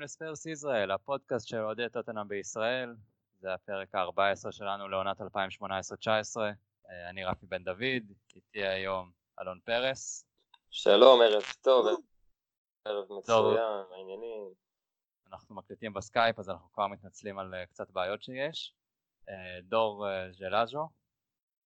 הבאים 0.00 0.04
לספרס 0.04 0.46
ישראל, 0.46 0.90
הפודקאסט 0.90 1.48
של 1.48 1.56
אוהדי 1.56 1.88
טוטנאם 1.92 2.28
בישראל. 2.28 2.94
זה 3.40 3.54
הפרק 3.54 3.94
ה-14 3.94 4.52
שלנו 4.52 4.88
לעונת 4.88 5.20
2018-2019. 5.20 5.24
אה, 6.90 7.10
אני 7.10 7.24
רפי 7.24 7.46
בן 7.46 7.64
דוד, 7.64 8.12
איתי 8.36 8.66
היום 8.66 9.10
אלון 9.40 9.58
פרס. 9.64 10.24
שלום, 10.70 11.20
ערב 11.22 11.42
טוב, 11.60 11.86
ערב 12.84 13.12
מצוין, 13.18 13.84
העניינים. 13.96 14.52
אנחנו 15.32 15.54
מקליטים 15.54 15.94
בסקייפ, 15.94 16.38
אז 16.38 16.50
אנחנו 16.50 16.72
כבר 16.72 16.86
מתנצלים 16.86 17.38
על 17.38 17.54
אה, 17.54 17.66
קצת 17.66 17.90
בעיות 17.90 18.22
שיש. 18.22 18.74
אה, 19.28 19.60
דור 19.62 20.06
ז'לאז'ו. 20.30 20.88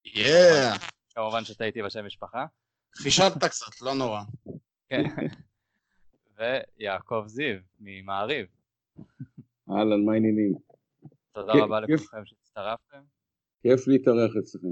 יאה! 0.05 0.77
כמובן 1.11 1.45
שטעיתי 1.45 1.83
בשם 1.83 2.07
משפחה. 2.07 2.47
חישבת 2.97 3.45
קצת, 3.45 3.81
לא 3.81 3.95
נורא. 3.95 4.21
כן. 4.89 5.05
ויעקב 6.37 7.25
זיו 7.27 7.57
ממעריב. 7.81 8.47
אהלן, 9.71 10.05
מה 10.05 10.13
העניינים? 10.13 10.55
תודה 11.33 11.53
רבה 11.65 11.81
לכולכם 11.81 12.25
שהצטרפתם. 12.25 13.03
כיף 13.63 13.89
להתארח 13.89 14.37
אצלכם. 14.39 14.69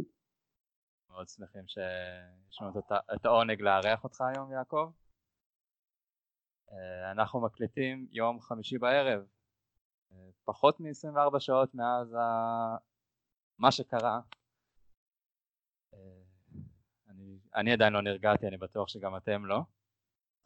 מאוד 1.10 1.28
שמחים 1.28 1.68
שיש 1.68 2.60
לנו 2.60 2.80
את 3.14 3.24
העונג 3.24 3.60
לארח 3.62 4.04
אותך 4.04 4.20
היום, 4.20 4.52
יעקב. 4.52 4.92
אה, 6.72 7.10
אנחנו 7.10 7.40
מקליטים 7.40 8.06
יום 8.10 8.40
חמישי 8.40 8.78
בערב, 8.78 9.26
אה, 10.12 10.30
פחות 10.44 10.80
מ-24 10.80 11.38
שעות 11.40 11.74
מאז 11.74 12.14
ה... 12.14 12.76
מה 13.58 13.72
שקרה. 13.72 14.20
אה, 15.94 16.22
אני, 17.08 17.38
אני 17.54 17.72
עדיין 17.72 17.92
לא 17.92 18.02
נרגעתי, 18.02 18.48
אני 18.48 18.56
בטוח 18.56 18.88
שגם 18.88 19.16
אתם 19.16 19.44
לא. 19.44 19.60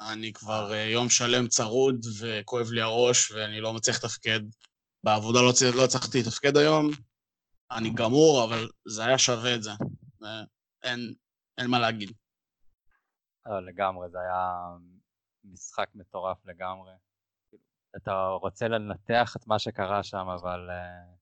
אני 0.01 0.33
כבר 0.33 0.71
uh, 0.73 0.75
יום 0.75 1.09
שלם 1.09 1.49
צרוד 1.49 2.07
וכואב 2.21 2.67
לי 2.71 2.81
הראש 2.81 3.31
ואני 3.31 3.61
לא 3.61 3.73
מצליח 3.73 4.05
לתפקד. 4.05 4.41
בעבודה 5.05 5.39
לא, 5.39 5.53
לא 5.77 5.85
הצלחתי 5.85 6.19
לתפקד 6.21 6.57
היום, 6.57 6.91
אני 7.71 7.91
גמור, 7.95 8.45
אבל 8.45 8.69
זה 8.89 9.05
היה 9.05 9.19
שווה 9.19 9.55
את 9.55 9.63
זה. 9.63 9.71
אין, 10.83 11.15
אין 11.59 11.67
מה 11.71 11.79
להגיד. 11.79 12.13
לא, 13.47 13.67
לגמרי, 13.67 14.09
זה 14.11 14.19
היה 14.21 14.77
משחק 15.45 15.89
מטורף 15.95 16.47
לגמרי. 16.47 16.93
אתה 17.97 18.27
רוצה 18.41 18.69
לנתח 18.69 19.37
את 19.37 19.47
מה 19.47 19.59
שקרה 19.59 20.03
שם, 20.03 20.27
אבל 20.41 20.69
uh, 20.71 21.17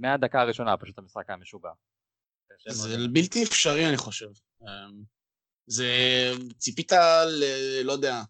מהדקה 0.00 0.40
הראשונה 0.40 0.76
פשוט 0.76 0.98
המשחק 0.98 1.24
היה 1.28 1.36
משוגע. 1.36 1.70
זה 2.68 2.96
בלתי 3.12 3.42
אפשרי, 3.44 3.88
אני 3.88 3.96
חושב. 3.96 4.30
זה... 5.66 5.86
ציפית 6.58 6.92
ל... 7.26 7.44
לא 7.84 7.92
יודע, 7.92 8.22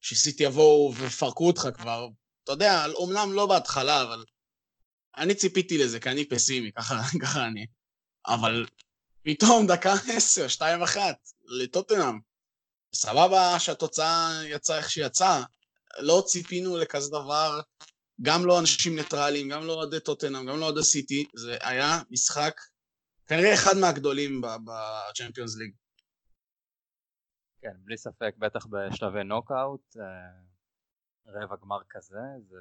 שסיטי 0.00 0.42
יבואו 0.42 0.94
ופרקו 0.96 1.46
אותך 1.46 1.68
כבר. 1.74 2.08
אתה 2.44 2.52
יודע, 2.52 2.86
אומנם 2.94 3.32
לא 3.32 3.46
בהתחלה, 3.46 4.02
אבל... 4.02 4.24
אני 5.16 5.34
ציפיתי 5.34 5.78
לזה, 5.78 6.00
כי 6.00 6.10
אני 6.10 6.28
פסימי, 6.28 6.72
ככה, 6.72 7.00
ככה 7.22 7.46
אני. 7.46 7.66
אבל 8.26 8.66
פתאום 9.22 9.66
דקה 9.66 9.94
עשר, 10.16 10.48
שתיים 10.48 10.82
אחת, 10.82 11.16
לטוטנאם. 11.44 12.18
סבבה 12.94 13.60
שהתוצאה 13.60 14.42
יצאה 14.44 14.78
איך 14.78 14.90
שיצאה, 14.90 15.42
לא 15.98 16.22
ציפינו 16.26 16.76
לכזה 16.76 17.10
דבר, 17.10 17.60
גם 18.22 18.46
לא 18.46 18.58
אנשים 18.58 18.96
ניטרלים, 18.96 19.48
גם 19.48 19.66
לא 19.66 19.72
אוהדי 19.72 20.00
טוטנאם, 20.00 20.46
גם 20.46 20.58
לא 20.58 20.64
אוהדי 20.64 20.82
סיטי, 20.82 21.24
זה 21.34 21.56
היה 21.60 22.00
משחק 22.10 22.60
כנראה 23.26 23.54
אחד 23.54 23.76
מהגדולים 23.76 24.40
בצ'מפיונס 24.40 25.56
ליג. 25.56 25.70
כן, 27.64 27.76
בלי 27.84 27.96
ספק, 27.96 28.34
בטח 28.38 28.66
בשלבי 28.66 29.24
נוקאוט, 29.24 29.96
אה, 30.00 30.30
רבע 31.26 31.56
גמר 31.56 31.78
כזה, 31.90 32.18
זה 32.40 32.56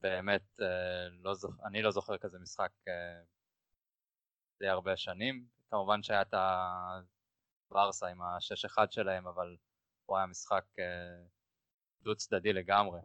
באמת, 0.00 0.60
אה, 0.60 1.08
לא 1.10 1.34
זוכ... 1.34 1.54
אני 1.64 1.82
לא 1.82 1.90
זוכר 1.90 2.18
כזה 2.18 2.38
משחק 2.38 2.70
אה, 2.88 3.22
די 4.58 4.68
הרבה 4.68 4.96
שנים. 4.96 5.46
כמובן 5.70 6.02
שהיה 6.02 6.22
את 6.22 6.34
הוורסה 7.70 8.06
עם 8.06 8.22
ה-6-1 8.22 8.86
שלהם, 8.90 9.26
אבל 9.26 9.56
הוא 10.06 10.16
היה 10.16 10.26
משחק 10.26 10.64
דו 12.02 12.16
צדדי 12.16 12.52
לגמרי. 12.52 13.00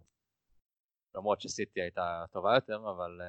למרות 1.16 1.42
שסיטי 1.42 1.82
הייתה 1.82 2.26
טובה 2.32 2.56
יותר, 2.56 2.78
אבל 2.90 3.22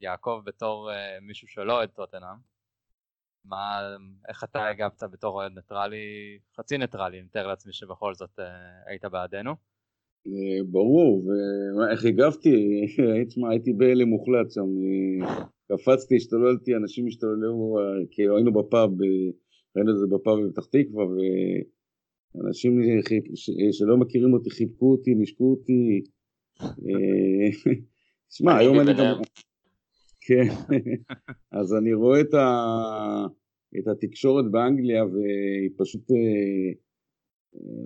יעקב 0.00 0.42
בתור 0.44 0.90
מישהו 1.20 1.48
שלא 1.48 1.72
אוהד 1.72 1.90
טוטנאם, 1.90 2.36
מה, 3.44 3.80
איך 4.28 4.44
אתה 4.44 4.68
הגבת 4.68 5.02
בתור 5.12 5.34
אוהד 5.34 5.52
ניטרלי, 5.54 6.38
חצי 6.56 6.78
ניטרלי, 6.78 7.18
אני 7.18 7.26
מתאר 7.26 7.46
לעצמי 7.46 7.72
שבכל 7.72 8.14
זאת 8.14 8.38
אה, 8.38 8.44
היית 8.86 9.04
בעדנו? 9.04 9.50
אה, 10.26 10.64
ברור, 10.70 11.24
ואיך 11.76 12.04
הגבתי, 12.04 12.86
הייתי 13.50 13.72
בהלם 13.72 14.08
מוחלט 14.08 14.50
שם, 14.50 14.60
אה, 14.62 15.44
קפצתי, 15.68 16.16
השתוללתי, 16.16 16.76
אנשים 16.76 17.06
השתוללו, 17.06 17.78
כאילו 18.10 18.36
היינו 18.36 18.52
בפאב, 18.52 18.90
ראינו 19.76 19.92
את 19.92 19.98
זה 19.98 20.06
בפאב 20.10 20.38
בפתח 20.46 20.64
תקווה, 20.64 21.04
ואנשים 22.34 22.80
שלא 23.72 23.96
מכירים 23.96 24.32
אותי 24.32 24.50
חיבקו 24.50 24.92
אותי, 24.92 25.14
נשקו 25.14 25.50
אותי, 25.50 26.02
תשמע, 28.30 28.56
היום 28.56 28.80
אני 28.80 28.92
גם... 28.98 29.20
כן, 30.30 30.74
אז 31.58 31.74
אני 31.74 31.94
רואה 31.94 32.20
את, 32.20 32.34
ה... 32.34 32.46
את 33.78 33.88
התקשורת 33.88 34.50
באנגליה 34.50 35.04
והיא 35.04 35.70
פשוט 35.76 36.10
אה, 36.10 36.72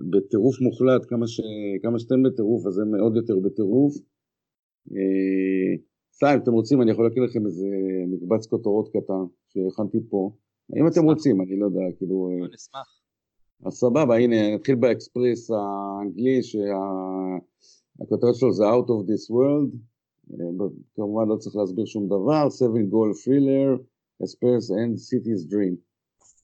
בטירוף 0.09 0.61
מוחלט, 0.61 1.05
כמה, 1.09 1.27
ש... 1.27 1.41
כמה 1.81 1.99
שאתם 1.99 2.23
בטירוף 2.23 2.65
אז 2.67 2.79
הם 2.79 2.95
עוד 2.95 3.15
יותר 3.15 3.39
בטירוף. 3.39 3.93
אה, 4.91 5.75
סתם, 6.15 6.27
אם 6.33 6.39
אתם 6.43 6.51
רוצים 6.51 6.81
אני 6.81 6.91
יכול 6.91 7.05
להקריא 7.05 7.25
לכם 7.25 7.45
איזה 7.45 7.67
מקבץ 8.07 8.47
כותרות 8.47 8.89
קטן 8.89 9.23
שהכנתי 9.47 9.97
פה. 10.09 10.31
אם 10.79 10.87
אתם 10.87 11.03
רוצים, 11.03 11.41
אני 11.41 11.59
לא 11.59 11.65
יודע, 11.65 11.97
כאילו... 11.97 12.29
אה, 12.29 12.47
נשמח. 12.53 13.01
אז 13.65 13.73
סבבה, 13.73 14.17
הנה, 14.17 14.55
נתחיל 14.55 14.75
באקספרס 14.75 15.51
האנגלי, 15.51 16.43
שהכותרת 16.43 18.35
שלו 18.35 18.51
זה 18.51 18.63
Out 18.63 18.87
of 18.87 19.07
this 19.09 19.31
world. 19.31 19.94
כמובן 20.95 21.27
לא 21.27 21.35
צריך 21.35 21.55
להסביר 21.55 21.85
שום 21.85 22.05
דבר, 22.05 22.49
7 22.49 22.69
goal 22.69 23.13
thriller, 23.25 23.81
אספרס 24.23 24.71
and 24.71 24.95
city's 24.95 25.51
dream. 25.51 25.75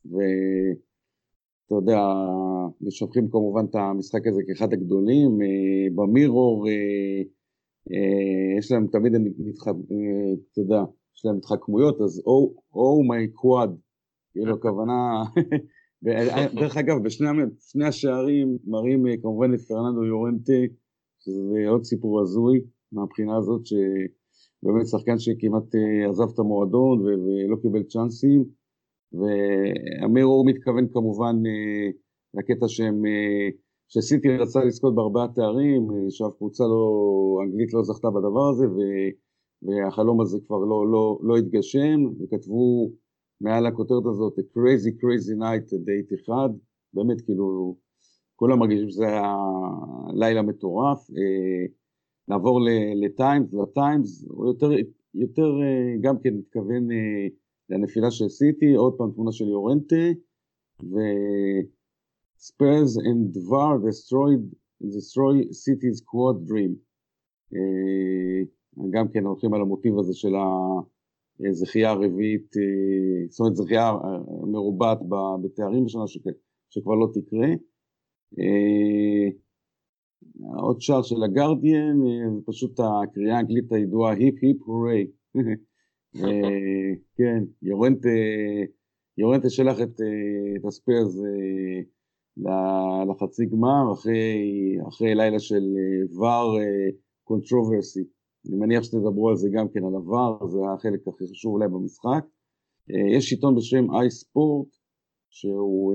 ואתה 0.05 1.75
יודע, 1.75 1.99
משבחים 2.81 3.29
כמובן 3.29 3.65
את 3.69 3.75
המשחק 3.75 4.27
הזה 4.27 4.41
כאחד 4.47 4.73
הגדולים, 4.73 5.41
אה, 5.41 5.95
במירור 5.95 6.67
אה, 6.67 7.21
אה, 7.91 8.57
יש 8.59 8.71
להם 8.71 8.87
תמיד, 8.87 9.13
אתה 9.15 10.61
יודע, 10.61 10.83
יש 11.15 11.25
להם 11.25 11.37
התחכמויות, 11.37 12.01
אז 12.01 12.23
או 12.73 13.03
מיי 13.03 13.27
קוואד, 13.27 13.77
כאילו 14.31 14.55
הכוונה, 14.55 15.23
דרך 16.59 16.77
אגב, 16.77 17.03
בשני 17.03 17.85
השערים 17.85 18.57
מראים 18.65 19.05
כמובן 19.21 19.53
את 19.53 19.59
פרננדו 19.61 20.05
יורנטה, 20.05 20.53
שזה 21.19 21.69
עוד 21.69 21.83
סיפור 21.83 22.21
הזוי, 22.21 22.61
מהבחינה 22.91 23.37
הזאת 23.37 23.61
שבאמת 23.65 24.87
שחקן 24.87 25.19
שכמעט 25.19 25.75
אה, 25.75 26.09
עזב 26.09 26.29
את 26.33 26.39
המועדון 26.39 27.01
ולא 27.01 27.55
קיבל 27.61 27.83
צ'אנסים 27.83 28.45
ואמיר 29.13 30.25
אור 30.25 30.45
מתכוון 30.45 30.87
כמובן 30.93 31.35
אה, 31.45 31.89
לקטע 32.33 32.67
שהם, 32.67 33.05
אה, 33.05 33.49
שסיטי 33.89 34.37
רצה 34.37 34.63
לזכות 34.63 34.95
בארבעה 34.95 35.27
תארים, 35.35 35.87
שאף 36.09 36.33
קבוצה 36.37 36.63
לא, 36.63 36.85
אנגלית 37.45 37.73
לא 37.73 37.83
זכתה 37.83 38.09
בדבר 38.09 38.49
הזה 38.49 38.65
ו, 38.69 38.77
והחלום 39.63 40.21
הזה 40.21 40.37
כבר 40.47 40.57
לא, 40.57 40.91
לא, 40.91 41.19
לא 41.23 41.37
התגשם 41.37 41.99
וכתבו 42.19 42.91
מעל 43.41 43.65
הכותרת 43.65 44.05
הזאת 44.05 44.33
a 44.39 44.41
crazy 44.41 44.91
crazy 45.01 45.35
night 45.39 45.69
date 45.71 46.15
אחד, 46.15 46.49
באמת 46.93 47.21
כאילו 47.21 47.75
כולם 48.35 48.59
מרגישים 48.59 48.89
שזה 48.89 49.07
היה 49.07 49.35
לילה 50.13 50.41
מטורף 50.41 50.99
נעבור 52.31 52.59
לטיימס, 52.95 53.53
לטיימס, 53.53 54.25
הוא 54.27 54.47
יותר, 54.47 54.69
יותר 55.13 55.61
אה, 55.61 55.95
גם 56.01 56.19
כן 56.19 56.33
מתכוון 56.33 56.91
אה, 56.91 57.27
לנפילה 57.69 58.11
של 58.11 58.29
סיטי, 58.29 58.73
עוד 58.73 58.93
פעם 58.97 59.11
תמונה 59.11 59.31
של 59.31 59.47
יורנטה, 59.47 59.95
וספיירס 62.39 62.97
and 62.97 63.39
דבר 63.39 63.75
destroyed, 63.89 64.55
destroy 64.83 65.35
city's 65.63 65.99
quad 66.01 66.49
dream. 66.51 66.73
אה, 67.55 68.41
גם 68.89 69.07
כן 69.07 69.25
הולכים 69.25 69.53
על 69.53 69.61
המוטיב 69.61 69.99
הזה 69.99 70.13
של 70.13 70.33
הזכייה 71.49 71.89
הרביעית, 71.89 72.53
זאת 73.29 73.39
אומרת 73.39 73.55
זכייה 73.55 73.93
מרובעת 74.51 74.99
בתארים 75.43 75.85
בשנה 75.85 76.07
שכבר 76.69 76.95
לא 76.95 77.07
תקרה. 77.13 77.47
עוד 80.55 80.81
שער 80.81 81.01
של 81.01 81.23
הגרדיאן, 81.23 82.01
אה, 82.07 82.41
פשוט 82.45 82.79
הקריאה 82.79 83.37
האנגלית 83.37 83.71
הידועה 83.71 84.13
היפ 84.13 84.35
היפ 84.41 84.61
הורי. 84.61 85.07
אה, 86.23 86.93
כן, 87.17 87.43
יורנטה, 87.61 88.09
יורנטה 89.17 89.49
שלח 89.49 89.81
את, 89.81 90.01
אה, 90.01 90.55
את 90.59 90.65
הספרס 90.65 91.17
לחצי 93.09 93.45
גמר, 93.45 93.93
אחרי, 93.93 94.77
אחרי 94.87 95.15
לילה 95.15 95.39
של 95.39 95.63
VAR 96.19 96.59
controversy. 97.23 98.03
אני 98.49 98.57
מניח 98.57 98.83
שתדברו 98.83 99.29
על 99.29 99.35
זה 99.35 99.49
גם 99.53 99.67
כן, 99.73 99.85
על 99.85 99.95
ה 99.95 100.06
VAR, 100.06 100.47
זה 100.47 100.59
החלק 100.75 101.07
הכי 101.07 101.27
חשוב 101.31 101.53
אולי 101.53 101.67
במשחק. 101.67 102.25
יש 103.17 103.31
עיתון 103.31 103.55
בשם 103.55 103.95
איי 103.95 104.11
ספורט, 104.11 104.67
שהוא 105.29 105.93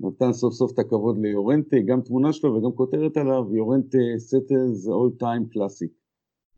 נתן 0.00 0.32
סוף 0.32 0.54
סוף 0.54 0.72
את 0.72 0.78
הכבוד 0.78 1.18
ליורנטה, 1.18 1.76
גם 1.86 2.00
תמונה 2.00 2.32
שלו 2.32 2.54
וגם 2.54 2.72
כותרת 2.72 3.16
עליו, 3.16 3.56
יורנטה 3.56 3.98
settles 4.16 4.88
all 4.88 5.10
time 5.18 5.48
classic. 5.48 5.92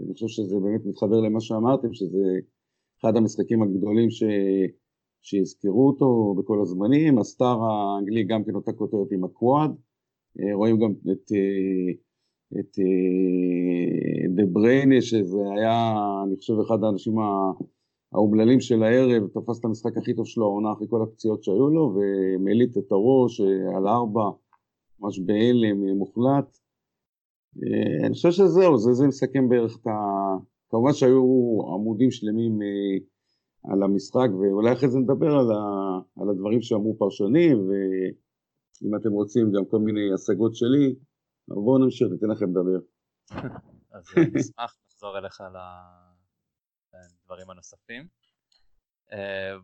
אני 0.01 0.13
חושב 0.13 0.29
שזה 0.29 0.57
באמת 0.61 0.87
מתחבר 0.87 1.21
למה 1.21 1.41
שאמרתם, 1.41 1.95
שזה 1.95 2.39
אחד 3.01 3.17
המשחקים 3.17 3.63
הגדולים 3.63 4.11
ש... 4.11 4.23
שיזכרו 5.23 5.87
אותו 5.87 6.35
בכל 6.39 6.61
הזמנים, 6.63 7.19
הסטאר 7.19 7.59
האנגלי 7.63 8.25
גם 8.25 8.45
כן 8.45 8.55
אותה 8.55 8.73
כותרת 8.73 9.13
עם 9.13 9.25
הקוואד, 9.25 9.71
אה, 10.41 10.55
רואים 10.55 10.79
גם 10.79 10.93
את, 10.93 11.33
אה, 11.33 11.93
את 12.61 12.79
אה, 12.79 14.29
דה 14.35 14.43
בריינה, 14.47 15.01
שזה 15.01 15.39
היה, 15.57 15.95
אני 16.27 16.37
חושב, 16.37 16.55
אחד 16.67 16.85
האנשים 16.85 17.15
האומללים 18.15 18.61
של 18.61 18.83
הערב, 18.83 19.27
תפס 19.27 19.61
את 19.61 19.65
המשחק 19.65 19.97
הכי 19.97 20.15
טוב 20.15 20.27
שלו 20.27 20.45
העונה 20.45 20.73
אחרי 20.73 20.87
כל 20.91 21.03
הפציעות 21.03 21.43
שהיו 21.43 21.69
לו, 21.69 21.95
ומליט 21.95 22.79
את 22.79 22.93
הראש 22.93 23.41
על 23.77 23.89
ארבע, 23.89 24.31
ממש 25.01 25.19
בהלם 25.19 25.97
מוחלט. 25.99 26.59
אני 28.07 28.13
חושב 28.13 28.31
שזהו, 28.31 28.79
זה, 28.79 28.93
זה 28.93 29.07
מסכם 29.07 29.49
בערך 29.49 29.79
את 29.81 29.87
ה... 29.87 29.91
כמובן 30.71 30.93
שהיו 30.93 31.59
עמודים 31.75 32.11
שלמים 32.11 32.59
על 33.65 33.83
המשחק, 33.83 34.29
ואולי 34.41 34.73
אחרי 34.73 34.89
זה 34.89 34.99
נדבר 34.99 35.33
על, 35.39 35.51
ה, 35.53 35.63
על 36.23 36.31
הדברים 36.31 36.63
שאמרו 36.63 36.97
פרשנים, 36.99 37.69
ואם 37.69 38.97
אתם 38.97 39.11
רוצים 39.11 39.53
גם 39.53 39.65
כל 39.65 39.79
מיני 39.79 40.13
השגות 40.15 40.55
שלי, 40.55 40.95
בואו 41.49 41.79
נמשיך, 41.79 42.09
ניתן 42.13 42.27
לכם 42.27 42.51
לדבר. 42.51 42.79
אז 43.95 44.05
אה, 44.17 44.23
נשמח 44.35 44.77
לחזור 44.87 45.19
אליך 45.19 45.41
לדברים 46.95 47.51
הנוספים. 47.51 48.09
אה, 49.13 49.57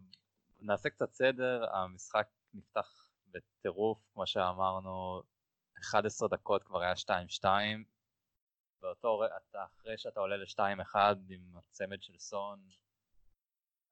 נעשה 0.61 0.91
קצת 0.91 1.13
סדר, 1.13 1.65
המשחק 1.77 2.29
נפתח 2.55 3.09
בטירוף, 3.31 3.99
כמו 4.13 4.27
שאמרנו, 4.27 5.23
11 5.81 6.29
דקות 6.29 6.63
כבר 6.63 6.83
היה 6.83 6.93
2-2, 7.41 7.45
באותו, 8.81 9.21
אתה, 9.25 9.65
אחרי 9.65 9.99
שאתה 9.99 10.21
עולה 10.21 10.37
ל-2-1 10.37 10.97
עם 11.29 11.57
הצמד 11.57 12.03
של 12.03 12.19
סון, 12.19 12.61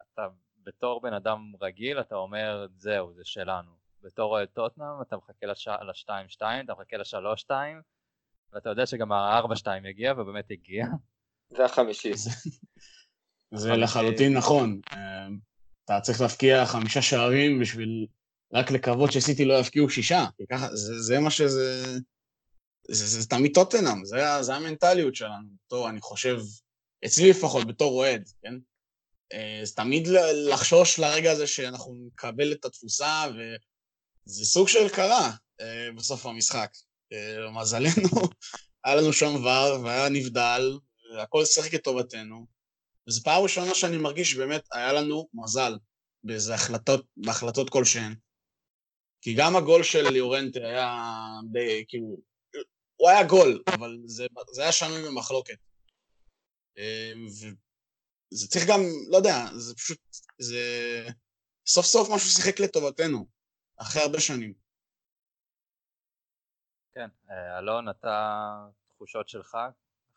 אתה 0.03 0.29
בתור 0.63 1.01
בן 1.01 1.13
אדם 1.13 1.53
רגיל 1.61 2.01
אתה 2.01 2.15
אומר 2.15 2.67
זהו 2.77 3.13
זה 3.15 3.25
שלנו 3.25 3.71
בתור 4.03 4.31
אוהד 4.33 4.49
טוטנאם 4.49 5.03
אתה 5.03 5.17
מחכה 5.17 5.47
ל-2-2 5.47 6.41
אתה 6.65 6.73
מחכה 6.73 6.97
ל-3-2 6.97 7.51
ואתה 8.53 8.71
יודע 8.71 8.87
שגם 8.87 9.13
ה-4-2 9.13 9.87
יגיע 9.89 10.13
ובאמת 10.13 10.51
הגיע. 10.51 10.87
זה 11.49 11.65
החמישי. 11.65 12.13
זה 13.55 13.71
לחלוטין 13.71 14.37
נכון. 14.37 14.81
אתה 15.85 16.01
צריך 16.01 16.21
להפקיע 16.21 16.67
חמישה 16.67 17.03
שערים 17.03 17.61
בשביל 17.61 18.07
רק 18.53 18.71
לקוות 18.71 19.13
שסיטי 19.13 19.45
לא 19.45 19.55
יפקיעו 19.55 19.91
שישה, 19.91 20.25
כי 20.37 20.45
ככה, 20.51 20.77
זה, 20.77 21.03
זה 21.03 21.19
מה 21.19 21.31
שזה... 21.31 21.83
זה, 22.89 23.07
זה, 23.07 23.21
זה 23.21 23.29
תמיד 23.29 23.55
טוטנאם, 23.55 24.05
זה, 24.05 24.43
זה 24.43 24.55
המנטליות 24.55 25.15
שלנו. 25.15 25.49
טוב, 25.67 25.87
אני 25.87 26.01
חושב, 26.01 26.41
אצלי 27.07 27.31
לפחות, 27.31 27.67
בתור 27.67 27.93
אוהד, 27.93 28.29
כן? 28.43 28.55
אה, 29.33 29.61
אז 29.63 29.75
תמיד 29.75 30.09
לחשוש 30.49 30.99
לרגע 30.99 31.33
הזה 31.33 31.47
שאנחנו 31.47 31.95
נקבל 32.07 32.53
את 32.53 32.65
התפוסה, 32.65 33.25
וזה 33.31 34.45
סוג 34.45 34.69
של 34.69 34.89
קרה 34.89 35.31
אה, 35.61 35.89
בסוף 35.97 36.27
המשחק. 36.27 36.71
אה, 37.13 37.39
למזלנו, 37.39 38.09
היה 38.85 38.95
לנו 38.95 39.13
שם 39.13 39.35
ור, 39.35 39.81
והיה 39.85 40.09
נבדל, 40.09 40.79
והכל 41.17 41.45
שיחק 41.45 41.75
לטובתנו. 41.75 42.56
וזו 43.09 43.23
פעם 43.23 43.43
ראשונה 43.43 43.75
שאני 43.75 43.97
מרגיש 43.97 44.31
שבאמת 44.31 44.65
היה 44.73 44.93
לנו 44.93 45.29
מזל 45.35 45.79
באיזה 46.25 46.55
החלטות, 46.55 47.07
בהחלטות 47.17 47.71
כלשהן. 47.71 48.15
כי 49.21 49.35
גם 49.39 49.57
הגול 49.57 49.83
של 49.83 50.09
ליאורנטה 50.13 50.59
היה 50.61 51.07
די, 51.53 51.85
כאילו, 51.89 52.17
הוא 52.97 53.09
היה 53.11 53.27
גול, 53.27 53.63
אבל 53.75 53.97
זה, 54.07 54.27
זה 54.53 54.63
היה 54.63 54.73
שנוי 54.73 55.03
במחלוקת. 55.09 55.59
זה 58.31 58.49
צריך 58.49 58.65
גם, 58.69 58.81
לא 59.11 59.17
יודע, 59.17 59.35
זה 59.57 59.75
פשוט, 59.75 59.99
זה 60.39 60.59
סוף 61.67 61.87
סוף 61.87 62.09
משהו 62.15 62.29
שיחק 62.31 62.61
לטובתנו, 62.61 63.27
אחרי 63.77 64.03
הרבה 64.03 64.21
שנים. 64.21 64.55
כן, 66.95 67.09
אה, 67.31 67.59
אלון, 67.59 67.89
אתה 67.89 68.55
תחושות 68.89 69.29
שלך 69.29 69.59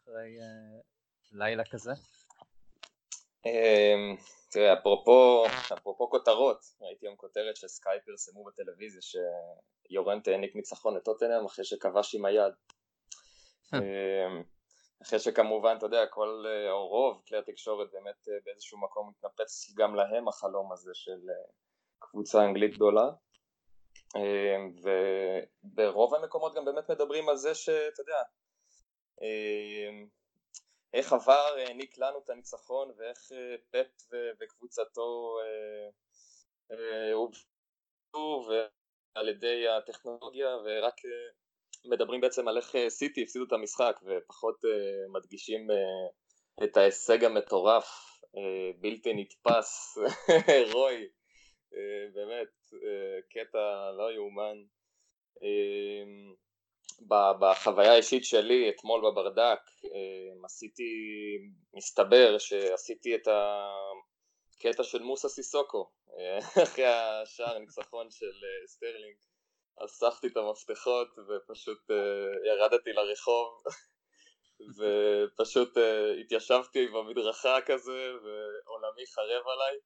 אחרי 0.04 0.38
uh, 0.40 0.84
לילה 1.32 1.64
כזה? 1.72 1.92
Um, 3.48 4.22
תראה, 4.52 4.74
אפרופו, 4.74 5.46
אפרופו 5.74 6.10
כותרות, 6.10 6.66
ראיתי 6.82 7.06
היום 7.06 7.16
כותרת 7.16 7.56
שסקאי 7.56 7.98
פרסמו 8.06 8.44
בטלוויזיה 8.44 9.02
שיורנט 9.02 10.28
העניק 10.28 10.56
ניצחון 10.56 10.98
לטוטנאם 10.98 11.46
אחרי 11.46 11.66
שכבש 11.66 12.16
עם 12.16 12.26
היד. 12.26 12.54
um, 13.76 14.44
אחרי 15.02 15.20
שכמובן, 15.20 15.76
אתה 15.78 15.86
יודע, 15.86 16.06
כל, 16.06 16.44
אה, 16.48 16.72
או 16.72 16.88
רוב 16.88 17.22
כלי 17.28 17.38
התקשורת 17.38 17.92
באמת 17.92 18.28
אה, 18.28 18.34
באיזשהו 18.46 18.78
מקום 18.78 19.10
מתנפץ 19.10 19.74
גם 19.76 19.96
להם 19.96 20.28
החלום 20.28 20.72
הזה 20.72 20.92
של 20.94 21.20
אה, 21.30 21.52
קבוצה 22.00 22.46
אנגלית 22.46 22.74
גדולה. 22.76 23.10
וברוב 24.84 26.16
המקומות 26.16 26.56
גם 26.56 26.66
באמת 26.66 26.92
מדברים 26.92 27.30
על 27.30 27.38
זה 27.38 27.56
שאתה 27.56 28.02
יודע, 28.02 28.22
איך 30.94 31.14
עבר 31.14 31.56
העניק 31.58 31.98
לנו 31.98 32.20
את 32.20 32.30
הניצחון 32.30 32.92
ואיך 32.98 33.32
פפ 33.72 34.14
וקבוצתו 34.40 35.38
הובאו 37.14 38.48
ועל 38.48 39.30
ידי 39.30 39.68
הטכנולוגיה 39.68 40.58
ורק 40.66 40.96
מדברים 41.86 42.22
בעצם 42.22 42.48
על 42.48 42.58
איך 42.58 42.76
אה, 42.76 42.90
סיטי 42.90 43.24
הפסידו 43.24 43.46
את 43.46 43.52
המשחק 43.52 44.00
ופחות 44.06 44.62
מדגישים 45.14 45.68
את 46.64 46.78
ההישג 46.78 47.24
המטורף, 47.24 48.20
בלתי 48.80 49.14
נתפס, 49.14 49.98
רוי, 50.74 51.10
באמת, 52.14 52.48
קטע 53.30 53.92
לא 53.98 54.12
יאומן. 54.14 54.58
בחוויה 57.08 57.92
האישית 57.92 58.26
שלי 58.26 58.70
אתמול 58.70 59.02
בברדק 59.02 59.60
אה, 59.84 60.46
עשיתי, 60.46 60.84
מסתבר 61.74 62.38
שעשיתי 62.38 63.16
את 63.16 63.28
הקטע 64.58 64.84
של 64.84 65.02
מוסה 65.02 65.30
סיסוקו 65.30 65.90
אחרי 66.64 66.86
השער 66.86 67.58
ניצחון 67.58 68.12
של 68.12 68.32
סטרלינג. 68.68 69.16
אספתי 69.86 70.28
את 70.28 70.38
המפתחות 70.38 71.08
ופשוט 71.28 71.90
ירדתי 72.46 72.94
לרחוב 72.94 73.64
ופשוט 74.78 75.78
התיישבתי 76.22 76.88
במדרכה 76.88 77.62
כזה 77.66 78.12
ועולמי 78.24 79.06
חרב 79.16 79.48
עליי 79.48 79.78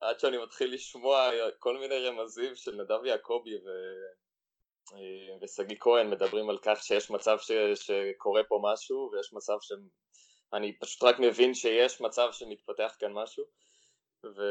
עד 0.00 0.20
שאני 0.20 0.38
מתחיל 0.38 0.74
לשמוע 0.74 1.30
כל 1.58 1.78
מיני 1.78 2.08
רמזים 2.08 2.54
של 2.54 2.74
נדב 2.74 3.04
יעקבי 3.04 3.56
ו... 3.56 3.68
אה, 4.92 5.36
ושגיא 5.42 5.76
כהן 5.80 6.10
מדברים 6.10 6.50
על 6.50 6.58
כך 6.62 6.82
שיש 6.82 7.10
מצב 7.10 7.38
ש... 7.40 7.52
שקורה 7.74 8.42
פה 8.48 8.60
משהו 8.62 9.10
ויש 9.12 9.32
מצב 9.32 9.56
שאני 9.60 10.78
פשוט 10.78 11.02
רק 11.02 11.18
מבין 11.18 11.54
שיש 11.54 12.00
מצב 12.00 12.28
שמתפתח 12.32 12.96
כאן 12.98 13.12
משהו 13.12 13.44
ו... 14.24 14.42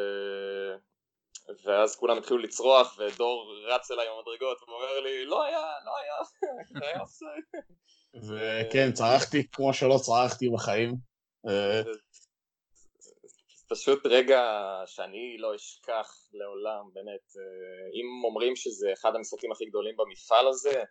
ואז 1.63 1.95
כולם 1.95 2.17
התחילו 2.17 2.39
לצרוח, 2.39 2.97
ודור 2.99 3.55
רץ 3.67 3.91
אליי 3.91 4.07
עם 4.07 4.13
המדרגות, 4.17 4.61
ואומר 4.67 4.99
לי, 4.99 5.25
לא 5.25 5.43
היה, 5.43 5.67
לא 5.85 5.97
היה, 5.97 6.13
היה 6.81 6.99
עושה. 7.05 7.25
וכן, 8.13 8.91
צרחתי 8.93 9.47
כמו 9.51 9.73
שלא 9.73 9.97
צרחתי 10.01 10.49
בחיים. 10.49 10.95
פשוט 13.71 14.05
רגע 14.05 14.43
שאני 14.85 15.37
לא 15.37 15.55
אשכח 15.55 16.27
לעולם, 16.33 16.83
באמת. 16.93 17.25
אם 17.93 18.25
אומרים 18.25 18.55
שזה 18.55 18.93
אחד 18.93 19.15
המשחקים 19.15 19.51
הכי 19.51 19.65
גדולים 19.65 19.95
במפעל 19.97 20.47
הזה, 20.47 20.83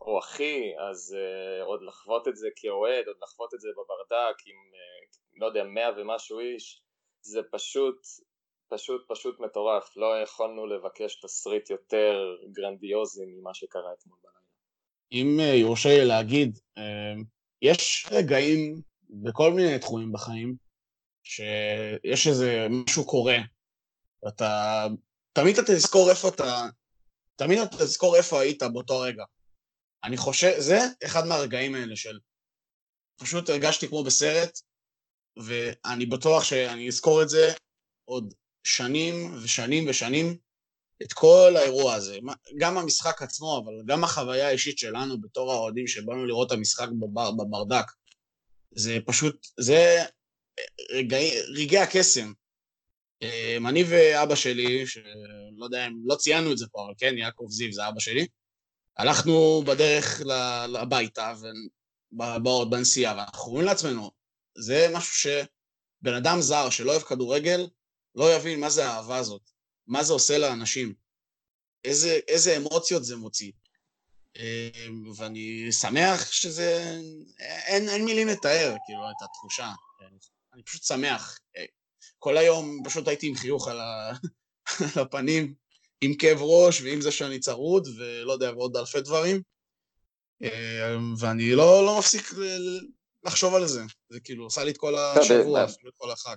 או 0.00 0.18
הכי, 0.18 0.72
אז 0.90 1.16
uh, 1.16 1.64
עוד 1.64 1.82
לחוות 1.82 2.28
את 2.28 2.36
זה 2.36 2.48
כאוהד, 2.56 3.06
עוד 3.06 3.16
לחוות 3.22 3.54
את 3.54 3.60
זה 3.60 3.68
בברדק 3.72 4.36
עם, 4.46 4.56
uh, 4.56 5.40
לא 5.40 5.46
יודע, 5.46 5.64
מאה 5.64 5.90
ומשהו 5.96 6.40
איש, 6.40 6.82
זה 7.22 7.40
פשוט 7.50 7.96
פשוט 8.68 9.04
פשוט 9.08 9.40
מטורף, 9.40 9.96
לא 9.96 10.22
יכולנו 10.22 10.66
לבקש 10.66 11.20
תסריט 11.20 11.70
יותר 11.70 12.36
גרנדיוזי 12.52 13.24
ממה 13.26 13.54
שקרה 13.54 13.92
אתמול 13.98 14.18
בלילה. 14.22 14.38
אם 15.12 15.40
אה, 15.40 15.54
יורשה 15.54 15.88
לי 15.88 16.04
להגיד, 16.04 16.58
אה, 16.78 17.14
יש 17.62 18.06
רגעים 18.10 18.82
בכל 19.10 19.52
מיני 19.52 19.78
תחומים 19.78 20.12
בחיים, 20.12 20.56
שיש 21.28 22.26
איזה 22.26 22.66
משהו 22.70 23.06
קורה, 23.06 23.36
ואתה, 24.22 24.86
תמיד 25.32 25.58
אתה 25.58 25.72
תזכור 25.72 26.10
איפה 26.10 26.28
אתה, 26.28 26.66
תמיד 27.36 27.58
אתה 27.58 27.76
תזכור 27.76 28.16
איפה 28.16 28.40
היית 28.40 28.62
באותו 28.62 29.00
רגע. 29.00 29.24
אני 30.04 30.16
חושב, 30.16 30.54
זה 30.58 30.78
אחד 31.04 31.26
מהרגעים 31.26 31.74
האלה 31.74 31.96
של... 31.96 32.18
פשוט 33.20 33.50
הרגשתי 33.50 33.88
כמו 33.88 34.04
בסרט, 34.04 34.58
ואני 35.36 36.06
בטוח 36.06 36.44
שאני 36.44 36.88
אזכור 36.88 37.22
את 37.22 37.28
זה 37.28 37.52
עוד 38.04 38.34
שנים 38.64 39.34
ושנים 39.44 39.88
ושנים, 39.88 40.38
את 41.02 41.12
כל 41.12 41.54
האירוע 41.56 41.94
הזה. 41.94 42.18
גם 42.58 42.78
המשחק 42.78 43.22
עצמו, 43.22 43.62
אבל 43.64 43.72
גם 43.86 44.04
החוויה 44.04 44.48
האישית 44.48 44.78
שלנו 44.78 45.20
בתור 45.20 45.52
האוהדים 45.52 45.86
שבאנו 45.86 46.26
לראות 46.26 46.46
את 46.46 46.52
המשחק 46.52 46.88
בבר, 47.00 47.30
בברדק. 47.30 47.84
זה 48.76 48.98
פשוט, 49.06 49.46
זה 49.60 50.04
רגעי, 51.54 51.78
הקסם. 51.78 52.32
אמ, 53.22 53.66
אני 53.66 53.84
ואבא 53.88 54.34
שלי, 54.34 54.86
שלא 54.86 55.64
יודע 55.64 55.86
אם 55.86 55.92
לא 56.04 56.14
ציינו 56.14 56.52
את 56.52 56.58
זה 56.58 56.66
פה, 56.72 56.84
אבל 56.84 56.94
כן, 56.98 57.18
יעקב 57.18 57.46
זיו 57.50 57.72
זה 57.72 57.88
אבא 57.88 58.00
שלי, 58.00 58.26
הלכנו 58.96 59.62
בדרך 59.66 60.22
הביתה, 60.74 61.34
בעוד 62.12 62.70
בנסיעה, 62.70 63.16
ואנחנו 63.16 63.46
אומרים 63.48 63.66
לעצמנו, 63.66 64.10
זה 64.58 64.88
משהו 64.92 65.14
שבן 65.14 66.14
אדם 66.14 66.40
זר 66.40 66.70
שלא 66.70 66.90
אוהב 66.90 67.02
כדורגל, 67.02 67.68
לא 68.14 68.34
יבין 68.34 68.60
מה 68.60 68.70
זה 68.70 68.86
האהבה 68.86 69.16
הזאת, 69.16 69.42
מה 69.86 70.04
זה 70.04 70.12
עושה 70.12 70.38
לאנשים, 70.38 70.94
איזה, 71.84 72.18
איזה 72.28 72.56
אמוציות 72.56 73.04
זה 73.04 73.16
מוציא. 73.16 73.52
אמ, 74.36 75.12
ואני 75.16 75.72
שמח 75.72 76.32
שזה... 76.32 76.98
אין, 77.66 77.88
אין 77.88 78.04
מילים 78.04 78.28
לתאר, 78.28 78.74
כאילו, 78.86 79.00
את 79.10 79.22
התחושה. 79.24 79.72
אני 80.58 80.64
פשוט 80.64 80.82
שמח. 80.82 81.38
כל 82.18 82.36
היום 82.36 82.82
פשוט 82.84 83.08
הייתי 83.08 83.28
עם 83.28 83.34
חיוך 83.34 83.68
על, 83.68 83.80
ה... 83.80 84.12
על 84.96 85.02
הפנים, 85.02 85.54
עם 86.00 86.14
כאב 86.14 86.38
ראש, 86.40 86.82
ועם 86.82 87.00
זה 87.00 87.12
שאני 87.12 87.40
צרוד, 87.40 87.88
ולא 87.98 88.32
יודע, 88.32 88.50
ועוד 88.50 88.76
אלפי 88.76 89.00
דברים. 89.00 89.42
אמ, 90.42 91.14
ואני 91.20 91.54
לא, 91.54 91.86
לא 91.86 91.98
מפסיק 91.98 92.22
לחשוב 93.24 93.54
על 93.54 93.66
זה. 93.66 93.80
זה 94.08 94.20
כאילו 94.20 94.44
עושה 94.44 94.64
לי 94.64 94.70
את 94.70 94.76
כל 94.76 94.94
השבוע, 94.94 95.64
אפילו 95.64 95.90
את 95.90 95.96
כל 95.96 96.10
החג. 96.10 96.36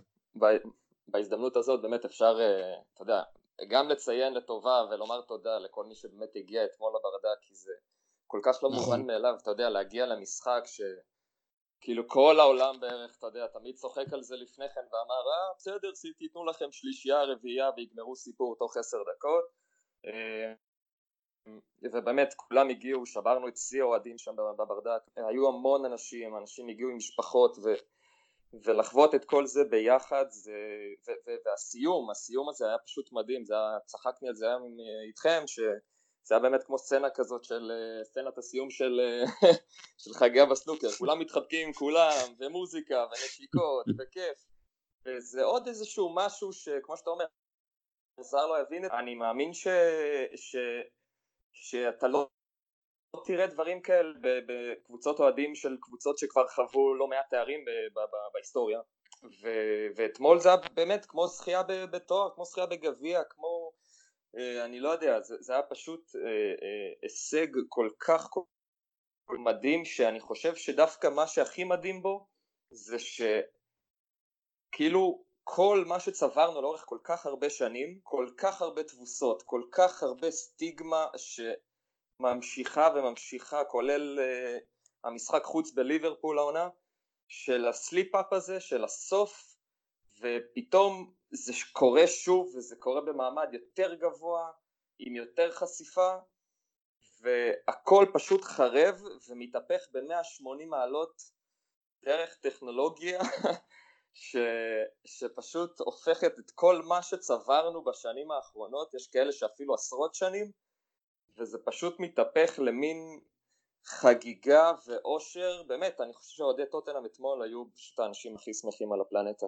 בהזדמנות 1.07 1.57
הזאת 1.57 1.81
באמת 1.81 2.05
אפשר, 2.05 2.37
אה, 2.39 2.81
אתה 2.93 3.01
יודע, 3.01 3.21
גם 3.69 3.89
לציין 3.89 4.33
לטובה 4.33 4.83
ולומר 4.91 5.21
תודה 5.21 5.59
לכל 5.59 5.85
מי 5.85 5.95
שבאמת 5.95 6.29
הגיע 6.35 6.65
אתמול 6.65 6.89
לברדק, 6.89 7.39
כי 7.41 7.55
זה 7.55 7.71
כל 8.27 8.39
כך 8.43 8.63
לא 8.63 8.69
נכון. 8.69 8.83
מובן 8.83 9.07
מאליו, 9.07 9.33
אתה 9.41 9.51
יודע, 9.51 9.69
להגיע 9.69 10.05
למשחק 10.05 10.61
ש... 10.65 10.81
כאילו 11.81 12.07
כל 12.07 12.39
העולם 12.39 12.79
בערך, 12.79 13.17
אתה 13.17 13.27
יודע, 13.27 13.47
תמיד 13.47 13.75
צוחק 13.75 14.13
על 14.13 14.23
זה 14.23 14.35
לפני 14.35 14.65
כן 14.69 14.81
ואמר, 14.81 15.29
אה, 15.31 15.53
בסדר, 15.57 15.91
תיתנו 16.17 16.45
לכם 16.45 16.71
שלישייה, 16.71 17.23
רביעייה 17.23 17.69
ויגמרו 17.77 18.15
סיפור 18.15 18.55
תוך 18.59 18.77
עשר 18.77 18.97
דקות. 19.15 19.45
אה, 20.05 20.53
ובאמת 21.93 22.33
כולם 22.33 22.69
הגיעו, 22.69 23.05
שברנו 23.05 23.47
את 23.47 23.57
שיא 23.57 23.81
האוהדים 23.81 24.17
שם 24.17 24.35
בברדק, 24.35 25.01
היו 25.15 25.47
המון 25.47 25.85
אנשים, 25.85 26.37
אנשים 26.37 26.69
הגיעו 26.69 26.89
עם 26.89 26.97
משפחות 26.97 27.57
ו... 27.57 27.73
ולחוות 28.65 29.15
את 29.15 29.25
כל 29.25 29.45
זה 29.45 29.63
ביחד 29.63 30.25
זה, 30.29 30.51
ו, 31.07 31.11
ו, 31.11 31.31
והסיום, 31.45 32.09
הסיום 32.09 32.49
הזה 32.49 32.67
היה 32.67 32.77
פשוט 32.77 33.11
מדהים, 33.11 33.45
זה 33.45 33.53
היה, 33.53 33.79
צחקני 33.85 34.29
על 34.29 34.35
זה 34.35 34.47
היום 34.47 34.77
איתכם, 35.07 35.43
שזה 36.25 36.35
היה 36.35 36.41
באמת 36.41 36.63
כמו 36.63 36.77
סצנה 36.77 37.09
כזאת 37.09 37.43
של 37.43 37.71
סצנת 38.03 38.37
הסיום 38.37 38.69
של, 38.69 39.01
של 40.03 40.13
חגי 40.13 40.45
בסנוקר, 40.51 40.89
כולם 40.91 41.19
מתחבקים 41.19 41.67
עם 41.67 41.73
כולם, 41.73 42.33
ומוזיקה, 42.39 43.05
ונשיקות, 43.11 43.85
וכיף, 43.99 44.45
וזה 45.05 45.43
עוד 45.43 45.67
איזשהו 45.67 46.15
משהו 46.15 46.53
שכמו 46.53 46.97
שאתה 46.97 47.09
אומר, 47.09 47.25
זר 48.19 48.47
לא 48.47 48.61
יבין 48.61 48.85
את 48.85 48.91
זה, 48.91 48.97
אני 48.97 49.15
מאמין 49.15 49.53
ש, 49.53 49.67
ש, 50.35 50.55
שאתה 51.53 52.07
לא 52.07 52.29
תראה 53.25 53.47
דברים 53.47 53.81
כאלה 53.81 54.13
בקבוצות 54.21 55.19
אוהדים 55.19 55.55
של 55.55 55.77
קבוצות 55.81 56.17
שכבר 56.17 56.47
חוו 56.47 56.95
לא 56.95 57.07
מעט 57.07 57.29
תארים 57.29 57.65
בהיסטוריה. 58.33 58.79
ו- 59.23 59.87
ואתמול 59.95 60.39
זה 60.39 60.49
היה 60.49 60.57
באמת 60.73 61.05
כמו 61.05 61.27
זכייה 61.27 61.63
בתואר, 61.63 62.29
כמו 62.35 62.45
זכייה 62.45 62.65
בגביע, 62.65 63.23
כמו 63.23 63.47
אה, 63.47 63.60
אני 64.35 64.79
לא 64.79 64.89
יודע, 64.89 65.21
זה, 65.21 65.35
זה 65.39 65.53
היה 65.53 65.63
פשוט 65.63 66.15
אה, 66.15 66.21
אה, 66.21 66.93
הישג 67.01 67.47
כל 67.69 67.89
כך 67.99 68.29
כל 69.25 69.37
מדהים 69.37 69.85
שאני 69.85 70.19
חושב 70.19 70.55
שדווקא 70.55 71.07
מה 71.07 71.27
שהכי 71.27 71.63
מדהים 71.63 72.01
בו 72.01 72.27
זה 72.71 72.97
שכאילו 74.69 75.23
כל 75.43 75.83
מה 75.87 75.99
שצברנו 75.99 76.61
לאורך 76.61 76.83
כל 76.85 76.97
כך 77.03 77.25
הרבה 77.25 77.49
שנים, 77.49 77.99
כל 78.03 78.29
כך 78.37 78.61
הרבה 78.61 78.83
תבוסות, 78.83 79.43
כל 79.43 79.61
כך 79.71 80.03
הרבה 80.03 80.31
סטיגמה 80.31 81.07
ש... 81.17 81.39
ממשיכה 82.21 82.89
וממשיכה 82.95 83.63
כולל 83.63 84.19
uh, 84.19 84.23
המשחק 85.03 85.43
חוץ 85.43 85.71
בליברפול 85.71 86.39
העונה 86.39 86.69
של 87.27 87.67
הסליפ-אפ 87.67 88.33
הזה 88.33 88.59
של 88.59 88.83
הסוף 88.83 89.55
ופתאום 90.21 91.13
זה 91.31 91.53
קורה 91.73 92.07
שוב 92.07 92.55
וזה 92.55 92.75
קורה 92.75 93.01
במעמד 93.01 93.49
יותר 93.53 93.93
גבוה 93.93 94.51
עם 94.99 95.15
יותר 95.15 95.51
חשיפה 95.51 96.15
והכל 97.21 98.05
פשוט 98.13 98.43
חרב 98.43 99.01
ומתהפך 99.29 99.87
ב-180 99.91 100.65
מעלות 100.65 101.21
דרך 102.03 102.35
טכנולוגיה 102.35 103.19
ש, 104.13 104.35
שפשוט 105.05 105.79
הופכת 105.79 106.39
את 106.39 106.51
כל 106.51 106.81
מה 106.81 107.01
שצברנו 107.01 107.83
בשנים 107.83 108.31
האחרונות, 108.31 108.93
יש 108.93 109.07
כאלה 109.07 109.31
שאפילו 109.31 109.73
עשרות 109.73 110.15
שנים, 110.15 110.51
וזה 111.37 111.57
פשוט 111.65 111.95
מתהפך 111.99 112.59
למין 112.59 113.19
חגיגה 113.85 114.71
ואושר, 114.87 115.63
באמת, 115.67 116.01
אני 116.01 116.13
חושב 116.13 116.35
שאוהדי 116.35 116.65
טוטנאם 116.71 117.05
אתמול 117.05 117.43
היו 117.43 117.65
פשוט 117.73 117.99
האנשים 117.99 118.35
הכי 118.35 118.53
שמחים 118.53 118.93
על 118.93 119.01
הפלנטה. 119.01 119.45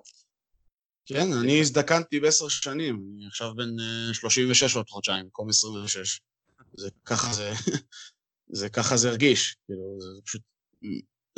כן, 1.06 1.34
אני 1.42 1.60
הזדקנתי 1.60 2.20
בעשר 2.20 2.48
שנים, 2.48 3.04
אני 3.16 3.28
עכשיו 3.28 3.54
בן 3.56 3.70
36 4.14 4.64
אה, 4.64 4.80
עוד 4.80 4.90
חודשיים, 4.90 5.24
במקום 5.24 5.50
26. 5.50 6.22
זה 6.78 6.90
ככה 7.06 7.34
זה, 7.34 7.52
זה 8.60 8.70
ככה 8.70 8.98
זה 8.98 9.10
הרגיש, 9.10 9.58
כאילו, 9.66 9.98
זה 10.00 10.22
פשוט, 10.26 10.42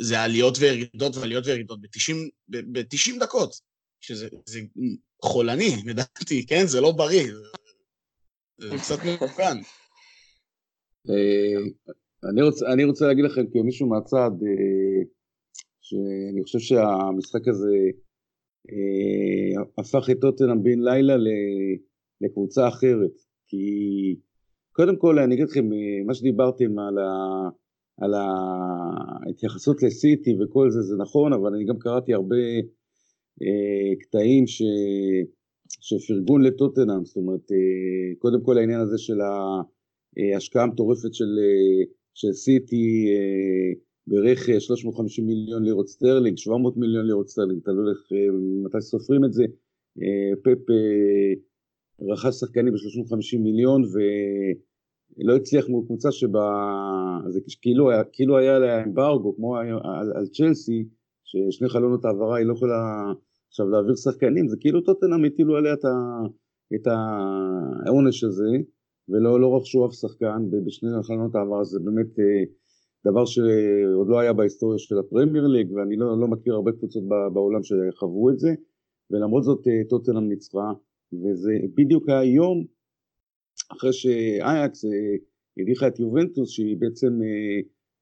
זה 0.02 0.20
עליות 0.20 0.58
וירידות 0.58 1.16
ועליות 1.16 1.46
וירידות 1.46 1.80
ב-90 1.80 2.14
ב- 2.48 3.18
דקות, 3.20 3.60
שזה 4.00 4.28
זה 4.46 4.60
חולני, 5.22 5.76
לדעתי, 5.86 6.46
כן? 6.46 6.66
זה 6.66 6.80
לא 6.80 6.92
בריא, 6.92 7.32
זה, 7.34 8.68
זה 8.70 8.76
קצת 8.82 8.98
מבוקן. 9.04 9.58
אה, 11.10 11.60
אני 12.30 12.42
רוצה, 12.42 12.66
אני 12.72 12.84
רוצה 12.84 13.06
להגיד 13.06 13.24
לכם 13.24 13.42
כמישהו 13.52 13.88
מהצד, 13.88 14.30
אה, 14.46 15.02
שאני 15.82 16.42
חושב 16.42 16.58
שהמשחק 16.58 17.48
הזה 17.48 18.05
הפך 19.78 20.10
את 20.10 20.20
טוטנאם 20.20 20.62
בן 20.62 20.80
לילה 20.80 21.14
לקבוצה 22.20 22.68
אחרת, 22.68 23.12
כי 23.48 23.66
קודם 24.72 24.96
כל 24.96 25.18
אני 25.18 25.34
אגיד 25.34 25.48
לכם, 25.48 25.70
מה 26.06 26.14
שדיברתם 26.14 26.78
על, 26.78 26.98
ה, 26.98 27.48
על 28.00 28.14
ההתייחסות 28.14 29.82
לסיטי 29.82 30.36
וכל 30.40 30.70
זה, 30.70 30.82
זה 30.82 30.96
נכון, 30.96 31.32
אבל 31.32 31.54
אני 31.54 31.64
גם 31.64 31.78
קראתי 31.78 32.14
הרבה 32.14 32.36
קטעים 34.00 34.46
ש... 34.46 34.62
שפרגון 35.80 36.42
לטוטנאם, 36.42 37.04
זאת 37.04 37.16
אומרת, 37.16 37.50
קודם 38.18 38.42
כל 38.42 38.58
העניין 38.58 38.80
הזה 38.80 38.98
של 38.98 39.20
ה... 39.20 39.62
אה, 40.18 40.36
השקעה 40.36 40.66
מטורפת 40.66 41.14
של, 41.14 41.38
אה, 41.38 41.84
של 42.14 42.32
סיטי 42.32 43.06
אה, 43.08 43.80
ברכש 44.06 44.66
350 44.66 45.26
מיליון 45.26 45.64
לירות 45.64 45.88
סטרלינג, 45.88 46.38
700 46.38 46.76
מיליון 46.76 47.06
לירות 47.06 47.28
סטרלינג, 47.28 47.62
תלוי 47.62 47.90
איך, 47.90 47.98
מתי 48.64 48.80
סופרים 48.80 49.24
את 49.24 49.32
זה, 49.32 49.44
פפ 50.42 50.70
רכש 52.00 52.34
שחקנים 52.34 52.72
ב-350 52.72 53.38
מיליון 53.38 53.82
ולא 55.18 55.36
הצליח 55.36 55.68
מול 55.68 55.84
קבוצה 55.86 56.12
שבה, 56.12 56.50
זה 57.28 57.40
כאילו 57.62 57.90
כאילו 58.12 58.38
היה 58.38 58.58
לה 58.58 58.84
אמברגו 58.84 59.36
כמו 59.36 59.56
על, 59.56 60.12
על 60.14 60.26
צ'לסי, 60.26 60.88
ששני 61.24 61.68
חלונות 61.68 62.04
העברה 62.04 62.36
היא 62.36 62.46
לא 62.46 62.52
יכולה 62.52 63.12
עכשיו 63.48 63.68
להעביר 63.68 63.94
שחקנים, 63.96 64.48
זה 64.48 64.56
כאילו 64.60 64.80
טוטנאם 64.80 65.24
הטילו 65.24 65.56
עליה 65.56 65.74
את 66.74 66.86
העונש 66.86 68.24
הזה 68.24 68.50
ולא 69.08 69.40
לא 69.40 69.56
רכשו 69.56 69.86
אף 69.86 69.92
שחקן 69.92 70.50
בשני 70.66 70.88
חלונות 71.02 71.34
העבר, 71.34 71.64
זה 71.64 71.80
באמת 71.80 72.18
אה, 72.18 72.44
דבר 73.10 73.24
שעוד 73.24 74.08
לא 74.08 74.18
היה 74.18 74.32
בהיסטוריה 74.32 74.78
של 74.78 74.98
הפרמייר 74.98 75.46
ליג, 75.46 75.72
ואני 75.72 75.96
לא, 75.96 76.20
לא 76.20 76.28
מכיר 76.28 76.54
הרבה 76.54 76.72
קבוצות 76.72 77.02
בעולם 77.32 77.60
שחוו 77.62 78.30
את 78.30 78.38
זה, 78.38 78.54
ולמרות 79.10 79.44
זאת 79.44 79.68
אה, 79.68 79.84
טוטנאם 79.88 80.28
ניצחה, 80.28 80.72
וזה 81.12 81.52
בדיוק 81.74 82.08
היום 82.08 82.64
אחרי 83.72 83.92
שאייקס 83.92 84.84
אה, 84.84 84.90
הדיחה 85.62 85.88
את 85.88 85.98
יובנטוס, 86.00 86.50
שהיא 86.50 86.76
בעצם 86.78 87.20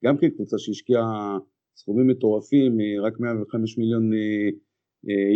גם 0.04 0.16
כן 0.18 0.30
קבוצה 0.30 0.58
שהשקיעה 0.58 1.38
סכומים 1.76 2.06
מטורפים, 2.06 2.78
רק 3.02 3.20
105 3.20 3.78
מיליון 3.78 4.10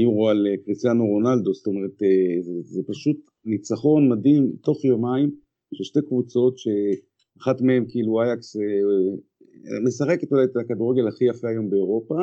יורו 0.03 0.29
על 0.29 0.47
קריסטיאנו 0.65 1.07
רונלדו, 1.07 1.55
זאת 1.55 1.67
אומרת 1.67 1.99
זה, 2.41 2.53
זה 2.63 2.83
פשוט 2.87 3.17
ניצחון 3.45 4.09
מדהים 4.09 4.53
תוך 4.63 4.85
יומיים 4.85 5.31
של 5.75 5.85
שתי 5.85 6.01
קבוצות 6.07 6.55
שאחת 6.59 7.61
מהן 7.61 7.85
כאילו 7.89 8.23
אייקס 8.23 8.57
משחקת 9.87 10.33
אולי 10.33 10.45
את 10.45 10.57
הכדורגל 10.57 11.09
הכי 11.09 11.25
יפה 11.25 11.49
היום 11.49 11.71
באירופה 11.71 12.15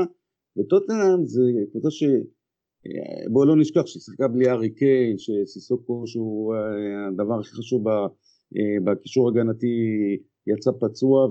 וטוטנאם 0.57 1.25
זה 1.25 1.41
קבוצה 1.71 1.91
ש... 1.91 2.03
בואו 3.31 3.45
לא 3.45 3.55
נשכח 3.55 3.85
שהיא 3.85 4.01
שיחקה 4.01 4.27
בלי 4.27 4.49
ארי 4.49 4.69
קיין, 4.69 5.17
שסיסוקו 5.17 6.07
שהוא 6.07 6.55
הדבר 7.07 7.39
הכי 7.39 7.49
חשוב 7.49 7.83
בקישור 8.85 9.29
הגנתי 9.29 9.67
יצא 10.47 10.71
פצוע 10.79 11.27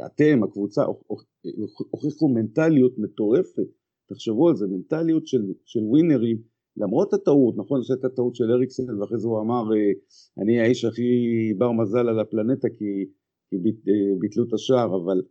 ואתם, 0.00 0.42
הקבוצה, 0.42 0.82
הוכיחו 1.90 2.28
מנטליות 2.28 2.98
מטורפת, 2.98 3.68
תחשבו 4.08 4.48
על 4.48 4.56
זה, 4.56 4.66
מנטליות 4.66 5.26
של, 5.26 5.52
של 5.64 5.80
ווינרים, 5.80 6.38
למרות 6.76 7.14
הטעות, 7.14 7.56
נכון 7.56 7.82
שהייתה 7.82 8.08
טעות 8.08 8.34
של 8.34 8.50
אריקסן 8.50 9.00
ואחרי 9.00 9.18
זה 9.18 9.28
הוא 9.28 9.40
אמר 9.40 9.64
אני 10.38 10.60
האיש 10.60 10.84
הכי 10.84 11.02
בר 11.58 11.72
מזל 11.72 12.08
על 12.08 12.20
הפלנטה 12.20 12.68
כי, 12.68 13.04
כי 13.50 13.56
ביטלו 14.20 14.44
את 14.44 14.52
השער, 14.52 14.96
אבל 14.96 15.22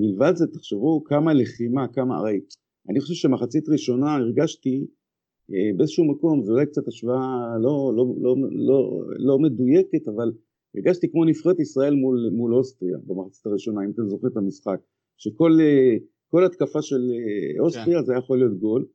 מלבד 0.00 0.32
זה 0.34 0.46
תחשבו 0.46 1.04
כמה 1.04 1.34
לחימה, 1.34 1.88
כמה, 1.88 2.16
הרי 2.16 2.40
אני 2.90 3.00
חושב 3.00 3.14
שמחצית 3.14 3.68
ראשונה 3.68 4.14
הרגשתי 4.14 4.86
באיזשהו 5.76 6.04
מקום, 6.04 6.42
זו 6.42 6.52
אולי 6.52 6.66
קצת 6.66 6.88
השוואה 6.88 7.58
לא, 7.62 7.92
לא, 7.96 8.04
לא, 8.20 8.36
לא, 8.50 9.02
לא 9.18 9.38
מדויקת, 9.38 10.08
אבל 10.08 10.32
הרגשתי 10.74 11.10
כמו 11.10 11.24
נבחרת 11.24 11.60
ישראל 11.60 11.94
מול, 11.94 12.30
מול 12.32 12.54
אוסטריה 12.54 12.98
במחצית 13.06 13.46
הראשונה, 13.46 13.84
אם 13.84 13.90
אתם 13.90 14.08
זוכרים 14.08 14.32
את 14.32 14.36
המשחק, 14.36 14.80
שכל 15.16 16.44
התקפה 16.46 16.82
של 16.82 17.02
אוסטריה 17.60 17.98
כן. 17.98 18.04
זה 18.04 18.12
היה 18.12 18.18
יכול 18.18 18.38
להיות 18.38 18.58
גול, 18.58 18.86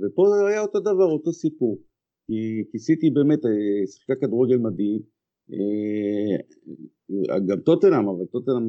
ופה 0.00 0.22
היה 0.48 0.62
אותו 0.62 0.80
דבר, 0.80 1.04
אותו 1.12 1.32
סיפור, 1.32 1.78
כי 2.26 2.64
כיסיתי 2.72 3.10
באמת, 3.10 3.40
שיחקה 3.86 4.14
כדורגל 4.20 4.56
מדהים, 4.56 5.00
גם 7.46 7.60
טוטנאם, 7.60 8.08
אבל 8.08 8.24
טוטנאם, 8.24 8.68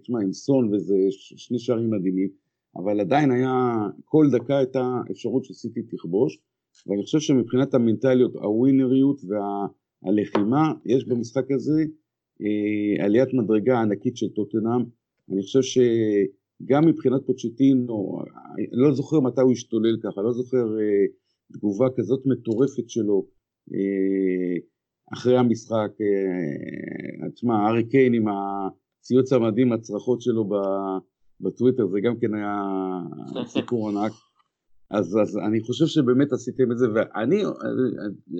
תשמע, 0.00 0.20
עם 0.22 0.32
סון 0.32 0.74
וזה 0.74 0.94
שני 1.10 1.58
שערים 1.58 1.90
מדהימים, 1.90 2.28
אבל 2.76 3.00
עדיין 3.00 3.30
היה, 3.30 3.76
כל 4.04 4.26
דקה 4.32 4.58
הייתה 4.58 5.00
אפשרות 5.10 5.44
שסיטי 5.44 5.82
תכבוש, 5.82 6.38
ואני 6.86 7.02
חושב 7.02 7.20
שמבחינת 7.20 7.74
המנטליות, 7.74 8.36
הווינריות 8.36 9.20
והלחימה, 9.28 10.72
יש 10.86 11.08
במשחק 11.08 11.50
הזה 11.50 11.84
אה, 12.42 13.04
עליית 13.04 13.28
מדרגה 13.34 13.80
ענקית 13.80 14.16
של 14.16 14.28
טוטנאם. 14.28 14.82
אני 15.30 15.42
חושב 15.42 15.62
שגם 15.62 16.86
מבחינת 16.86 17.26
פוצ'טינו, 17.26 18.18
לא 18.72 18.92
זוכר 18.92 19.20
מתי 19.20 19.40
הוא 19.40 19.52
השתולל 19.52 19.96
ככה, 20.02 20.22
לא 20.22 20.32
זוכר 20.32 20.78
אה, 20.80 21.04
תגובה 21.52 21.86
כזאת 21.96 22.26
מטורפת 22.26 22.88
שלו 22.88 23.26
אה, 23.74 24.56
אחרי 25.14 25.38
המשחק. 25.38 25.90
תשמע, 27.34 27.68
ארי 27.68 27.88
קיין 27.88 28.14
עם 28.14 28.24
הציוץ 28.28 29.32
המדהים, 29.32 29.72
הצרחות 29.72 30.22
שלו 30.22 30.48
בטוויטר, 31.40 31.86
זה 31.86 32.00
גם 32.00 32.14
כן 32.20 32.34
היה 32.34 32.62
סיפור 33.46 33.88
ענק. 33.88 34.12
אז, 34.90 35.18
אז 35.22 35.38
אני 35.46 35.60
חושב 35.60 35.86
שבאמת 35.86 36.32
עשיתם 36.32 36.72
את 36.72 36.78
זה, 36.78 36.86
ואני, 36.94 37.42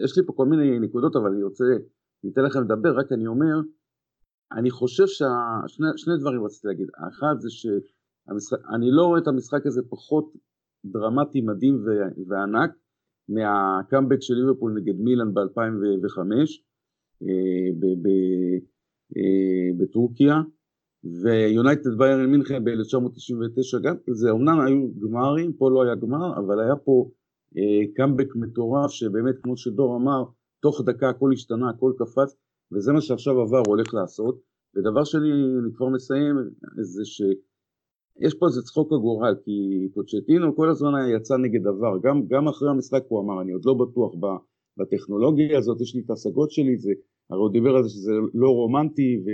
יש 0.04 0.18
לי 0.18 0.26
פה 0.26 0.32
כל 0.32 0.46
מיני 0.46 0.78
נקודות, 0.78 1.16
אבל 1.16 1.30
אני 1.30 1.42
רוצה, 1.42 1.64
אני 2.24 2.32
אתן 2.32 2.42
לכם 2.42 2.60
לדבר, 2.60 2.98
רק 2.98 3.12
אני 3.12 3.26
אומר, 3.26 3.60
אני 4.52 4.70
חושב 4.70 5.06
ששני 5.06 6.18
דברים 6.20 6.44
רציתי 6.44 6.68
להגיד, 6.68 6.86
האחד 6.98 7.34
זה 7.38 7.48
שאני 7.50 8.90
לא 8.90 9.02
רואה 9.06 9.18
את 9.18 9.28
המשחק 9.28 9.66
הזה 9.66 9.82
פחות 9.88 10.32
דרמטי, 10.84 11.40
מדהים 11.40 11.84
וענק 12.28 12.70
מהקאמבק 13.28 14.20
של 14.20 14.34
ליברפול 14.34 14.72
נגד 14.72 15.00
מילאן 15.00 15.34
ב-2005 15.34 16.18
אה, 17.22 17.92
אה, 19.16 19.70
בטורקיה, 19.78 20.40
ויונייטד 21.04 21.98
ביירן 21.98 22.30
מינכן 22.30 22.64
ב-1999 22.64 23.78
גם, 23.82 23.96
זה 24.10 24.30
אמנם 24.30 24.60
היו 24.60 24.88
גמרים, 25.00 25.52
פה 25.52 25.70
לא 25.70 25.82
היה 25.82 25.94
גמר, 25.94 26.36
אבל 26.36 26.60
היה 26.60 26.76
פה 26.76 27.10
אה, 27.56 27.94
קאמבק 27.94 28.36
מטורף 28.36 28.90
שבאמת 28.90 29.34
כמו 29.42 29.56
שדור 29.56 29.96
אמר, 29.96 30.24
תוך 30.60 30.80
דקה 30.86 31.08
הכל 31.08 31.30
השתנה, 31.32 31.70
הכל 31.70 31.92
קפץ, 31.98 32.36
וזה 32.72 32.92
מה 32.92 33.00
שעכשיו 33.00 33.40
עבר 33.40 33.62
הולך 33.66 33.94
לעשות. 33.94 34.40
ודבר 34.76 35.04
שני, 35.04 35.32
אני 35.62 35.74
כבר 35.74 35.88
מסיים, 35.88 36.36
זה 36.80 37.04
שיש 38.18 38.34
פה 38.34 38.46
איזה 38.46 38.62
צחוק 38.62 38.92
הגורל, 38.92 39.34
כי 39.44 39.88
פוצ'טינו 39.94 40.56
כל 40.56 40.70
הזמן 40.70 40.90
יצא 41.16 41.36
נגד 41.36 41.60
דבר, 41.62 41.98
גם, 42.02 42.26
גם 42.28 42.48
אחרי 42.48 42.70
המשחק 42.70 43.02
הוא 43.08 43.20
אמר, 43.20 43.42
אני 43.42 43.52
עוד 43.52 43.62
לא 43.64 43.74
בטוח 43.74 44.14
בטכנולוגיה 44.76 45.58
הזאת, 45.58 45.80
יש 45.80 45.94
לי 45.94 46.02
את 46.04 46.10
ההשגות 46.10 46.50
שלי, 46.50 46.78
זה, 46.78 46.92
הרי 47.30 47.40
הוא 47.40 47.52
דיבר 47.52 47.76
על 47.76 47.82
זה 47.82 47.88
שזה 47.88 48.12
לא 48.34 48.48
רומנטי, 48.50 49.22
ו... 49.26 49.28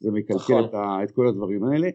זה 0.00 0.10
מקלקל 0.10 0.34
נכון. 0.34 0.64
את, 0.64 0.74
ה, 0.74 1.04
את 1.04 1.10
כל 1.10 1.28
הדברים 1.28 1.64
האלה. 1.64 1.88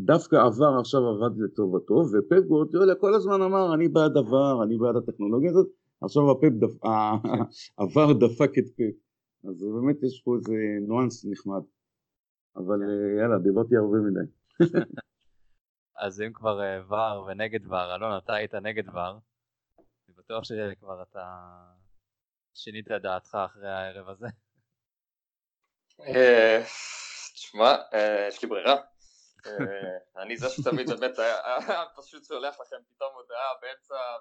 דווקא 0.00 0.36
עבר 0.36 0.78
עכשיו 0.80 1.00
עבד 1.00 1.38
לטובתו, 1.38 1.94
ופפ 1.94 2.46
גורדיולה 2.48 2.94
כל 2.94 3.14
הזמן 3.14 3.42
אמר 3.42 3.74
אני 3.74 3.88
בעד 3.88 4.16
עבר, 4.16 4.62
אני 4.64 4.78
בעד 4.78 4.96
הטכנולוגיה 4.96 5.50
הזאת, 5.50 5.66
עכשיו 6.00 6.30
הפפ 6.30 6.52
דפ, 6.58 6.84
עבר 7.82 8.12
דפק 8.12 8.58
את 8.58 8.68
פפ, 8.76 8.94
אז 9.48 9.66
באמת 9.74 10.02
יש 10.02 10.22
פה 10.24 10.36
איזה 10.36 10.54
ניואנס 10.86 11.24
נחמד, 11.30 11.62
אבל 12.56 12.82
אה, 12.82 13.22
יאללה, 13.22 13.38
דיברתי 13.38 13.76
הרבה 13.76 13.98
מדי. 13.98 14.26
אז 15.96 16.20
אם 16.20 16.32
כבר 16.32 16.60
ור 16.88 16.98
אה, 16.98 17.22
ונגד 17.22 17.66
ור, 17.66 17.94
אלון, 17.94 18.18
אתה 18.18 18.34
היית 18.34 18.54
נגד 18.54 18.88
ור, 18.88 19.20
אני 19.78 20.14
בטוח 20.16 20.44
שכבר 20.44 21.02
אתה 21.02 21.24
שינית 22.54 22.90
את 22.90 23.02
דעתך 23.02 23.38
אחרי 23.46 23.68
הערב 23.68 24.08
הזה. 24.08 24.26
אה, 26.00 26.62
תשמע, 27.34 27.74
אה, 27.94 28.26
יש 28.28 28.42
לי 28.42 28.48
ברירה. 28.48 28.76
אני 30.16 30.36
זה 30.36 30.48
שתמיד 30.48 30.90
באמת 30.90 31.18
היה 31.18 31.84
פשוט 31.96 32.24
שולח 32.24 32.60
לכם 32.60 32.76
פתאום 32.88 33.14
הודעה 33.14 33.52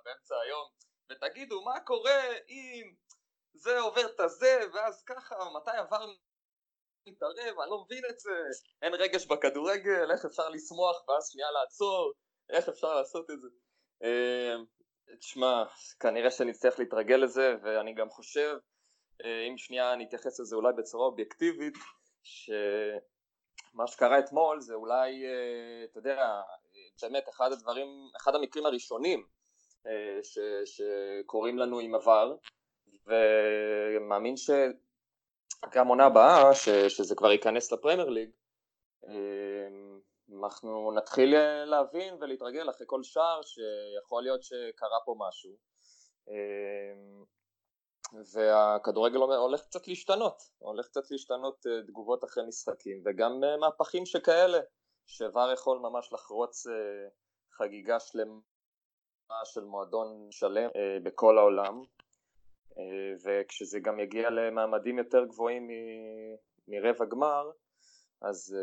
באמצע 0.06 0.36
היום, 0.46 0.70
ותגידו 1.10 1.64
מה 1.64 1.80
קורה 1.80 2.22
אם 2.50 2.94
זה 3.54 3.80
עובר 3.80 4.06
את 4.06 4.20
הזה, 4.20 4.60
ואז 4.74 5.04
ככה, 5.04 5.36
מתי 5.56 5.78
עבר 5.78 6.06
מתערב, 7.08 7.60
אני 7.60 7.70
לא 7.70 7.84
מבין 7.86 8.04
את 8.10 8.20
זה, 8.20 8.32
אין 8.82 8.94
רגש 8.94 9.26
בכדורגל, 9.26 10.12
איך 10.12 10.26
אפשר 10.26 10.50
לשמוח 10.50 11.10
ואז 11.10 11.30
שנייה 11.32 11.52
לעצור, 11.52 12.14
איך 12.50 12.70
אפשר 12.70 12.96
לעשות 12.96 13.32
את 13.32 13.42
זה. 13.42 13.48
אה, 14.04 14.56
תשמע, 15.20 15.64
כנראה 16.00 16.32
שנצטרך 16.32 16.80
להתרגל 16.80 17.16
לזה, 17.16 17.56
ואני 17.64 17.94
גם 17.94 18.10
חושב, 18.10 18.58
אם 19.50 19.58
שנייה 19.58 19.96
נתייחס 19.96 20.40
לזה 20.40 20.56
אולי 20.56 20.74
בצורה 20.78 21.06
אובייקטיבית, 21.06 21.74
ש... 22.24 22.50
מה 23.74 23.88
שקרה 23.88 24.20
אתמול 24.20 24.62
זה 24.62 24.74
אולי, 24.74 25.26
אה, 25.26 25.84
אתה 25.92 26.00
יודע, 26.00 26.42
באמת 27.02 27.30
אחד 27.30 27.52
הדברים, 27.52 27.88
אחד 28.18 28.36
המקרים 28.36 28.66
הראשונים 28.66 29.26
אה, 29.88 30.20
ש, 30.24 30.38
שקורים 30.66 31.58
לנו 31.58 31.80
עם 31.80 31.96
עבר, 31.96 32.36
ומאמין 33.06 34.38
שגם 35.66 35.88
עונה 35.88 36.06
הבאה, 36.06 36.56
ש, 36.56 36.70
שזה 36.70 37.16
כבר 37.16 37.32
ייכנס 37.32 37.72
לפרמייר 37.72 38.10
ליג, 38.10 38.30
אה, 39.08 39.68
אנחנו 40.40 40.92
נתחיל 40.92 41.36
להבין 41.66 42.14
ולהתרגל 42.14 42.70
אחרי 42.70 42.86
כל 42.90 43.04
שער 43.04 43.42
שיכול 43.42 44.24
להיות 44.24 44.44
שקרה 44.44 44.98
פה 45.06 45.16
משהו. 45.18 45.58
והכדורגל 48.34 49.18
הולך 49.18 49.62
קצת 49.62 49.88
להשתנות, 49.88 50.42
הולך 50.58 50.88
קצת 50.88 51.12
להשתנות 51.12 51.66
אה, 51.68 51.82
תגובות 51.88 52.24
אחרי 52.24 52.44
משחקים 52.48 53.04
וגם 53.06 53.44
אה, 53.44 53.58
מהפכים 53.58 54.06
שכאלה, 54.06 54.60
שוואר 55.08 55.52
יכול 55.52 55.80
ממש 55.80 56.14
לחרוץ 56.14 56.68
אה, 56.68 56.74
חגיגה 57.58 58.00
שלמה 58.00 58.42
של 59.46 59.64
מועדון 59.64 60.28
שלם 60.32 60.70
בכל 61.04 61.38
העולם 61.38 61.84
וכשזה 63.26 63.80
גם 63.80 64.00
יגיע 64.00 64.30
למעמדים 64.30 64.98
יותר 64.98 65.26
גבוהים 65.26 65.68
מרבע 66.68 67.06
גמר 67.06 67.52
אז 68.22 68.56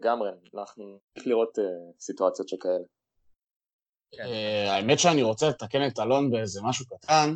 לגמרי 0.00 0.30
אנחנו 0.54 0.84
נמשיך 0.84 1.26
לראות 1.26 1.58
סיטואציות 2.00 2.48
שכאלה 2.48 2.84
כן. 4.12 4.22
אה, 4.22 4.74
האמת 4.74 4.98
שאני 4.98 5.22
רוצה 5.22 5.48
לתקן 5.48 5.86
את 5.86 5.98
אלון 5.98 6.30
באיזה 6.30 6.60
משהו 6.64 6.86
קטן. 6.86 7.34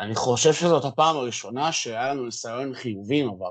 אני 0.00 0.14
חושב 0.14 0.52
שזאת 0.52 0.84
הפעם 0.84 1.16
הראשונה 1.16 1.72
שהיה 1.72 2.14
לנו 2.14 2.24
ניסיון 2.24 2.74
חיובי 2.74 3.20
עם 3.20 3.28
עבר. 3.28 3.50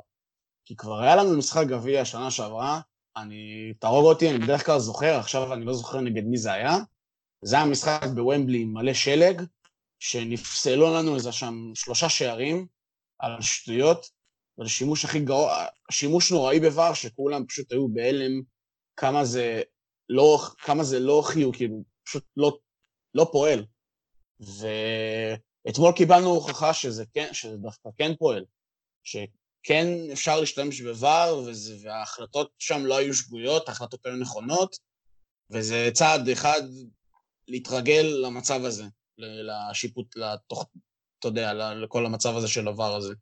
כי 0.66 0.76
כבר 0.76 1.02
היה 1.02 1.16
לנו 1.16 1.38
משחק 1.38 1.68
גביע 1.68 2.06
שנה 2.06 2.32
שעברה, 2.32 2.82
אני, 3.18 3.74
תהרוג 3.80 4.06
אותי, 4.06 4.30
אני 4.30 4.38
בדרך 4.38 4.66
כלל 4.66 4.80
זוכר, 4.80 5.16
עכשיו 5.20 5.54
אני 5.54 5.66
לא 5.66 5.74
זוכר 5.74 6.02
נגד 6.02 6.24
מי 6.24 6.38
זה 6.38 6.54
היה. 6.54 6.78
זה 7.42 7.56
היה 7.56 7.66
משחק 7.66 8.08
בוומבלי 8.16 8.62
עם 8.62 8.74
מלא 8.74 8.94
שלג, 8.94 9.42
שנפסלו 10.00 10.94
לנו 10.96 11.16
איזה 11.16 11.32
שם 11.32 11.56
שלושה 11.76 12.10
שערים 12.10 12.68
על 13.20 13.42
שטויות, 13.42 14.10
ועל 14.58 14.68
שימוש 14.68 15.06
הכי 15.06 15.20
גרוע, 15.20 15.66
שימוש 15.92 16.32
נוראי 16.32 16.60
בVAR, 16.60 16.96
שכולם 16.96 17.46
פשוט 17.48 17.72
היו 17.72 17.88
בהלם 17.88 18.42
כמה 18.98 19.26
זה 19.26 19.62
לא, 20.10 20.40
כמה 20.58 20.84
זה 20.84 21.00
לא 21.00 21.24
חיוב, 21.26 21.56
כאילו, 21.56 21.84
פשוט 22.06 22.24
לא, 22.38 22.58
לא 23.14 23.30
פועל. 23.32 23.66
אתמול 25.70 25.92
קיבלנו 25.96 26.30
הוכחה 26.30 26.74
שזה, 26.74 27.06
כן, 27.14 27.34
שזה 27.34 27.58
דווקא 27.58 27.90
כן 27.98 28.16
פועל, 28.16 28.46
שכן 29.04 29.88
אפשר 30.14 30.40
להשתמש 30.40 30.82
בVAR, 30.82 31.30
וההחלטות 31.84 32.52
שם 32.60 32.86
לא 32.86 32.98
היו 32.98 33.14
שגויות, 33.14 33.70
ההחלטות 33.70 34.06
היו 34.06 34.16
נכונות, 34.16 34.76
וזה 35.50 35.90
צעד 35.94 36.30
אחד 36.30 36.62
להתרגל 37.48 38.06
למצב 38.24 38.66
הזה, 38.66 38.84
לשיפוט, 39.18 40.16
לתוך, 40.16 40.70
אתה 41.20 41.28
יודע, 41.28 41.54
לכל 41.54 42.06
המצב 42.06 42.36
הזה 42.38 42.48
של 42.48 42.68
הVAR 42.68 42.96
הזה. 42.98 43.14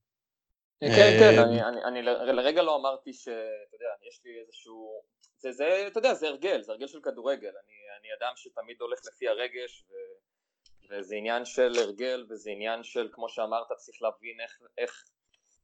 כן, 0.80 1.18
כן, 1.20 1.38
אה, 1.38 1.44
אני, 1.44 1.64
אני, 1.64 1.84
אני 1.86 2.02
לרגע 2.34 2.62
לא 2.62 2.76
אמרתי 2.76 3.14
שאתה 3.14 3.32
יודע, 3.74 3.86
יש 4.08 4.22
לי 4.26 4.40
איזשהו... 4.42 5.02
זה, 5.38 5.52
זה, 5.52 5.88
אתה 5.88 6.00
יודע, 6.00 6.14
זה 6.14 6.28
הרגל, 6.28 6.62
זה 6.62 6.72
הרגל 6.72 6.88
של 6.88 7.00
כדורגל. 7.04 7.48
אני, 7.48 7.74
אני 8.00 8.08
אדם 8.20 8.34
שתמיד 8.36 8.82
הולך 8.82 9.00
לפי 9.08 9.28
הרגש, 9.28 9.86
ו, 9.90 9.94
וזה 10.90 11.16
עניין 11.16 11.46
של 11.46 11.74
הרגל, 11.78 12.26
וזה 12.30 12.52
עניין 12.52 12.84
של, 12.84 13.10
כמו 13.12 13.30
שאמרת, 13.30 13.68
צריך 13.78 14.02
להבין 14.02 14.42
איך, 14.42 14.60
איך 14.78 15.04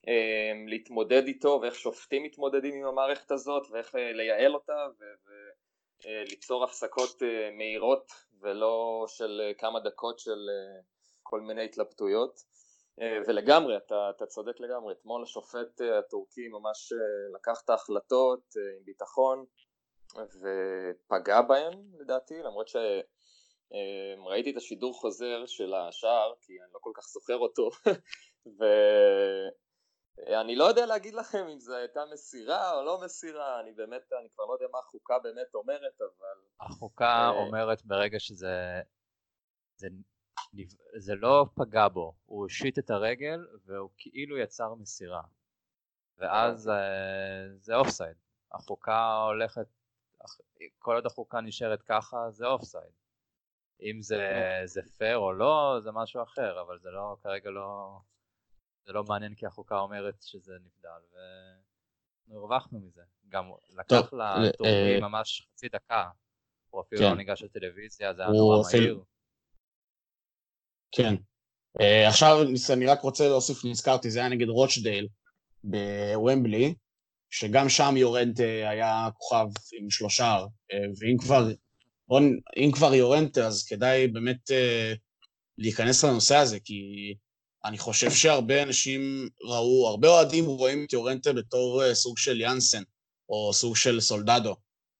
אה, 0.08 0.52
להתמודד 0.68 1.28
איתו, 1.28 1.60
ואיך 1.62 1.76
שופטים 1.76 2.24
מתמודדים 2.24 2.74
עם 2.74 2.86
המערכת 2.86 3.32
הזאת, 3.32 3.68
ואיך 3.72 3.96
אה, 3.96 4.14
לייעל 4.14 4.54
אותה, 4.54 4.86
וליצור 5.00 5.49
אה, 6.06 6.64
הפסקות 6.64 7.24
אה, 7.24 7.52
מהירות, 7.52 8.12
ולא 8.42 9.06
של 9.08 9.42
אה, 9.44 9.54
כמה 9.54 9.80
דקות 9.80 10.20
של 10.20 10.50
כל 11.24 11.42
מיני 11.42 11.66
התלבטויות. 11.66 12.60
ולגמרי, 13.28 13.78
אתה, 13.78 14.10
אתה 14.16 14.26
צודק 14.26 14.60
לגמרי, 14.60 14.94
אתמול 14.94 15.24
השופט 15.24 15.82
הטורקי 16.00 16.48
ממש 16.48 16.94
לקח 17.36 17.62
את 17.66 17.70
ההחלטות 17.70 18.42
עם 18.78 18.84
ביטחון 18.86 19.46
ופגע 20.16 21.42
בהם 21.42 21.74
לדעתי, 22.00 22.42
למרות 22.44 22.68
שראיתי 22.68 24.52
את 24.52 24.58
השידור 24.58 24.94
חוזר 24.94 25.46
של 25.46 25.74
השער, 25.74 26.34
כי 26.42 26.54
אני 26.54 26.74
לא 26.74 26.80
כל 26.82 26.92
כך 26.96 27.04
זוכר 27.04 27.38
אותו, 27.38 27.70
ואני 30.28 30.56
לא 30.56 30.64
יודע 30.64 30.86
להגיד 30.86 31.14
לכם 31.14 31.48
אם 31.48 31.60
זו 31.60 31.76
הייתה 31.76 32.00
מסירה 32.14 32.74
או 32.74 32.84
לא 32.84 33.02
מסירה, 33.06 33.60
אני 33.60 33.72
באמת, 33.72 34.14
אני 34.20 34.30
כבר 34.30 34.46
לא 34.46 34.54
יודע 34.54 34.66
מה 34.72 34.80
החוקה 34.80 35.20
באמת 35.20 35.56
אומרת, 35.56 36.02
אבל... 36.02 36.42
החוקה 36.60 37.30
אומרת 37.30 37.86
ברגע 37.86 38.20
שזה... 38.20 38.82
זה 39.76 39.88
זה 40.96 41.16
לא 41.16 41.46
פגע 41.56 41.88
בו, 41.88 42.14
הוא 42.26 42.44
הושיט 42.44 42.80
את 42.80 42.90
הרגל 42.90 43.48
והוא 43.66 43.90
כאילו 43.98 44.38
יצר 44.38 44.74
מסירה. 44.76 45.22
ואז 46.18 46.70
אה, 46.70 47.58
זה 47.58 47.76
אוף 47.76 47.90
סייד. 47.90 48.16
החוקה 48.52 49.16
הולכת, 49.16 49.68
כל 50.80 50.96
עוד 50.96 51.06
החוקה 51.06 51.42
נשארת 51.42 51.82
ככה 51.82 52.32
זה 52.32 52.46
אוף 52.46 52.64
סייד. 52.64 52.94
אם 53.82 54.02
זה, 54.02 54.62
זה 54.66 54.82
פייר 54.98 55.18
או 55.18 55.34
לא 55.34 55.80
זה 55.84 55.92
משהו 55.92 56.24
אחר, 56.24 56.62
אבל 56.62 56.80
זה 56.80 56.90
לא, 56.90 57.16
כרגע 57.24 57.50
לא, 57.50 58.00
זה 58.90 58.94
לא 58.94 59.04
מעניין 59.04 59.36
כי 59.36 59.46
החוקה 59.46 59.80
אומרת 59.80 60.16
שזה 60.22 60.54
נבדל, 60.54 61.20
והרווחנו 62.30 62.80
מזה. 62.80 63.02
גם 63.28 63.52
לקח 63.70 64.14
לטורקים 64.14 65.04
אה, 65.04 65.10
ממש 65.10 65.48
חצי 65.52 65.70
דקה, 65.70 66.10
הוא 66.70 66.82
אפילו 66.82 67.02
לא 67.02 67.10
כן. 67.10 67.18
ניגש 67.18 67.44
לטלוויזיה, 67.44 68.14
זה 68.14 68.22
היה 68.22 68.32
נורא 68.32 68.64
מהיר. 68.74 69.04
כן. 70.92 71.16
Uh, 71.80 72.08
עכשיו 72.08 72.38
אני 72.74 72.86
רק 72.86 73.02
רוצה 73.02 73.28
להוסיף, 73.28 73.66
נזכרתי, 73.66 74.12
זה 74.12 74.20
היה 74.20 74.30
נגד 74.30 74.48
רוטשדייל 74.48 75.08
בוומבלי, 75.64 76.76
שגם 77.30 77.70
שם 77.70 77.94
יורנט 77.98 78.40
uh, 78.40 78.44
היה 78.44 79.10
כוכב 79.14 79.48
עם 79.80 79.90
שלושה, 79.90 80.38
ואם 81.00 81.18
כבר, 81.20 81.48
אם 82.58 82.72
כבר 82.74 82.94
יורנט 82.94 83.38
אז 83.38 83.66
כדאי 83.68 84.08
באמת 84.08 84.52
להיכנס 85.58 86.04
לנושא 86.04 86.36
הזה, 86.36 86.60
כי 86.60 86.74
אני 87.66 87.78
חושב 87.78 88.12
שהרבה 88.12 88.64
אנשים 88.64 89.30
ראו, 89.44 89.88
הרבה 89.88 90.08
אוהדים 90.08 90.46
רואים 90.46 90.86
את 90.86 90.94
יורנטה 90.94 91.34
בתור 91.34 91.84
uh, 91.84 91.94
סוג 91.94 92.18
של 92.18 92.42
יאנסן, 92.42 92.84
או 93.30 93.54
סוג 93.54 93.76
של 93.76 94.02
סולדדו. 94.02 94.56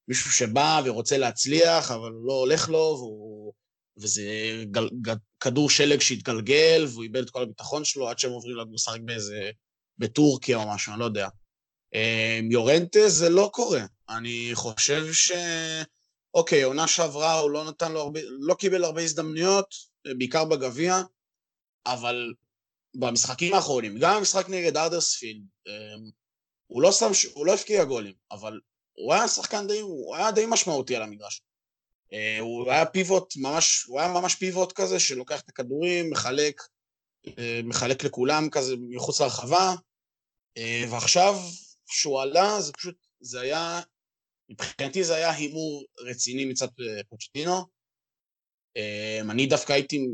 מישהו 0.08 0.32
שבא 0.32 0.82
ורוצה 0.86 1.18
להצליח, 1.18 1.92
אבל 1.92 2.12
לא 2.26 2.34
הולך 2.34 2.70
לו, 2.70 2.96
והוא 2.98 3.54
וזה 3.98 4.24
גל, 4.72 4.90
גל, 5.02 5.16
כדור 5.40 5.70
שלג 5.70 6.00
שהתגלגל, 6.00 6.86
והוא 6.90 7.04
איבד 7.04 7.22
את 7.22 7.30
כל 7.30 7.42
הביטחון 7.42 7.86
שלו 7.86 8.10
עד 8.10 8.20
שהם 8.20 8.32
עוברים 8.32 8.56
לשחק 8.74 9.00
באיזה... 9.02 9.52
בטורקיה 10.00 10.58
או 10.58 10.70
משהו, 10.74 10.92
אני 10.94 11.00
לא 11.00 11.06
יודע. 11.06 11.28
אמ, 11.94 12.52
יורנטה 12.52 13.10
זה 13.10 13.30
לא 13.30 13.50
קורה. 13.54 13.82
אני 14.10 14.52
חושב 14.54 15.14
ש... 15.14 15.32
אוקיי, 16.34 16.64
עונה 16.64 16.88
שעברה 16.88 17.40
הוא 17.40 17.52
לא 17.52 17.70
נתן 17.70 17.92
לו 17.92 18.00
הרבה... 18.00 18.20
לא 18.40 18.54
קיבל 18.54 18.84
הרבה 18.84 19.02
הזדמנויות, 19.02 19.76
בעיקר 20.18 20.46
בגביע, 20.46 21.02
אבל 21.86 22.34
במשחקים 22.96 23.54
האחרונים, 23.54 23.98
גם 24.00 24.18
במשחק 24.18 24.50
נגד 24.50 24.78
ארדרספילד, 24.78 25.42
אמ, 25.68 26.10
הוא 26.68 26.82
לא 26.82 26.92
שם, 26.92 27.12
הוא 27.34 27.46
לא 27.46 27.54
הפקיע 27.54 27.84
גולים, 27.84 28.14
אבל 28.32 28.60
הוא 28.94 29.14
היה 29.14 29.28
שחקן 29.28 29.68
די, 29.68 29.80
הוא 29.80 30.16
היה 30.16 30.32
די 30.32 30.46
משמעותי 30.48 30.96
על 30.96 31.02
המגרש. 31.02 31.42
אה, 32.14 32.40
הוא 32.40 32.72
היה 32.72 32.86
פיבוט 32.86 33.34
ממש, 33.38 33.84
הוא 33.84 34.00
היה 34.00 34.14
ממש 34.14 34.36
פיבוט 34.36 34.72
כזה 34.72 35.00
שלוקח 35.00 35.42
את 35.42 35.50
הכדורים, 35.50 36.10
מחלק, 36.10 36.62
אה, 37.28 37.62
מחלק 37.64 38.04
לכולם 38.04 38.50
כזה 38.50 38.76
מחוץ 38.90 39.22
להרחבה, 39.22 39.74
אה, 40.58 40.86
ועכשיו 40.92 41.36
כשהוא 41.88 42.22
עלה 42.22 42.62
זה 42.62 42.74
פשוט, 42.74 42.96
זה 43.20 43.42
היה, 43.42 43.82
מבחינתי 44.50 45.04
זה 45.04 45.16
היה 45.16 45.32
הימור 45.32 45.86
רציני 46.00 46.46
מצד 46.46 46.68
פוצ'טינו. 47.10 47.80
אני 49.30 49.48
דווקא 49.48 49.74
הייתי, 49.74 50.08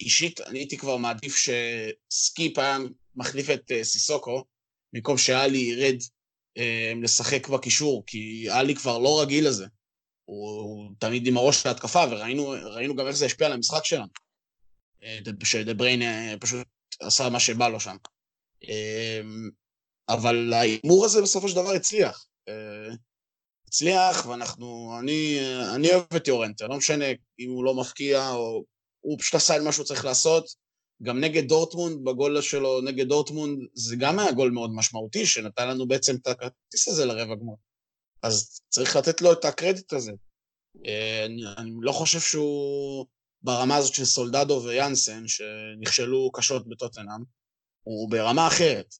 אישית, 0.00 0.40
אני 0.40 0.58
הייתי 0.58 0.76
כבר 0.76 0.96
מעדיף 0.96 1.36
שסקיפ 1.36 2.58
היה 2.58 2.78
מחליף 3.16 3.50
את 3.50 3.72
סיסוקו, 3.82 4.44
במקום 4.92 5.18
שאלי 5.18 5.58
ירד 5.58 5.96
לשחק 7.02 7.48
בקישור, 7.48 8.04
כי 8.06 8.46
אלי 8.50 8.74
כבר 8.74 8.98
לא 8.98 9.22
רגיל 9.22 9.48
לזה. 9.48 9.66
הוא 10.24 10.90
תמיד 10.98 11.26
עם 11.26 11.36
הראש 11.36 11.66
להתקפה, 11.66 12.04
וראינו 12.10 12.96
גם 12.96 13.06
איך 13.06 13.16
זה 13.16 13.26
השפיע 13.26 13.46
על 13.46 13.52
המשחק 13.52 13.84
שלנו. 13.84 14.08
אה, 15.02 15.18
שדבריין 15.44 16.02
אה, 16.02 16.34
פשוט 16.40 16.66
עשה 17.00 17.28
מה 17.28 17.40
שבא 17.40 17.68
לו 17.68 17.80
שם. 17.80 17.96
אבל 20.08 20.52
ההימור 20.52 21.04
הזה 21.04 21.22
בסופו 21.22 21.48
של 21.48 21.56
דבר 21.56 21.70
הצליח. 21.70 22.26
אה, 22.48 22.94
הצליח, 23.68 24.26
ואנחנו, 24.26 24.96
אני, 25.00 25.38
אני 25.74 25.90
אוהב 25.90 26.14
את 26.16 26.28
יורנטה, 26.28 26.66
לא 26.66 26.76
משנה 26.76 27.04
אם 27.38 27.50
הוא 27.50 27.64
לא 27.64 27.74
מפקיע, 27.74 28.30
או 28.30 28.64
הוא 29.06 29.18
פשוט 29.18 29.34
עשה 29.34 29.56
את 29.56 29.62
מה 29.62 29.72
שהוא 29.72 29.84
צריך 29.84 30.04
לעשות. 30.04 30.44
גם 31.02 31.20
נגד 31.20 31.48
דורטמונד, 31.48 32.04
בגול 32.04 32.40
שלו 32.40 32.80
נגד 32.80 33.08
דורטמונד, 33.08 33.58
זה 33.74 33.96
גם 33.98 34.18
היה 34.18 34.32
גול 34.32 34.50
מאוד 34.50 34.70
משמעותי, 34.74 35.26
שנתן 35.26 35.68
לנו 35.68 35.88
בעצם 35.88 36.12
את 36.22 36.26
הכרטיס 36.26 36.88
הזה 36.88 37.04
לרבע 37.04 37.34
גמר. 37.34 37.54
אז 38.22 38.60
צריך 38.68 38.96
לתת 38.96 39.20
לו 39.20 39.32
את 39.32 39.44
הקרדיט 39.44 39.92
הזה. 39.92 40.12
אה, 40.86 41.26
אני, 41.26 41.42
אני 41.58 41.70
לא 41.80 41.92
חושב 41.92 42.20
שהוא 42.20 43.06
ברמה 43.42 43.76
הזאת 43.76 43.94
של 43.94 44.04
סולדדו 44.04 44.62
ויאנסן, 44.64 45.22
שנכשלו 45.28 46.30
קשות 46.32 46.68
בטוטנאם, 46.68 47.22
הוא 47.82 48.10
ברמה 48.10 48.48
אחרת. 48.48 48.94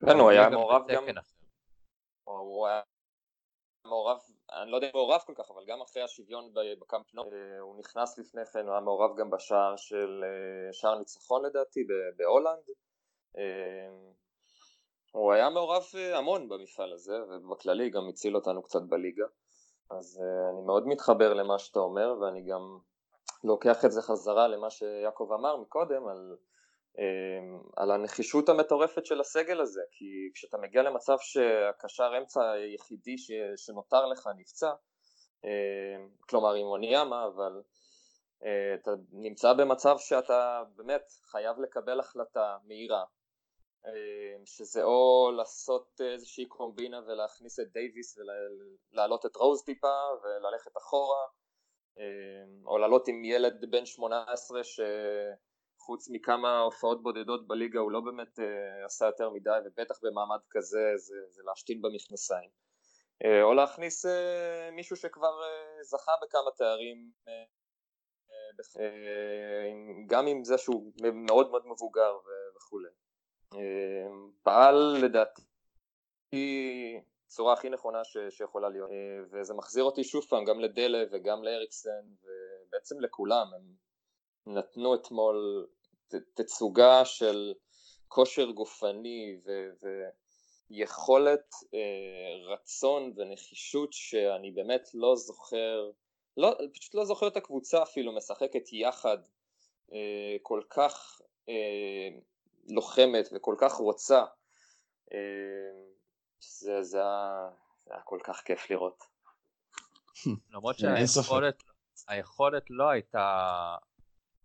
כן, 0.00 0.18
הוא 0.20 0.30
היה 0.30 0.48
מעורב 0.48 0.82
גם... 0.88 1.04
הוא 2.24 2.66
היה 2.66 2.80
מעורב, 3.86 4.18
אני 4.52 4.70
לא 4.70 4.76
יודע 4.76 4.86
אם 4.86 4.92
מעורב 4.94 5.20
כל 5.26 5.32
כך, 5.36 5.50
אבל 5.50 5.64
גם 5.66 5.80
אחרי 5.80 6.02
השוויון 6.02 6.52
בקאמפ 6.80 7.14
נו, 7.14 7.22
אה, 7.22 7.60
הוא 7.60 7.78
נכנס 7.78 8.18
לפני 8.18 8.46
כן, 8.46 8.64
הוא 8.64 8.72
היה 8.72 8.80
מעורב 8.80 9.16
גם 9.16 9.30
בשער 9.30 9.76
של 9.76 10.24
אה, 10.24 10.72
שער 10.72 10.98
ניצחון 10.98 11.44
לדעתי 11.44 11.86
בהולנד. 12.16 12.64
הוא 15.12 15.32
היה 15.32 15.50
מעורב 15.50 15.82
אה, 15.94 16.18
המון 16.18 16.48
במפעל 16.48 16.92
הזה, 16.92 17.18
ובכללי 17.28 17.90
גם 17.90 18.08
הציל 18.08 18.36
אותנו 18.36 18.62
קצת 18.62 18.82
בליגה. 18.82 19.26
אז 19.90 20.22
אני 20.52 20.62
מאוד 20.62 20.86
מתחבר 20.86 21.34
למה 21.34 21.58
שאתה 21.58 21.78
אומר, 21.78 22.14
ואני 22.20 22.42
גם 22.42 22.78
לוקח 23.44 23.84
את 23.84 23.92
זה 23.92 24.02
חזרה 24.02 24.48
למה 24.48 24.70
שיעקב 24.70 25.30
אמר 25.32 25.56
מקודם, 25.56 26.08
על, 26.08 26.36
על 27.76 27.90
הנחישות 27.90 28.48
המטורפת 28.48 29.06
של 29.06 29.20
הסגל 29.20 29.60
הזה, 29.60 29.80
כי 29.92 30.30
כשאתה 30.34 30.58
מגיע 30.58 30.82
למצב 30.82 31.16
שהקשר 31.20 32.12
אמצע 32.18 32.50
היחידי 32.50 33.18
ש, 33.18 33.30
שנותר 33.56 34.06
לך 34.06 34.28
נפצע, 34.36 34.70
uh, 34.70 35.48
כלומר 36.28 36.54
עם 36.54 36.66
אוניאמה, 36.66 37.26
אבל 37.26 37.62
uh, 38.42 38.46
אתה 38.82 38.90
נמצא 39.12 39.52
במצב 39.52 39.96
שאתה 39.98 40.62
באמת 40.76 41.12
חייב 41.30 41.60
לקבל 41.60 42.00
החלטה 42.00 42.56
מהירה, 42.64 43.04
אמ, 43.86 44.46
שזה 44.46 44.82
או 44.82 45.30
לעשות 45.36 46.00
איזושהי 46.00 46.46
קומבינה 46.46 47.00
ולהכניס 47.06 47.60
את 47.60 47.72
דייוויס 47.72 48.18
ולהעלות 48.92 49.26
את 49.26 49.36
רוז 49.36 49.64
טיפה 49.64 49.96
וללכת 50.22 50.76
אחורה 50.76 51.26
אמ, 51.98 52.66
או 52.66 52.78
לעלות 52.78 53.08
עם 53.08 53.24
ילד 53.24 53.70
בן 53.70 53.86
18 53.86 54.64
שחוץ 55.90 56.08
מכמה 56.10 56.58
הופעות 56.58 57.02
בודדות 57.02 57.48
בליגה 57.48 57.80
הוא 57.80 57.92
לא 57.92 58.00
באמת 58.00 58.38
אה, 58.38 58.84
עשה 58.84 59.06
יותר 59.06 59.30
מדי 59.30 59.50
ובטח 59.64 59.98
במעמד 60.02 60.38
כזה 60.50 60.92
זה, 60.96 61.14
זה 61.30 61.42
להשתין 61.44 61.82
במכנסיים. 61.82 62.50
אה, 63.24 63.42
או 63.42 63.54
להכניס 63.54 64.06
אה, 64.06 64.70
מישהו 64.72 64.96
שכבר 64.96 65.40
זכה 65.82 66.12
בכמה 66.22 66.50
תארים 66.56 67.10
גם 70.06 70.26
עם 70.26 70.44
זה 70.44 70.58
שהוא 70.58 70.92
מאוד 71.26 71.50
מאוד 71.50 71.66
מבוגר 71.66 72.12
וכולי. 72.56 72.88
פעל 74.42 74.96
לדעתי 75.02 75.40
בצורה 77.26 77.52
הכי 77.52 77.68
נכונה 77.68 78.04
ש, 78.04 78.16
שיכולה 78.30 78.68
להיות. 78.68 78.90
וזה 79.32 79.54
מחזיר 79.54 79.84
אותי 79.84 80.04
שוב 80.04 80.24
פעם 80.28 80.44
גם 80.44 80.60
לדלה 80.60 81.02
וגם 81.12 81.42
לאריקסן 81.42 82.04
ובעצם 82.22 83.00
לכולם. 83.00 83.46
הם 83.54 83.62
נתנו 84.46 84.94
אתמול 84.94 85.66
תצוגה 86.34 87.04
של 87.04 87.54
כושר 88.08 88.50
גופני 88.50 89.36
ו, 89.46 89.70
ויכולת 90.70 91.54
רצון 92.46 93.12
ונחישות 93.16 93.92
שאני 93.92 94.50
באמת 94.50 94.88
לא 94.94 95.16
זוכר 95.16 95.90
לא, 96.36 96.58
פשוט 96.74 96.94
לא 96.94 97.04
זוכר 97.04 97.28
את 97.28 97.36
הקבוצה 97.36 97.82
אפילו 97.82 98.16
משחקת 98.16 98.72
יחד 98.72 99.18
אה, 99.92 100.36
כל 100.42 100.62
כך 100.70 101.20
אה, 101.48 102.18
לוחמת 102.68 103.28
וכל 103.32 103.54
כך 103.58 103.72
רוצה. 103.72 104.24
אה, 105.12 105.18
זה, 106.40 106.82
זה, 106.82 106.98
היה, 106.98 107.48
זה 107.84 107.94
היה 107.94 108.02
כל 108.02 108.18
כך 108.24 108.40
כיף 108.40 108.70
לראות. 108.70 109.04
למרות 110.52 110.76
שהיכולת 110.78 111.62
היכולת 112.08 112.64
לא 112.70 112.88
הייתה 112.88 113.76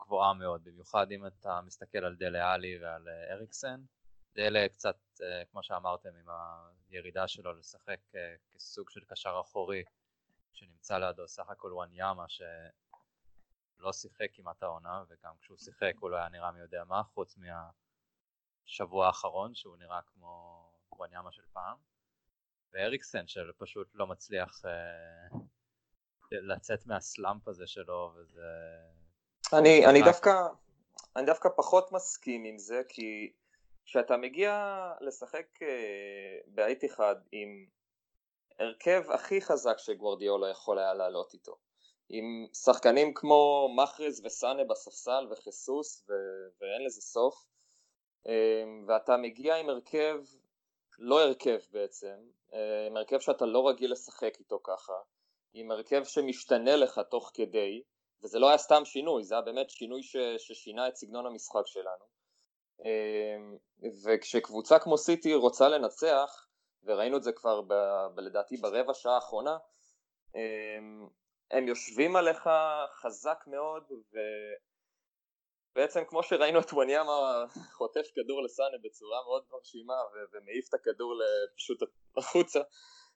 גבוהה 0.06 0.34
מאוד, 0.34 0.64
במיוחד 0.64 1.12
אם 1.12 1.28
אתה 1.28 1.62
מסתכל 1.62 1.98
על 1.98 2.16
דלה 2.16 2.54
עלי 2.54 2.80
ועל 2.80 3.08
אה, 3.08 3.34
אריקסן. 3.34 3.82
דלה 4.36 4.70
קצת, 4.70 4.98
אה, 5.22 5.46
כמו 5.46 5.64
שאמרתם, 5.64 6.10
עם 6.16 6.26
הירידה 6.90 7.28
שלו 7.28 7.54
לשחק 7.54 8.00
אה, 8.16 8.36
כסוג 8.52 8.90
של 8.90 9.02
קשר 9.08 9.42
אחורי 9.42 9.84
שנמצא 10.54 10.98
לידו 10.98 11.28
סך 11.28 11.50
הכל 11.50 11.74
וואניאמה 11.74 12.26
שלא 12.30 13.94
שיחק 13.94 14.28
כמעט 14.34 14.64
העונה 14.64 15.04
וגם 15.10 15.34
כשהוא 15.42 15.58
שיחק 15.58 15.94
הוא 16.00 16.10
לא 16.10 16.16
היה 16.16 16.30
נראה 16.30 16.52
מי 16.52 16.60
יודע 16.60 16.84
מה 16.84 17.04
חוץ 17.04 17.38
מהשבוע 17.38 19.08
האחרון 19.08 19.56
שהוא 19.56 19.78
נראה 19.78 20.02
כמו 20.02 20.64
וואניאמה 20.92 21.32
של 21.32 21.44
פעם 21.54 21.78
ואריקסן 22.74 23.28
שפשוט 23.28 23.88
לא 23.94 24.08
מצליח 24.08 24.62
לצאת 26.32 26.86
מהסלאמפ 26.86 27.48
הזה 27.48 27.68
שלו 27.68 28.14
וזה... 28.16 28.48
אני, 29.54 29.86
אני, 29.86 30.02
דווקא, 30.02 30.48
אני 31.16 31.26
דווקא 31.26 31.50
פחות 31.56 31.92
מסכים 31.92 32.44
עם 32.44 32.58
זה 32.58 32.82
כי 32.88 33.32
כשאתה 33.86 34.18
מגיע 34.18 34.84
לשחק 35.02 35.62
אה, 35.62 35.68
בעת 36.48 36.86
אחד 36.86 37.16
עם 37.32 37.66
ההרכב 38.60 39.12
הכי 39.12 39.42
חזק 39.42 39.78
שגוורדיאולה 39.78 40.50
יכול 40.50 40.80
היה 40.80 40.94
לעלות 40.94 41.34
איתו 41.34 41.56
עם 42.10 42.48
שחקנים 42.54 43.14
כמו 43.14 43.70
מחרז 43.76 44.26
וסאנה 44.26 44.64
בספסל 44.64 45.28
וחיסוס 45.32 46.06
ו- 46.10 46.14
ואין 46.62 46.86
לזה 46.86 47.02
סוף 47.02 47.46
אמ, 48.26 48.86
ואתה 48.88 49.18
מגיע 49.18 49.56
עם 49.56 49.70
הרכב, 49.70 50.18
לא 51.00 51.22
הרכב 51.22 51.60
בעצם, 51.72 52.16
אה, 52.54 52.88
עם 52.88 52.98
הרכב 52.98 53.20
שאתה 53.20 53.46
לא 53.46 53.70
רגיל 53.70 53.92
לשחק 53.92 54.36
איתו 54.40 54.60
ככה 54.64 54.94
עם 55.54 55.72
הרכב 55.72 56.04
שמשתנה 56.04 56.76
לך 56.76 57.02
תוך 57.10 57.32
כדי 57.34 57.82
וזה 58.26 58.40
לא 58.40 58.50
היה 58.50 58.58
סתם 58.58 58.86
שינוי, 58.86 59.24
זה 59.24 59.36
היה 59.36 59.42
באמת 59.42 59.70
שינוי 59.70 60.04
ש- 60.04 60.18
ששינה 60.38 60.88
את 60.88 60.96
סגנון 60.96 61.26
המשחק 61.26 61.68
שלנו. 61.68 62.06
אמ, 62.80 63.58
וכשקבוצה 64.06 64.80
כמו 64.80 64.98
סיטי 64.98 65.34
רוצה 65.34 65.70
לנצח 65.70 66.48
וראינו 66.84 67.18
את 67.18 67.24
זה 67.24 67.32
כבר 67.32 67.62
ב, 67.62 67.74
ב, 68.16 68.20
לדעתי 68.20 68.58
ברבע 68.58 68.94
שעה 68.94 69.16
האחרונה, 69.16 69.58
הם, 70.34 71.10
הם 71.52 71.68
יושבים 71.68 72.16
עליך 72.16 72.50
חזק 73.02 73.44
מאוד 73.48 73.84
ובעצם 75.76 76.04
כמו 76.08 76.24
שראינו 76.24 76.60
את 76.60 76.74
וואניאמה 76.74 77.46
חוטף 77.74 78.08
כדור 78.16 78.44
לסאנה 78.44 78.78
בצורה 78.84 79.24
מאוד 79.24 79.44
מרשימה 79.52 79.94
ומעיף 80.34 80.70
את 80.70 80.74
הכדור 80.74 81.14
פשוט 81.58 81.80
החוצה, 82.18 82.60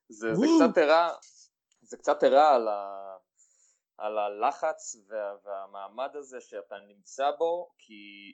זה, 0.10 0.34
זה 0.34 0.46
קצת 0.56 0.78
הראה 0.78 1.14
זה 1.82 1.98
קצת 1.98 2.24
הראה 2.24 2.56
על, 2.56 2.68
ה, 2.68 3.00
על 4.00 4.18
הלחץ 4.18 4.96
וה, 5.08 5.36
והמעמד 5.44 6.16
הזה 6.16 6.42
שאתה 6.42 6.76
נמצא 6.88 7.32
בו 7.32 7.70
כי 7.78 8.34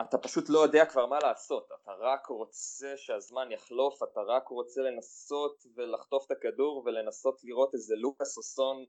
אתה 0.00 0.18
פשוט 0.18 0.44
לא 0.48 0.58
יודע 0.58 0.86
כבר 0.86 1.06
מה 1.06 1.18
לעשות, 1.22 1.68
אתה 1.82 1.92
רק 1.98 2.26
רוצה 2.26 2.96
שהזמן 2.96 3.52
יחלוף, 3.52 4.02
אתה 4.02 4.20
רק 4.20 4.48
רוצה 4.48 4.80
לנסות 4.80 5.64
ולחטוף 5.74 6.26
את 6.26 6.30
הכדור 6.30 6.82
ולנסות 6.86 7.40
לראות 7.44 7.74
איזה 7.74 7.94
לוקאס 7.96 8.36
או 8.36 8.42
סון 8.42 8.84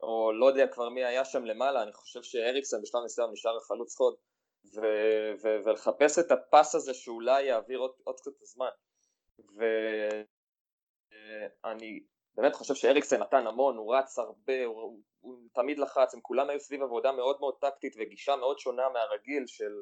או 0.00 0.32
לא 0.32 0.46
יודע 0.46 0.66
כבר 0.66 0.88
מי 0.88 1.04
היה 1.04 1.24
שם 1.24 1.44
למעלה, 1.44 1.82
אני 1.82 1.92
חושב 1.92 2.22
שאריקסון 2.22 2.82
בשלב 2.82 3.02
מסוים 3.04 3.32
נשאר 3.32 3.56
החלוץ 3.56 3.96
חוד 3.96 4.14
ו- 4.74 5.32
ו- 5.42 5.64
ולחפש 5.64 6.18
את 6.18 6.30
הפס 6.30 6.74
הזה 6.74 6.94
שאולי 6.94 7.42
יעביר 7.42 7.78
עוד, 7.78 7.92
עוד 8.04 8.16
קצת 8.20 8.42
הזמן 8.42 8.68
ואני 11.64 12.00
באמת 12.36 12.54
חושב 12.54 12.74
שאריקסן 12.74 13.20
נתן 13.20 13.46
המון, 13.46 13.76
הוא 13.76 13.96
רץ 13.96 14.18
הרבה, 14.18 14.64
הוא, 14.64 15.00
הוא 15.20 15.38
תמיד 15.54 15.78
לחץ, 15.78 16.14
הם 16.14 16.20
כולם 16.20 16.50
היו 16.50 16.60
סביב 16.60 16.82
עבודה 16.82 17.12
מאוד 17.12 17.36
מאוד 17.40 17.54
טקטית 17.60 17.94
וגישה 17.98 18.36
מאוד 18.36 18.58
שונה 18.58 18.88
מהרגיל 18.88 19.46
של 19.46 19.72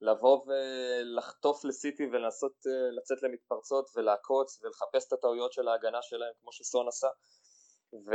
לבוא 0.00 0.46
ולחטוף 0.46 1.64
לסיטי 1.64 2.06
ולנסות 2.12 2.52
אה, 2.66 2.90
לצאת 2.96 3.22
למתפרצות 3.22 3.90
ולעקוץ 3.96 4.62
ולחפש 4.62 5.06
את 5.08 5.12
הטעויות 5.12 5.52
של 5.52 5.68
ההגנה 5.68 6.02
שלהם 6.02 6.32
כמו 6.40 6.52
שסון 6.52 6.88
עשה. 6.88 7.08
ו... 8.06 8.14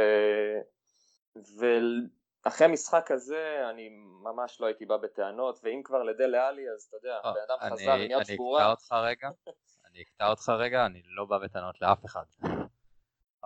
ואחרי 2.46 2.68
המשחק 2.68 3.12
הזה 3.12 3.70
אני 3.70 3.90
ממש 4.24 4.62
לא 4.62 4.66
הייתי 4.66 4.86
בא 4.86 4.98
בטענות 4.98 5.60
ואם 5.64 5.82
כבר 5.84 6.04
לדל 6.04 6.28
לאלי 6.28 6.70
אז 6.76 6.84
אתה 6.90 6.98
יודע, 6.98 7.20
אה, 7.26 7.34
בן 7.34 7.40
אדם 7.48 7.72
חזר 7.72 7.92
עם 7.92 8.12
יד 8.12 8.24
שבורה 8.24 8.64
אני 8.64 8.72
אקטע 8.72 8.72
אותך 8.72 8.92
רגע, 8.92 9.30
אני 9.88 10.02
אקטע 10.02 10.30
אותך 10.30 10.50
רגע, 10.50 10.86
אני 10.86 11.02
לא 11.06 11.26
בא 11.26 11.38
בטענות 11.38 11.82
לאף 11.82 12.06
אחד. 12.06 12.24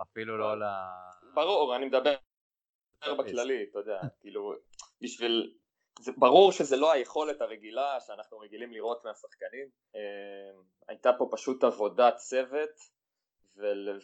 אפילו 0.02 0.38
לא 0.38 0.58
ל... 0.58 0.62
ברור, 1.34 1.76
אני 1.76 1.86
מדבר 1.86 2.14
בכללי, 3.18 3.66
אתה 3.70 3.78
יודע, 3.78 4.00
כאילו 4.20 4.52
בשביל 5.00 5.54
זה 6.00 6.12
ברור 6.16 6.52
שזה 6.52 6.76
לא 6.76 6.92
היכולת 6.92 7.40
הרגילה 7.40 8.00
שאנחנו 8.00 8.38
רגילים 8.38 8.72
לראות 8.72 9.04
מהשחקנים, 9.04 9.68
אה, 9.94 10.60
הייתה 10.88 11.10
פה 11.18 11.28
פשוט 11.32 11.64
עבודת 11.64 12.16
צוות 12.16 12.70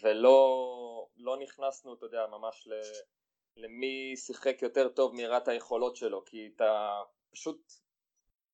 ולא 0.03 1.09
לא 1.17 1.37
נכנסנו, 1.39 1.95
אתה 1.95 2.07
יודע, 2.07 2.27
ממש 2.27 2.67
ל, 2.67 2.73
למי 3.57 4.17
שיחק 4.17 4.63
יותר 4.63 4.89
טוב 4.89 5.15
מראת 5.15 5.49
היכולות 5.49 5.97
שלו, 5.97 6.25
כי 6.25 6.51
אתה 6.57 7.01
פשוט 7.31 7.73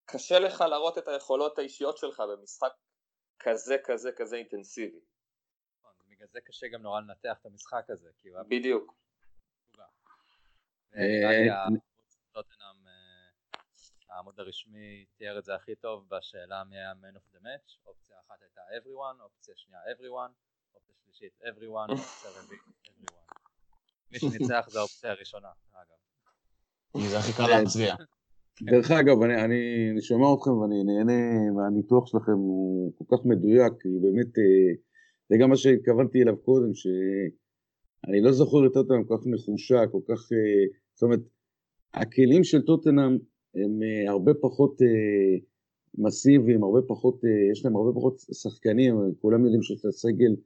קשה 0.04 0.38
לך 0.38 0.60
להראות 0.60 0.98
את 0.98 1.08
היכולות 1.08 1.58
האישיות 1.58 1.98
שלך 1.98 2.20
במשחק 2.20 2.72
כזה 3.38 3.76
כזה 3.84 4.12
כזה 4.16 4.36
אינטנסיבי. 4.36 5.00
נכון, 5.78 5.92
בגלל 6.08 6.28
זה 6.28 6.40
קשה 6.40 6.66
גם 6.68 6.82
נורא 6.82 7.00
לנתח 7.00 7.38
את 7.40 7.46
המשחק 7.46 7.90
הזה, 7.90 8.10
בדיוק. 8.48 8.94
העמוד 14.10 14.40
הרשמי 14.40 15.04
תיאר 15.16 15.38
את 15.38 15.44
זה 15.44 15.54
הכי 15.54 15.74
טוב 15.74 16.04
בשאלה 16.10 16.64
מי 16.64 16.76
היה 16.76 16.92
man 16.92 17.16
of 17.16 17.36
the 17.36 17.40
match, 17.40 17.86
אופציה 17.86 18.16
אחת 18.26 18.36
הייתה 18.42 18.60
everyone, 18.60 19.22
אופציה 19.22 19.54
שנייה 19.56 19.80
everyone, 19.82 20.32
אופציה 20.74 20.94
שלישית 21.04 21.32
everyone, 21.42 21.92
אופציה 21.92 22.30
רביעית 22.30 22.62
everyone. 22.84 23.34
מי 24.10 24.18
שניצח 24.18 24.68
זה 24.70 24.78
האופציה 24.78 25.10
הראשונה, 25.10 25.48
אגב. 25.72 25.98
זה 27.10 27.18
הכי 27.18 27.32
קל 27.32 27.46
להצביע. 27.46 27.94
דרך 28.70 28.90
אגב, 28.90 29.22
אני, 29.22 29.44
אני, 29.44 29.90
אני 29.92 30.02
שומע 30.02 30.26
אתכם 30.34 30.50
ואני 30.50 30.84
נהנה 30.84 31.50
מהניתוח 31.56 32.06
שלכם, 32.06 32.32
הוא 32.32 32.92
כל 32.98 33.16
כך 33.16 33.24
מדויק, 33.24 33.72
כי 33.80 33.88
באמת, 34.02 34.38
אה, 34.38 34.70
זה 35.28 35.36
גם 35.40 35.50
מה 35.50 35.56
שהתכוונתי 35.56 36.22
אליו 36.22 36.36
קודם, 36.42 36.74
שאני 38.06 38.20
לא 38.20 38.32
זוכר 38.32 38.66
את 38.66 38.72
טוטנאם 38.72 39.04
כל 39.04 39.16
כך 39.16 39.26
נחושה, 39.26 39.86
כל 39.92 40.00
כך, 40.08 40.32
אה, 40.32 40.66
זאת 40.94 41.02
אומרת, 41.02 41.20
הכלים 41.94 42.44
של 42.44 42.62
טוטנאם 42.62 43.18
הם 43.54 43.82
אה, 43.82 44.10
הרבה 44.10 44.32
פחות 44.34 44.82
אה, 44.82 45.38
מסיביים, 45.98 46.62
הרבה 46.64 46.82
פחות, 46.88 47.20
יש 47.52 47.64
להם 47.64 47.76
הרבה 47.76 47.92
פחות 47.92 48.18
שחקנים, 48.18 48.94
כולם 49.20 49.44
יודעים 49.44 49.62
שיש 49.62 49.84
לה 49.84 49.92
סגל 49.92 50.36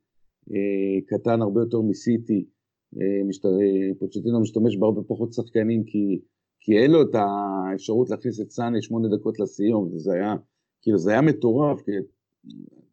קטן 1.07 1.43
הרבה 1.43 1.61
יותר 1.61 1.81
מסיטי, 1.81 2.45
פוצ'טינו 3.99 4.41
משתמש 4.41 4.77
בהרבה 4.77 5.03
פחות 5.07 5.33
שחקנים 5.33 5.85
כי, 5.85 6.21
כי 6.61 6.79
אין 6.79 6.91
לו 6.91 7.03
את 7.03 7.15
האפשרות 7.15 8.11
להכניס 8.11 8.41
את 8.41 8.51
סאנה 8.51 8.83
שמונה 8.83 9.17
דקות 9.17 9.41
לסיום, 9.41 9.99
זה 9.99 10.13
היה, 10.13 10.35
כאילו 10.83 10.99
זה 10.99 11.11
היה 11.11 11.21
מטורף, 11.21 11.83
כי 11.83 11.91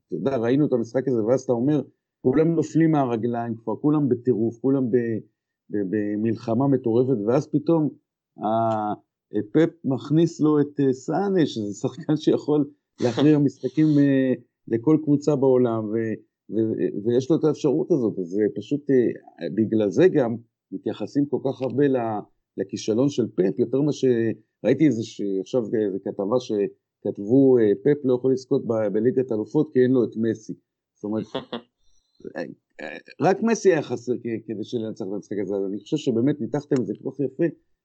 אתה 0.07 0.15
יודע, 0.15 0.37
ראינו 0.37 0.65
את 0.65 0.73
המשחק 0.73 1.07
הזה 1.07 1.23
ואז 1.23 1.41
אתה 1.41 1.53
אומר, 1.53 1.81
כולם 2.21 2.55
נופלים 2.55 2.91
מהרגליים 2.91 3.55
כבר, 3.55 3.75
כולם 3.75 4.09
בטירוף, 4.09 4.59
כולם 4.61 4.83
במלחמה 5.69 6.67
מטורפת, 6.67 7.17
ואז 7.27 7.47
פתאום 7.47 7.89
פפ 9.51 9.69
מכניס 9.83 10.41
לו 10.41 10.59
את 10.59 10.79
אה, 10.79 10.93
סאנה, 10.93 11.45
שזה 11.45 11.73
שחקן 11.73 12.17
שיכול 12.17 12.69
להכריע 13.01 13.39
משחקים 13.45 13.85
אה, 13.99 14.33
לכל 14.67 14.97
קבוצה 15.03 15.35
בעולם, 15.35 15.85
ו- 15.85 16.15
ו- 16.49 17.05
ויש 17.05 17.31
לו 17.31 17.37
את 17.37 17.43
האפשרות 17.43 17.91
הזאת, 17.91 18.19
אז 18.19 18.39
פשוט 18.55 18.89
אה, 18.91 19.47
בגלל 19.55 19.89
זה 19.89 20.07
גם 20.07 20.35
מתייחסים 20.71 21.25
כל 21.25 21.39
כך 21.45 21.61
הרבה 21.61 21.83
לכישלון 22.57 23.09
של 23.09 23.27
פפ, 23.35 23.59
יותר 23.59 23.81
ממה 23.81 23.91
שראיתי 23.91 24.85
איזה 24.85 25.01
עכשיו 25.41 25.63
איזה 25.65 25.97
כתבה 26.03 26.35
שכתבו 26.39 27.57
פפ 27.83 27.97
לא 28.03 28.13
יכול 28.13 28.33
לזכות 28.33 28.65
בליגת 28.93 29.31
אלופות 29.31 29.73
כי 29.73 29.79
אין 29.79 29.91
לו 29.91 30.03
את 30.03 30.15
מסי. 30.15 30.53
זאת 30.95 31.03
אומרת, 31.03 31.25
רק 33.21 33.37
מסי 33.43 33.71
היה 33.71 33.81
חסר 33.81 34.13
כדי 34.47 34.63
שלנצח 34.63 35.05
את 35.05 35.11
המשחק 35.13 35.37
הזה, 35.41 35.55
אז 35.55 35.65
אני 35.65 35.79
חושב 35.79 35.97
שבאמת 35.97 36.41
ניתחתם 36.41 36.75
את 36.81 36.87
זה 36.87 36.93
כל 37.03 37.09
כך 37.11 37.19
יפה, 37.19 37.43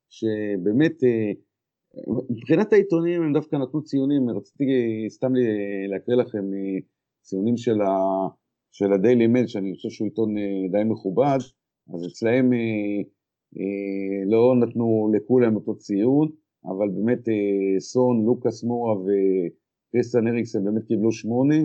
שבאמת 0.09 0.93
מבחינת 2.29 2.73
העיתונים 2.73 3.23
הם 3.23 3.33
דווקא 3.33 3.55
נתנו 3.55 3.83
ציונים, 3.83 4.29
רציתי 4.29 4.65
סתם 5.09 5.31
להקריא 5.89 6.17
לכם 6.17 6.43
ציונים 7.21 7.57
של, 7.57 7.81
ה, 7.81 7.89
של 8.71 8.93
הדיילי 8.93 9.27
מייל, 9.27 9.47
שאני 9.47 9.75
חושב 9.75 9.89
שהוא 9.89 10.05
עיתון 10.05 10.37
אה, 10.37 10.43
די 10.71 10.83
מכובד, 10.89 11.37
אז 11.93 12.07
אצלהם 12.07 12.53
אה, 12.53 13.01
אה, 13.57 14.25
לא 14.25 14.55
נתנו 14.59 15.11
לכולם 15.15 15.55
אותו 15.55 15.77
ציון, 15.77 16.29
אבל 16.65 16.89
באמת 16.89 17.29
אה, 17.29 17.79
סון, 17.79 18.25
לוקאס 18.25 18.63
מורה 18.63 18.95
וקריסטן 18.95 20.27
אריקסן 20.27 20.63
באמת 20.63 20.83
קיבלו 20.83 21.11
שמונה, 21.11 21.55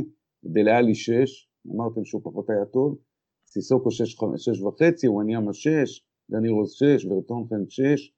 דליאלי 0.44 0.94
שש, 0.94 1.49
אמרתם 1.66 2.04
שהוא 2.04 2.22
פחות 2.24 2.50
היה 2.50 2.64
טוב, 2.64 2.98
סיסוקו 3.46 3.90
שש, 3.90 4.16
שש 4.36 4.60
וחצי, 4.60 5.08
וואניאמה 5.08 5.52
שש, 5.52 6.04
דני 6.30 6.48
רוז 6.48 6.72
שש, 6.72 7.04
ורטונכן 7.04 7.68
שש, 7.68 8.12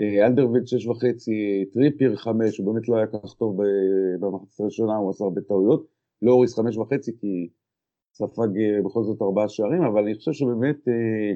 אה, 0.00 0.26
אלדרוויירלד 0.26 0.66
שש 0.66 0.86
וחצי, 0.86 1.64
טריפייר 1.72 2.16
חמש, 2.16 2.58
הוא 2.58 2.72
באמת 2.72 2.88
לא 2.88 2.96
היה 2.96 3.06
כך 3.06 3.34
טוב 3.38 3.58
במחצת 4.20 4.60
הראשונה, 4.60 4.96
הוא 4.96 5.10
עשה 5.10 5.24
הרבה 5.24 5.40
טעויות, 5.40 5.86
לוריס 6.22 6.54
חמש 6.54 6.76
וחצי 6.76 7.12
כי 7.20 7.48
ספג 8.14 8.58
אה, 8.58 8.82
בכל 8.84 9.04
זאת 9.04 9.22
ארבעה 9.22 9.48
שערים, 9.48 9.82
אבל 9.82 10.02
אני 10.02 10.14
חושב 10.14 10.32
שבאמת 10.32 10.88
אה, 10.88 11.34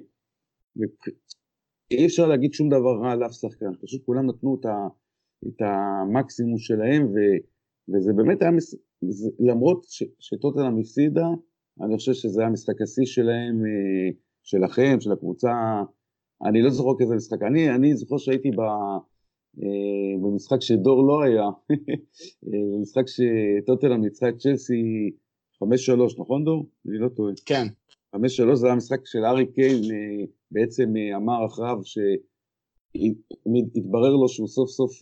אי 1.91 2.07
אפשר 2.07 2.27
להגיד 2.27 2.53
שום 2.53 2.69
דבר 2.69 2.99
רע 3.03 3.13
על 3.13 3.27
אף 3.27 3.33
שחקן, 3.33 3.75
פשוט 3.83 4.05
כולם 4.07 4.27
נתנו 4.27 4.57
את, 4.61 4.67
ה, 4.67 4.89
את 5.49 5.61
המקסימום 5.61 6.59
שלהם, 6.59 7.07
ו, 7.07 7.17
וזה 7.89 8.13
באמת 8.13 8.43
היה, 8.43 8.51
מס, 8.51 8.75
זה, 9.09 9.31
למרות 9.39 9.87
שטוטנאם 10.19 10.79
הפסידה, 10.81 11.27
אני 11.81 11.97
חושב 11.97 12.13
שזה 12.13 12.41
היה 12.41 12.51
משחק 12.51 12.83
השיא 12.83 13.07
שלהם, 13.07 13.63
שלכם, 14.43 15.01
של 15.01 15.13
הקבוצה, 15.13 15.53
אני 16.43 16.63
לא 16.63 16.71
זוכר 16.71 17.05
כזה 17.05 17.15
משחק, 17.15 17.43
אני, 17.43 17.71
אני 17.71 17.97
זוכר 17.97 18.19
שהייתי 18.19 18.51
ב... 18.51 18.61
אה, 19.63 20.19
במשחק 20.23 20.61
שדור 20.61 21.07
לא 21.07 21.23
היה, 21.23 21.45
אה, 22.47 22.59
במשחק 22.75 23.05
שטוטלם 23.07 24.01
ניצחה 24.01 24.29
את 24.29 24.39
צ'לסי 24.39 25.11
5-3, 25.65 25.67
נכון 26.19 26.45
דור? 26.45 26.67
אני 26.89 26.99
לא 26.99 27.09
טועה. 27.09 27.33
כן. 27.47 27.67
5-3 28.17 28.19
זה 28.55 28.67
היה 28.67 28.77
משחק 28.77 29.01
של 29.07 29.25
ארי 29.25 29.47
קיין, 29.53 29.83
אה, 29.83 30.25
בעצם 30.51 30.95
אמר 31.17 31.47
אחריו 31.47 31.79
שהתברר 32.95 34.17
לו 34.17 34.29
שהוא 34.29 34.49
סוף 34.49 34.71
סוף 34.71 34.93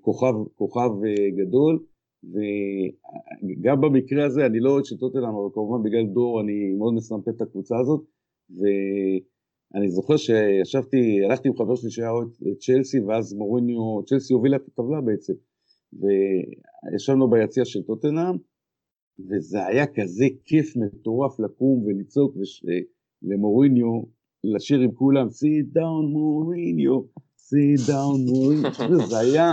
כוכב, 0.00 0.34
כוכב 0.54 0.90
גדול, 1.36 1.84
וגם 2.24 3.80
במקרה 3.80 4.26
הזה 4.26 4.46
אני 4.46 4.60
לא 4.60 4.70
אוהד 4.70 4.84
של 4.84 4.96
טוטלם, 4.96 5.34
אבל 5.34 5.48
כמובן 5.54 5.82
בגלל 5.82 6.06
דור 6.06 6.40
אני 6.40 6.74
מאוד 6.78 6.94
מסמפת 6.94 7.28
את 7.28 7.42
הקבוצה 7.42 7.78
הזאת, 7.78 8.00
ו... 8.50 8.62
אני 9.74 9.90
זוכר 9.90 10.16
שישבתי, 10.16 11.24
הלכתי 11.24 11.48
עם 11.48 11.56
חבר 11.56 11.74
שלי 11.74 11.90
שהיה 11.90 12.10
אוהד 12.10 12.28
צ'לסי, 12.58 13.00
ואז 13.00 13.34
מוריניו, 13.34 14.02
צ'לסי 14.06 14.34
הובילה 14.34 14.56
את 14.56 14.68
הטבלה 14.68 15.00
בעצם, 15.00 15.32
וישבנו 15.92 17.30
ביציע 17.30 17.64
של 17.64 17.82
טוטנאם, 17.82 18.36
וזה 19.18 19.66
היה 19.66 19.86
כזה 19.86 20.24
כיף 20.44 20.76
מטורף 20.76 21.40
לקום 21.40 21.84
ולצעוק 21.86 22.36
וש... 22.36 22.64
למוריניו, 23.22 24.02
לשיר 24.44 24.80
עם 24.80 24.92
כולם, 24.92 25.26
sit 25.26 25.76
down 25.76 26.06
מוריניו, 26.12 27.00
sit 27.52 27.88
down 27.88 28.30
מוריניו, 28.30 29.06
זה 29.08 29.18
היה 29.18 29.52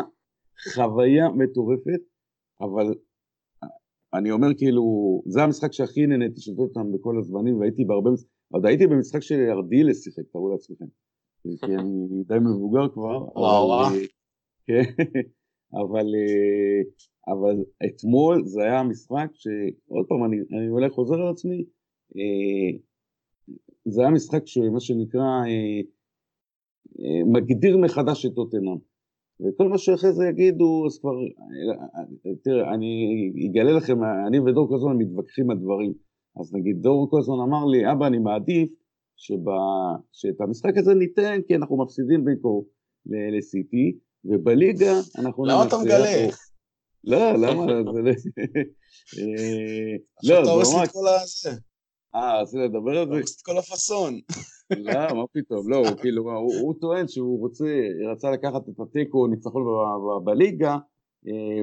חוויה 0.73 1.29
מטורפת, 1.29 2.01
אבל 2.61 2.93
אני 4.13 4.31
אומר 4.31 4.47
כאילו, 4.57 4.83
זה 5.25 5.43
המשחק 5.43 5.73
שהכי 5.73 6.07
נהניתי 6.07 6.41
של 6.41 6.55
טוטנאם 6.55 6.91
בכל 6.91 7.17
הזמנים, 7.19 7.59
והייתי 7.59 7.85
בהרבה... 7.85 8.09
עוד 8.51 8.65
הייתי 8.65 8.87
במשחק 8.87 9.19
שארדילס 9.19 10.03
שיחק, 10.03 10.23
תראו 10.31 10.51
לעצמכם. 10.51 10.85
כי 11.43 11.75
אני 11.75 12.23
די 12.27 12.39
מבוגר 12.39 12.89
כבר. 12.93 13.39
וואו. 13.39 13.83
כן, 14.67 14.83
אבל, 15.73 16.05
אבל 17.27 17.63
אתמול 17.85 18.43
זה 18.45 18.61
היה 18.61 18.83
משחק 18.83 19.27
שעוד 19.33 20.05
פעם, 20.07 20.25
אני, 20.25 20.37
אני 20.37 20.69
אולי 20.69 20.89
חוזר 20.89 21.15
על 21.15 21.27
עצמי, 21.27 21.65
אה, 22.15 22.79
זה 23.85 24.01
היה 24.01 24.11
משחק 24.11 24.41
שמה 24.45 24.79
שנקרא 24.79 25.21
אה, 25.21 25.81
מגדיר 27.25 27.77
מחדש 27.77 28.25
את 28.25 28.31
טוטנאם. 28.35 28.77
וכל 29.41 29.67
מה 29.67 29.77
שאחרי 29.77 30.13
זה 30.13 30.25
יגידו, 30.25 30.85
אז 30.85 30.99
כבר, 30.99 31.15
תראה, 32.43 32.73
אני 32.73 33.49
אגלה 33.51 33.71
לכם, 33.71 34.03
אני 34.27 34.39
ודור 34.39 34.69
כל 34.69 34.75
הזמן 34.75 34.97
מתווכחים 34.97 35.51
על 35.51 35.57
דברים. 35.57 35.93
אז 36.39 36.53
נגיד 36.53 36.81
דור 36.81 37.09
כל 37.09 37.19
הזמן 37.19 37.35
אמר 37.47 37.65
לי, 37.65 37.91
אבא 37.91 38.07
אני 38.07 38.19
מעדיף 38.19 38.69
שבא, 39.17 39.61
שאת 40.11 40.41
המשחק 40.41 40.77
הזה 40.77 40.93
ניתן 40.93 41.39
כי 41.47 41.55
אנחנו 41.55 41.83
מפסידים 41.83 42.25
בעיקר 42.25 42.49
לסיטי, 43.37 43.97
ובליגה 44.25 44.93
אנחנו 45.17 45.45
למה 45.45 45.67
אתה 45.67 45.75
מגלה? 45.77 46.27
לא, 47.03 47.33
למה? 47.33 47.65
זה 47.93 48.01
לא... 50.23 50.41
אתה 50.41 50.49
הורס 50.49 50.73
לי 50.73 50.83
את 50.83 50.89
כל 50.89 51.07
הזה. 51.07 51.49
אה, 52.15 52.41
רצית 52.41 52.59
לדבר 52.59 52.99
על 52.99 53.07
זה? 53.07 53.13
הורס 53.13 53.35
את 53.35 53.45
כל 53.45 53.57
הפאסון. 53.57 54.19
לא, 54.77 55.15
מה 55.15 55.23
פתאום, 55.31 55.69
לא, 55.69 55.77
הוא 55.77 55.97
כאילו, 55.97 56.31
הוא 56.61 56.73
טוען 56.81 57.07
שהוא 57.07 57.39
רוצה, 57.39 57.65
רצה 58.11 58.31
לקחת 58.31 58.69
את 58.69 58.79
התיקו, 58.79 59.27
ניצחון 59.27 59.63
בליגה, 60.23 60.77
אה, 61.27 61.61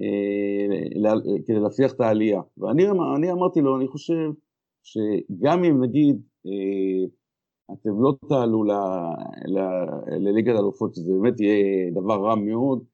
אה, 0.00 1.14
כדי 1.46 1.60
להפריח 1.60 1.92
את 1.92 2.00
העלייה. 2.00 2.40
ואני 2.58 3.32
אמרתי 3.32 3.60
לו, 3.60 3.76
אני 3.76 3.88
חושב 3.88 4.30
שגם 4.82 5.64
אם 5.64 5.82
נגיד 5.82 6.22
אה, 6.46 7.06
אתם 7.74 8.02
לא 8.02 8.14
תעלו 8.28 8.64
לליגת 10.20 10.54
האלופות, 10.56 10.94
שזה 10.94 11.12
באמת 11.12 11.40
יהיה 11.40 11.90
דבר 11.90 12.24
רע 12.24 12.34
מאוד, 12.34 12.84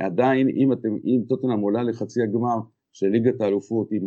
עדיין 0.00 0.48
אם 0.48 0.72
אתם, 0.72 0.88
אם 1.04 1.20
טוטנאם 1.28 1.60
עולה 1.60 1.82
לחצי 1.82 2.22
הגמר 2.22 2.56
של 2.92 3.06
ליגת 3.06 3.40
האלופות 3.40 3.88
עם, 3.92 4.04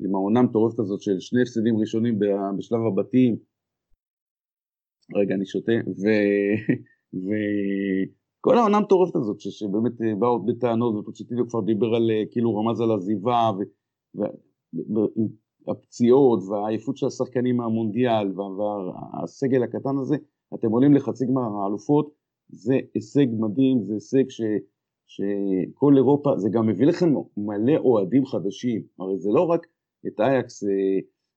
עם 0.00 0.14
העונה 0.14 0.40
המטורפת 0.40 0.78
הזאת 0.78 1.02
של 1.02 1.20
שני 1.20 1.42
הפסדים 1.42 1.78
ראשונים 1.78 2.18
בשלב 2.58 2.80
הבתים, 2.86 3.36
רגע 5.14 5.34
אני 5.34 5.46
שותה, 5.46 5.72
ו, 5.72 6.02
ו, 7.14 7.28
כל 8.40 8.58
העונה 8.58 8.76
המטורפת 8.76 9.16
הזאת, 9.16 9.40
ש, 9.40 9.48
שבאמת 9.48 10.02
אה, 10.02 10.14
באו 10.18 10.46
בטענות, 10.46 10.94
ופוצ'טינו 10.94 11.48
כבר 11.48 11.60
דיבר 11.60 11.94
על, 11.94 12.10
אה, 12.10 12.22
כאילו 12.30 12.56
רמז 12.56 12.80
על 12.80 12.92
עזיבה, 12.92 13.50
והפציעות, 15.66 16.40
והעייפות 16.48 16.96
של 16.96 17.06
השחקנים 17.06 17.56
מהמונדיאל, 17.56 18.32
והסגל 18.38 19.62
הקטן 19.62 19.98
הזה, 20.00 20.16
אתם 20.54 20.70
עולים 20.70 20.94
לחצי 20.94 21.26
גמר 21.26 21.62
האלופות, 21.62 22.14
זה 22.48 22.78
הישג 22.94 23.26
מדהים, 23.38 23.84
זה 23.84 23.94
הישג 23.94 24.30
ש, 24.30 24.40
שכל 25.06 25.96
אירופה, 25.96 26.36
זה 26.36 26.48
גם 26.52 26.66
מביא 26.66 26.86
לכם 26.86 27.14
מלא 27.36 27.76
אוהדים 27.76 28.26
חדשים, 28.26 28.82
הרי 28.98 29.18
זה 29.18 29.30
לא 29.30 29.42
רק 29.42 29.66
את 30.06 30.20
אייקס 30.20 30.64
אה, 30.64 30.68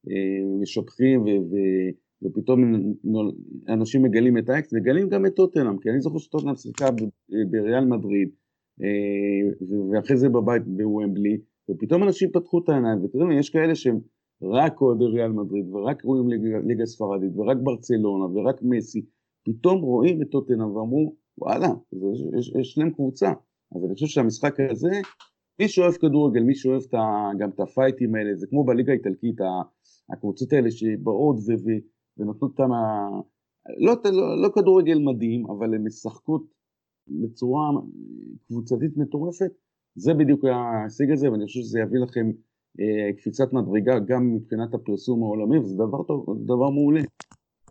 אה, 0.09 0.59
משבחים 0.61 1.21
ו... 1.21 1.25
ו 1.25 1.55
ופתאום 2.23 2.61
אנשים 3.69 4.03
מגלים 4.03 4.37
את 4.37 4.49
האקס, 4.49 4.73
מגלים 4.73 5.09
גם 5.09 5.25
את 5.25 5.35
טוטנאם, 5.35 5.77
כי 5.77 5.89
אני 5.89 6.01
זוכר 6.01 6.17
שטוטנאם 6.17 6.55
שיחקה 6.55 6.85
בריאל 7.51 7.85
מדריד, 7.85 8.29
אה, 8.83 9.67
ואחרי 9.91 10.17
זה 10.17 10.29
בבית 10.29 10.63
בוומבלי, 10.65 11.37
ופתאום 11.71 12.03
אנשים 12.03 12.29
פתחו 12.33 12.59
את 12.63 12.69
העיניים, 12.69 13.03
ותראו, 13.03 13.31
יש 13.31 13.49
כאלה 13.49 13.75
שהם 13.75 13.99
רק 14.41 14.81
אוהדי 14.81 15.05
ריאל 15.05 15.31
מדריד, 15.31 15.73
ורק 15.73 16.03
רואים 16.03 16.27
ליגה, 16.29 16.59
ליגה 16.59 16.85
ספרדית, 16.85 17.31
ורק 17.35 17.57
ברצלונה, 17.63 18.25
ורק 18.25 18.61
מסי, 18.61 19.05
פתאום 19.45 19.81
רואים 19.81 20.21
את 20.21 20.27
טוטנאם 20.31 20.75
ואמרו, 20.75 21.15
וואלה, 21.37 21.69
יש 22.59 22.77
להם 22.77 22.91
קבוצה. 22.91 23.31
אז 23.75 23.85
אני 23.85 23.93
חושב 23.93 24.07
שהמשחק 24.07 24.59
הזה, 24.59 24.91
מי 25.59 25.67
שאוהב 25.67 25.93
כדורגל, 25.93 26.43
מי 26.43 26.55
שאוהב 26.55 26.81
גם 27.39 27.49
את 27.49 27.59
הפייטים 27.59 28.15
האלה, 28.15 28.35
זה 28.35 28.47
כמו 28.47 28.63
בליגה 28.65 28.91
האיטלקית, 28.91 29.35
הקבוצות 30.13 30.53
האלה 30.53 30.71
שבאות 30.71 31.35
ו... 31.37 31.71
ונותנות 32.17 32.51
אותם, 32.51 32.69
לא, 33.77 33.93
לא, 34.11 34.41
לא 34.41 34.49
כדורגל 34.55 34.99
מדהים, 34.99 35.45
אבל 35.45 35.73
הן 35.73 35.83
משחקות 35.83 36.43
בצורה 37.07 37.69
קבוצתית 38.47 38.97
מטורפת, 38.97 39.51
זה 39.95 40.13
בדיוק 40.13 40.45
ההישג 40.45 41.11
הזה, 41.11 41.31
ואני 41.31 41.45
חושב 41.45 41.59
שזה 41.59 41.79
יביא 41.79 41.99
לכם 41.99 42.31
אה, 42.79 43.13
קפיצת 43.17 43.53
מדרגה 43.53 43.99
גם 43.99 44.33
מבחינת 44.35 44.73
הפרסום 44.73 45.23
העולמי, 45.23 45.59
וזה 45.59 45.75
דבר, 45.75 46.03
טוב, 46.03 46.25
דבר 46.45 46.69
מעולה, 46.69 47.01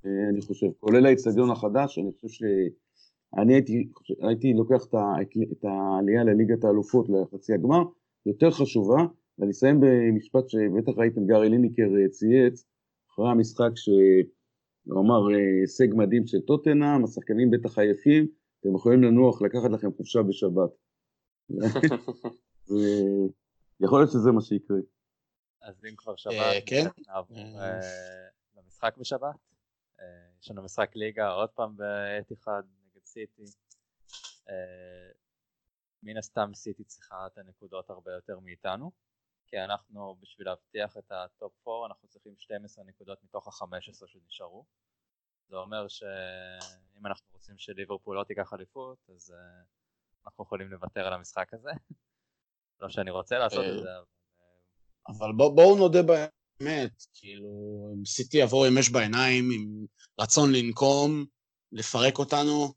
אה, 0.06 0.28
אני 0.30 0.40
חושב, 0.40 0.66
כולל 0.80 1.06
האצטדיון 1.06 1.50
החדש, 1.50 1.98
אני 1.98 2.12
חושב 2.12 2.28
שאני 2.28 3.54
הייתי, 3.54 3.88
הייתי 4.20 4.52
לוקח 4.52 4.84
את, 4.88 4.94
ה, 4.94 5.12
את 5.52 5.64
העלייה 5.64 6.24
לליגת 6.24 6.64
האלופות 6.64 7.06
לחצי 7.08 7.54
הגמר, 7.54 7.82
יותר 8.26 8.50
חשובה, 8.50 9.04
ואני 9.38 9.50
אסיים 9.50 9.80
במשפט 9.80 10.48
שבטח 10.48 10.92
ראיתם 10.96 11.26
גארי 11.26 11.48
ליניקר 11.48 11.88
צייץ, 12.10 12.64
אחרי 13.10 13.30
המשחק 13.30 13.70
ש... 13.74 13.88
הוא 14.86 15.00
אמר, 15.00 15.26
הישג 15.26 15.94
מדהים 15.94 16.26
של 16.26 16.40
טוטנאם, 16.40 17.04
השחקנים 17.04 17.50
בטח 17.50 17.78
עייפים, 17.78 18.26
אתם 18.60 18.74
יכולים 18.74 19.02
לנוח, 19.02 19.42
לקחת 19.42 19.70
לכם 19.72 19.92
חופשה 19.96 20.22
בשבת. 20.22 20.70
יכול 23.80 24.00
להיות 24.00 24.10
שזה 24.10 24.32
מה 24.32 24.40
שיקרה. 24.40 24.76
אז 25.62 25.84
אם 25.84 25.96
כבר 25.96 26.16
שבת, 26.16 26.34
כן. 26.66 26.84
נעבור 27.08 27.58
למשחק 28.56 28.96
בשבת. 28.98 29.36
יש 30.40 30.50
לנו 30.50 30.62
משחק 30.62 30.96
ליגה 30.96 31.28
עוד 31.28 31.48
פעם 31.48 31.76
באיתיחאד 31.76 32.62
נגד 32.84 33.04
סיטי. 33.04 33.44
מן 36.02 36.16
הסתם 36.16 36.50
סיטי 36.54 36.84
צריכה 36.84 37.26
את 37.26 37.38
הנקודות 37.38 37.90
הרבה 37.90 38.12
יותר 38.12 38.38
מאיתנו, 38.38 38.90
כי 39.46 39.60
אנחנו 39.60 40.16
בשביל 40.20 40.46
להבטיח 40.46 40.96
את 40.96 41.12
ה 41.12 41.26
top 41.26 41.68
4 41.68 41.86
אנחנו 41.86 42.08
צריכים 42.08 42.34
12 42.38 42.84
נקודות 42.84 43.18
מתוך 43.24 43.48
ה-15 43.62 44.06
שנשארו. 44.06 44.64
זה 45.48 45.56
אומר 45.56 45.88
שאם 45.88 47.06
אנחנו 47.06 47.26
רוצים 47.32 47.58
שליברפול 47.58 48.16
לא 48.16 48.24
תיקח 48.24 48.54
אליפות, 48.54 48.98
אז 49.14 49.30
uh, 49.30 49.34
אנחנו 50.26 50.44
יכולים 50.44 50.70
לוותר 50.70 51.06
על 51.06 51.12
המשחק 51.12 51.54
הזה. 51.54 51.70
לא 52.80 52.88
שאני 52.88 53.10
רוצה 53.10 53.38
לעשות 53.38 53.64
את 53.64 53.82
זה, 53.82 53.96
אבל... 53.96 54.04
אבל 55.08 55.32
בוא, 55.36 55.56
בואו 55.56 55.76
נודה 55.78 55.98
באמת, 56.02 57.02
כאילו, 57.14 57.48
סיטי 58.06 58.36
יבואו 58.36 58.66
עם 58.66 58.78
אש 58.78 58.90
בעיניים, 58.90 59.44
עם 59.54 59.86
רצון 60.20 60.52
לנקום, 60.52 61.24
לפרק 61.72 62.18
אותנו, 62.18 62.74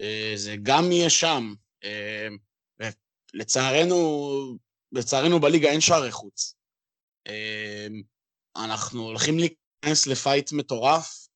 אה, 0.00 0.32
זה 0.36 0.56
גם 0.62 0.92
יהיה 0.92 1.10
שם. 1.10 1.54
אה, 1.84 2.28
לצערנו, 3.34 3.96
לצערנו 4.92 5.40
בליגה 5.40 5.68
אין 5.68 5.80
שערי 5.80 6.12
חוץ. 6.12 6.54
אנחנו 8.56 9.02
הולכים 9.02 9.38
להיכנס 9.38 10.06
ל 10.06 10.14
fight 10.14 10.52
מטורף, 10.52 11.28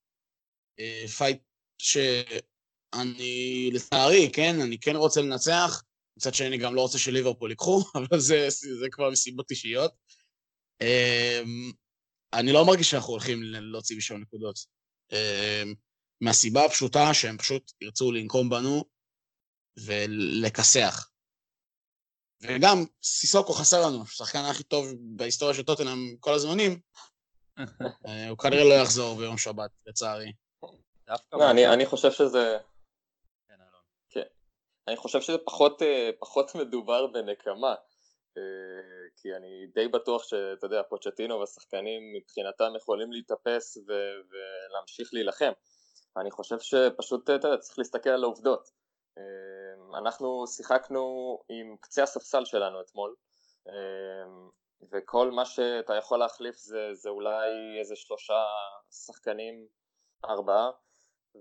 fight 1.16 1.42
שאני, 1.82 3.70
לצערי, 3.72 4.30
כן, 4.32 4.60
אני 4.60 4.78
כן 4.78 4.96
רוצה 4.96 5.20
לנצח, 5.20 5.82
מצד 6.18 6.34
שני 6.34 6.58
גם 6.58 6.74
לא 6.74 6.80
רוצה 6.80 6.98
שליברפול 6.98 7.50
ייקחו, 7.50 7.82
אבל 7.98 8.20
זה, 8.20 8.48
זה 8.50 8.86
כבר 8.90 9.10
מסיבות 9.10 9.50
אישיות. 9.50 9.92
אני 12.32 12.52
לא 12.52 12.66
מרגיש 12.66 12.90
שאנחנו 12.90 13.12
הולכים 13.12 13.42
להוציא 13.42 13.96
משם 13.96 14.16
נקודות. 14.16 14.58
מהסיבה 16.20 16.64
הפשוטה 16.64 17.14
שהם 17.14 17.38
פשוט 17.38 17.72
ירצו 17.80 18.12
לנקום 18.12 18.50
בנו 18.50 18.84
ולכסח. 19.76 21.10
וגם 22.42 22.84
סיסוקו 23.02 23.52
חסר 23.52 23.86
לנו, 23.86 24.02
השחקן 24.02 24.38
הכי 24.38 24.62
טוב 24.62 24.86
בהיסטוריה 24.98 25.54
של 25.54 25.62
טוטנאם 25.62 26.16
כל 26.20 26.34
הזמנים, 26.34 26.80
הוא 28.30 28.38
כנראה 28.38 28.64
לא 28.64 28.74
יחזור 28.74 29.16
ביום 29.16 29.38
שבת, 29.38 29.70
לצערי. 29.86 30.32
לא, 31.32 31.50
אני, 31.50 31.68
אני 31.68 31.86
חושב 31.86 32.12
שזה... 32.12 32.58
כן, 33.48 33.54
כן. 34.10 34.22
אני 34.88 34.96
חושב 34.96 35.20
שזה 35.20 35.38
פחות, 35.38 35.82
אה, 35.82 36.10
פחות 36.20 36.54
מדובר 36.60 37.06
בנקמה. 37.06 37.74
אה, 38.38 38.42
כי 39.16 39.34
אני 39.36 39.66
די 39.74 39.88
בטוח 39.88 40.22
שאתה 40.22 40.66
יודע, 40.66 40.82
פוצ'טינו 40.88 41.40
והשחקנים 41.40 42.02
מבחינתם 42.16 42.72
יכולים 42.76 43.12
להתאפס 43.12 43.76
ו- 43.76 44.20
ולהמשיך 44.30 45.08
להילחם. 45.12 45.52
אני 46.16 46.30
חושב 46.30 46.60
שפשוט, 46.60 47.24
אתה 47.24 47.32
יודע, 47.32 47.56
צריך 47.56 47.78
להסתכל 47.78 48.10
על 48.10 48.22
העובדות. 48.22 48.70
אנחנו 49.94 50.46
שיחקנו 50.46 51.38
עם 51.48 51.76
קצה 51.80 52.02
הספסל 52.02 52.44
שלנו 52.44 52.80
אתמול, 52.80 53.14
וכל 54.92 55.30
מה 55.30 55.44
שאתה 55.44 55.94
יכול 55.94 56.18
להחליף 56.18 56.56
זה, 56.56 56.94
זה 56.94 57.08
אולי 57.08 57.78
איזה 57.80 57.96
שלושה 57.96 58.44
שחקנים, 58.90 59.66
ארבעה, 60.24 60.70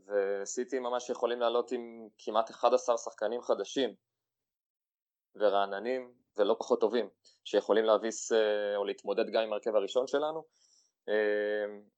וסיטי 0.07 0.79
ממש 0.79 1.09
יכולים 1.09 1.39
לעלות 1.39 1.71
עם 1.71 2.07
כמעט 2.17 2.49
11 2.49 2.97
שחקנים 2.97 3.41
חדשים 3.41 3.95
ורעננים 5.35 6.13
ולא 6.37 6.55
פחות 6.59 6.81
טובים 6.81 7.09
שיכולים 7.43 7.85
להביס 7.85 8.31
אה, 8.31 8.75
או 8.75 8.85
להתמודד 8.85 9.29
גם 9.29 9.43
עם 9.43 9.53
הרכב 9.53 9.75
הראשון 9.75 10.07
שלנו. 10.07 10.43
אה, 11.09 11.13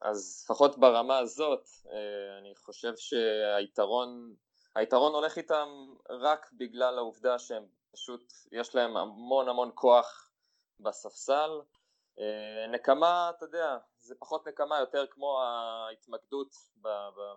אז 0.02 0.42
לפחות 0.44 0.78
ברמה 0.78 1.18
הזאת 1.18 1.70
אה, 1.92 2.38
אני 2.40 2.56
חושב 2.56 2.94
שהיתרון 2.96 4.34
היתרון 4.78 5.14
הולך 5.14 5.38
איתם 5.38 5.68
רק 6.10 6.52
בגלל 6.52 6.98
העובדה 6.98 7.40
שהם 7.40 7.66
פשוט 7.92 8.34
יש 8.52 8.76
להם 8.76 8.98
המון 8.98 9.50
המון 9.50 9.72
כוח 9.76 10.32
בספסל 10.80 11.50
נקמה, 12.72 13.32
אתה 13.38 13.46
יודע, 13.46 13.78
זה 14.00 14.16
פחות 14.20 14.48
נקמה, 14.48 14.80
יותר 14.80 15.08
כמו 15.10 15.42
ההתמקדות 15.42 16.56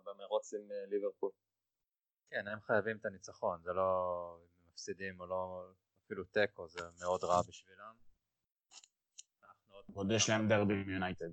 במרוץ 0.05 0.55
עם 0.55 0.73
אה, 0.73 0.87
ליברפול. 0.87 1.31
כן, 2.31 2.49
הם 2.49 2.61
חייבים 2.61 2.97
את 2.97 3.07
הניצחון, 3.07 3.63
זה 3.63 3.73
לא 3.73 4.37
אם 4.41 4.71
מפסידים 4.73 5.21
או 5.21 5.27
לא, 5.27 5.71
אפילו 6.07 6.25
תיקו 6.25 6.69
זה 6.69 6.81
מאוד 7.01 7.25
רע 7.25 7.43
בשבילם. 7.49 7.95
עוד 9.95 10.11
יש 10.11 10.31
להם 10.31 10.49
דרבי 10.49 10.75
עם 10.75 10.91
יונייטד. 10.91 11.31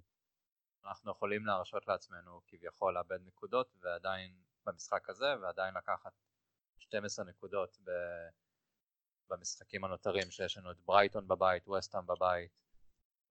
אנחנו 0.86 1.12
יכולים 1.12 1.46
להרשות 1.46 1.88
לעצמנו 1.88 2.42
כביכול 2.48 2.94
לאבד 2.94 3.20
נקודות 3.26 3.76
ועדיין 3.80 4.47
במשחק 4.68 5.10
הזה 5.10 5.34
ועדיין 5.42 5.74
לקחת 5.78 6.12
12 6.80 7.26
נקודות 7.26 7.78
במשחקים 9.30 9.84
הנותרים 9.84 10.32
שיש 10.32 10.58
לנו 10.58 10.72
את 10.72 10.78
ברייטון 10.86 11.28
בבית, 11.28 11.68
וסטהאם 11.68 12.06
בבית, 12.06 12.52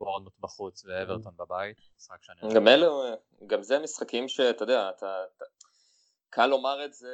בורנמוט 0.00 0.38
בחוץ 0.38 0.84
ואברטון 0.84 1.32
mm. 1.32 1.36
בבית, 1.36 1.78
משחק 1.96 2.22
שאני... 2.22 2.54
גם 2.54 2.68
אלו, 2.68 3.02
גם 3.46 3.62
זה 3.62 3.78
משחקים 3.78 4.28
שאתה 4.28 4.62
יודע, 4.62 4.90
אתה, 4.90 5.24
אתה, 5.36 5.44
קל 6.30 6.46
לומר 6.46 6.84
את 6.84 6.94
זה... 6.94 7.12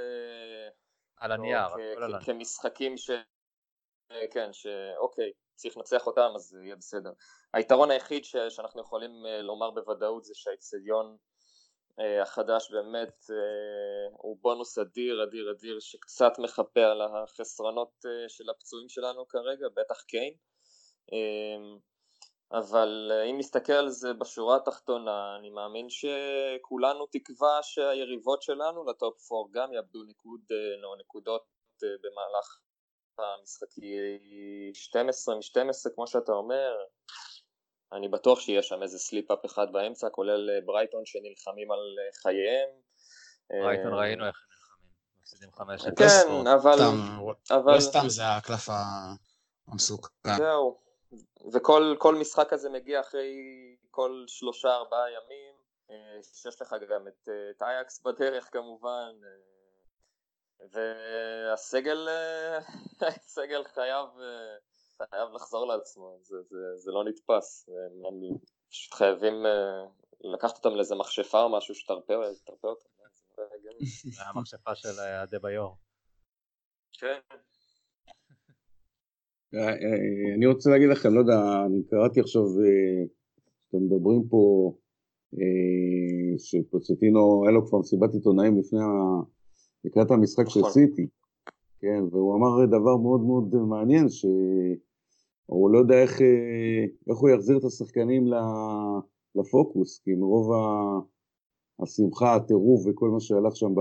על 1.16 1.33
הנייר, 1.33 1.66
הכל 1.66 1.81
על 1.97 2.03
הנייר. 2.14 2.20
כמשחקים 2.25 2.97
ש... 2.97 3.11
כן, 4.31 4.53
שאוקיי, 4.53 5.33
צריך 5.55 5.77
לנצח 5.77 6.07
אותם 6.07 6.33
אז 6.35 6.43
זה 6.43 6.64
יהיה 6.64 6.77
בסדר. 6.77 7.12
היתרון 7.55 7.91
היחיד 7.91 8.25
ש... 8.25 8.37
שאנחנו 8.37 8.81
יכולים 8.81 9.27
אה, 9.27 9.43
לומר 9.43 9.70
בוודאות 9.70 10.25
זה 10.25 10.33
שהאיצטדיון 10.35 11.16
החדש 12.22 12.70
באמת 12.70 13.30
אה, 13.30 14.16
הוא 14.16 14.36
בונוס 14.40 14.78
אדיר 14.78 15.22
אדיר 15.24 15.51
אדיר 15.51 15.80
שקצת 15.80 16.32
מחפה 16.38 16.80
על 16.80 17.03
החסרונות 17.03 18.05
של 18.28 18.51
הפצועים 18.51 18.88
שלנו 18.88 19.28
כרגע, 19.28 19.68
בטח 19.76 20.03
קיין. 20.03 20.34
אבל 22.53 23.11
אה, 23.12 23.22
אם 23.22 23.38
נסתכל 23.38 23.72
על 23.72 23.88
זה 23.88 24.12
בשורה 24.12 24.57
התחתונה, 24.57 25.36
אני 25.38 25.51
מאמין 25.51 25.86
שכולנו 25.90 27.07
תקווה 27.07 27.59
שהיריבות 27.62 28.43
שלנו 28.43 28.84
לטופ 28.84 29.32
4 29.32 29.49
גם 29.53 29.72
יאבדו 29.72 30.03
נקוד, 30.05 30.40
לא, 30.82 30.97
נקודות 30.99 31.45
אה, 31.84 31.88
במהלך 32.03 32.59
המשחקי 33.18 33.97
12 34.74 35.34
מ-12 35.34 35.95
כמו 35.95 36.07
שאתה 36.07 36.32
אומר, 36.32 36.72
אני 37.93 38.09
בטוח 38.09 38.40
שיהיה 38.40 38.62
שם 38.62 38.82
איזה 38.82 38.99
slip-up 38.99 39.45
אחד 39.45 39.72
באמצע, 39.72 40.09
כולל 40.11 40.61
ברייטון 40.64 41.07
שנלחמים 41.07 41.72
על 41.72 41.97
חייהם. 42.22 42.68
ברייטון 43.51 43.95
ראינו 43.95 44.26
איך 44.26 44.36
נלחמים, 44.36 45.20
מפסידים 45.20 45.53
חמש. 45.53 45.82
כן, 45.97 46.47
אבל... 46.47 46.78
אבל... 47.51 47.74
לא 47.74 47.80
סתם 47.80 48.09
זה 48.09 48.22
הקלף 48.36 48.68
המסוכן. 49.68 50.36
זהו. 50.36 50.78
וכל 51.53 52.14
משחק 52.20 52.49
כזה 52.51 52.70
מגיע 52.70 53.01
אחרי 53.01 53.32
כל 53.90 54.24
שלושה 54.26 54.74
ארבעה 54.74 55.07
ימים, 55.11 55.55
אה, 55.90 56.22
שיש 56.22 56.62
לך 56.62 56.74
גם 56.90 57.09
את, 57.09 57.28
אה, 57.28 57.51
את 57.57 57.62
אייאקס 57.62 58.01
בדרך 58.01 58.49
כמובן, 58.53 59.12
אה, 59.24 60.66
והסגל 60.70 62.09
הסגל 63.01 63.64
חייב, 63.64 64.07
חייב 65.11 65.28
לחזור 65.34 65.66
לעצמו, 65.66 66.18
זה, 66.22 66.36
זה, 66.42 66.57
זה 66.76 66.90
לא 66.90 67.05
נתפס, 67.05 67.68
הם 67.68 68.38
פשוט 68.70 68.94
חייבים 68.94 69.34
לקחת 70.34 70.57
אותם 70.57 70.76
לאיזה 70.76 70.94
מכשפה 70.94 71.42
או 71.42 71.57
משהו 71.57 71.74
שתרפה 71.74 72.14
אותם. 72.14 72.92
זה 74.16 74.22
המכשפה 74.34 74.74
של 74.74 75.00
אדה 75.22 75.38
ביור. 75.38 75.76
כן. 76.92 77.18
אה, 79.55 79.68
אה, 79.68 80.34
אני 80.36 80.46
רוצה 80.46 80.70
להגיד 80.70 80.88
לכם, 80.88 81.14
לא 81.14 81.20
יודע, 81.20 81.66
אני 81.66 81.82
קראתי 81.90 82.20
עכשיו, 82.20 82.42
אה, 82.42 83.05
שאתם 83.66 83.84
מדברים 83.84 84.22
פה, 84.28 84.72
שפוצטינו, 86.38 87.44
היה 87.44 87.53
לו 87.53 87.66
כבר 87.66 87.78
מסיבת 87.78 88.14
עיתונאים 88.14 88.59
לפני, 88.59 88.78
לקראת 89.84 90.11
המשחק 90.11 90.44
של 90.48 90.61
נכון. 90.61 90.72
סיטי, 90.72 91.07
כן, 91.78 92.03
והוא 92.11 92.36
אמר 92.36 92.66
דבר 92.66 92.96
מאוד 92.96 93.20
מאוד 93.20 93.55
מעניין, 93.55 94.09
שהוא 95.53 95.70
לא 95.70 95.78
יודע 95.78 96.03
איך, 96.03 96.20
איך 97.09 97.18
הוא 97.18 97.30
יחזיר 97.30 97.59
את 97.59 97.64
השחקנים 97.64 98.24
לפוקוס, 99.34 99.98
כי 99.98 100.14
מרוב 100.14 100.50
השמחה, 101.82 102.34
הטירוף 102.34 102.86
וכל 102.86 103.09
מה 103.09 103.20
שהלך 103.20 103.57
שם 103.57 103.74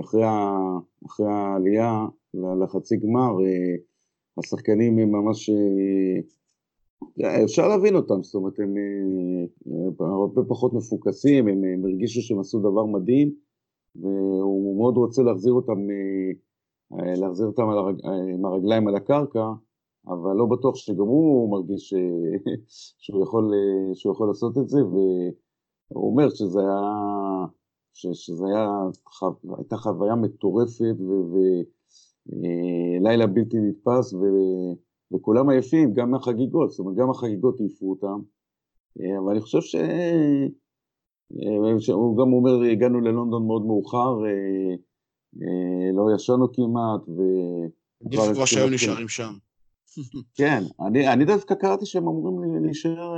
אחרי, 0.00 0.24
אחרי 1.06 1.26
העלייה 1.26 2.06
לחצי 2.34 2.96
גמר, 2.96 3.36
השחקנים 4.38 4.98
הם 4.98 5.12
ממש, 5.12 5.50
אפשר 7.44 7.68
להבין 7.68 7.96
אותם, 7.96 8.22
זאת 8.22 8.34
אומרת, 8.34 8.58
הם 8.58 8.74
אה, 10.00 10.06
הרבה 10.06 10.42
פחות 10.48 10.72
מפוקסים, 10.72 11.48
הם, 11.48 11.64
הם 11.64 11.84
הרגישו 11.84 12.22
שהם 12.22 12.40
עשו 12.40 12.58
דבר 12.58 12.86
מדהים, 12.86 13.34
והוא 13.96 14.76
מאוד 14.76 14.96
רוצה 14.96 15.22
להחזיר 15.22 15.52
אותם, 15.52 15.78
אה, 16.92 17.14
להחזיר 17.14 17.46
אותם 17.46 17.68
על 17.68 17.78
הרגליים 18.44 18.88
על 18.88 18.96
הקרקע, 18.96 19.52
אבל 20.06 20.32
לא 20.36 20.46
בטוח 20.46 20.76
שגם 20.76 21.06
הוא 21.06 21.50
מרגיש 21.50 21.94
שהוא 23.02 23.22
יכול, 23.22 23.52
שהוא 23.94 24.12
יכול 24.12 24.28
לעשות 24.28 24.58
את 24.58 24.68
זה, 24.68 24.84
והוא 24.84 26.10
אומר 26.10 26.30
שזה 26.30 26.60
היה, 26.60 26.80
שזה 27.92 28.44
היה, 28.46 28.68
הייתה 29.58 29.76
חוויה 29.76 30.14
מטורפת 30.14 30.96
ולילה 32.26 33.26
בלתי 33.26 33.56
נתפס, 33.60 34.14
ו... 34.14 34.18
וכולם 35.14 35.50
עייפים, 35.50 35.94
גם 35.94 36.10
מהחגיגות, 36.10 36.70
זאת 36.70 36.78
אומרת, 36.78 36.96
גם 36.96 37.10
החגיגות 37.10 37.60
העיפו 37.60 37.90
אותם, 37.90 38.20
אה, 39.00 39.18
אבל 39.18 39.30
אני 39.32 39.40
חושב 39.40 39.60
ש... 39.60 39.74
אה, 39.74 40.46
הוא 41.92 42.18
גם 42.18 42.32
אומר, 42.32 42.62
הגענו 42.72 43.00
ללונדון 43.00 43.46
מאוד 43.46 43.66
מאוחר, 43.66 44.24
אה, 44.26 44.74
לא 45.92 46.14
ישנו 46.14 46.52
כמעט, 46.52 47.08
ו... 47.08 47.22
עדיף 48.06 48.20
כבר 48.34 48.44
שהיו 48.44 48.70
נשארים 48.70 49.08
שם. 49.08 49.32
כן, 50.38 50.62
אני, 50.86 51.12
אני 51.12 51.24
דווקא 51.24 51.54
קראתי 51.54 51.86
שהם 51.86 52.08
אמורים 52.08 52.64
להישאר 52.64 53.14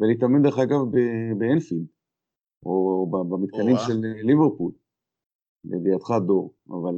ולהתאמן 0.00 0.42
דרך 0.42 0.58
אגב 0.58 0.80
באנפילד, 1.38 1.86
או 2.66 3.06
במתקנים 3.10 3.76
של 3.86 4.00
ליברפול, 4.22 4.72
לידיעתך 5.64 6.10
דור, 6.26 6.54
אבל 6.70 6.94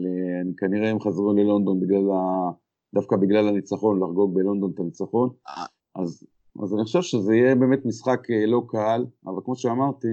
כנראה 0.56 0.90
הם 0.90 1.00
חזרו 1.00 1.32
ללונדון 1.32 1.80
בגלל 1.80 2.10
ה... 2.10 2.50
דווקא 2.94 3.16
בגלל 3.16 3.48
הניצחון, 3.48 4.02
לחגוג 4.02 4.34
בלונדון 4.34 4.70
את 4.74 4.78
הניצחון. 4.78 5.30
אה. 5.48 5.66
אז, 5.94 6.26
אז 6.62 6.74
אני 6.74 6.84
חושב 6.84 7.02
שזה 7.02 7.34
יהיה 7.34 7.54
באמת 7.54 7.84
משחק 7.84 8.30
אה, 8.30 8.46
לא 8.46 8.62
קל, 8.68 9.04
אבל 9.26 9.40
כמו 9.44 9.56
שאמרתי, 9.56 10.08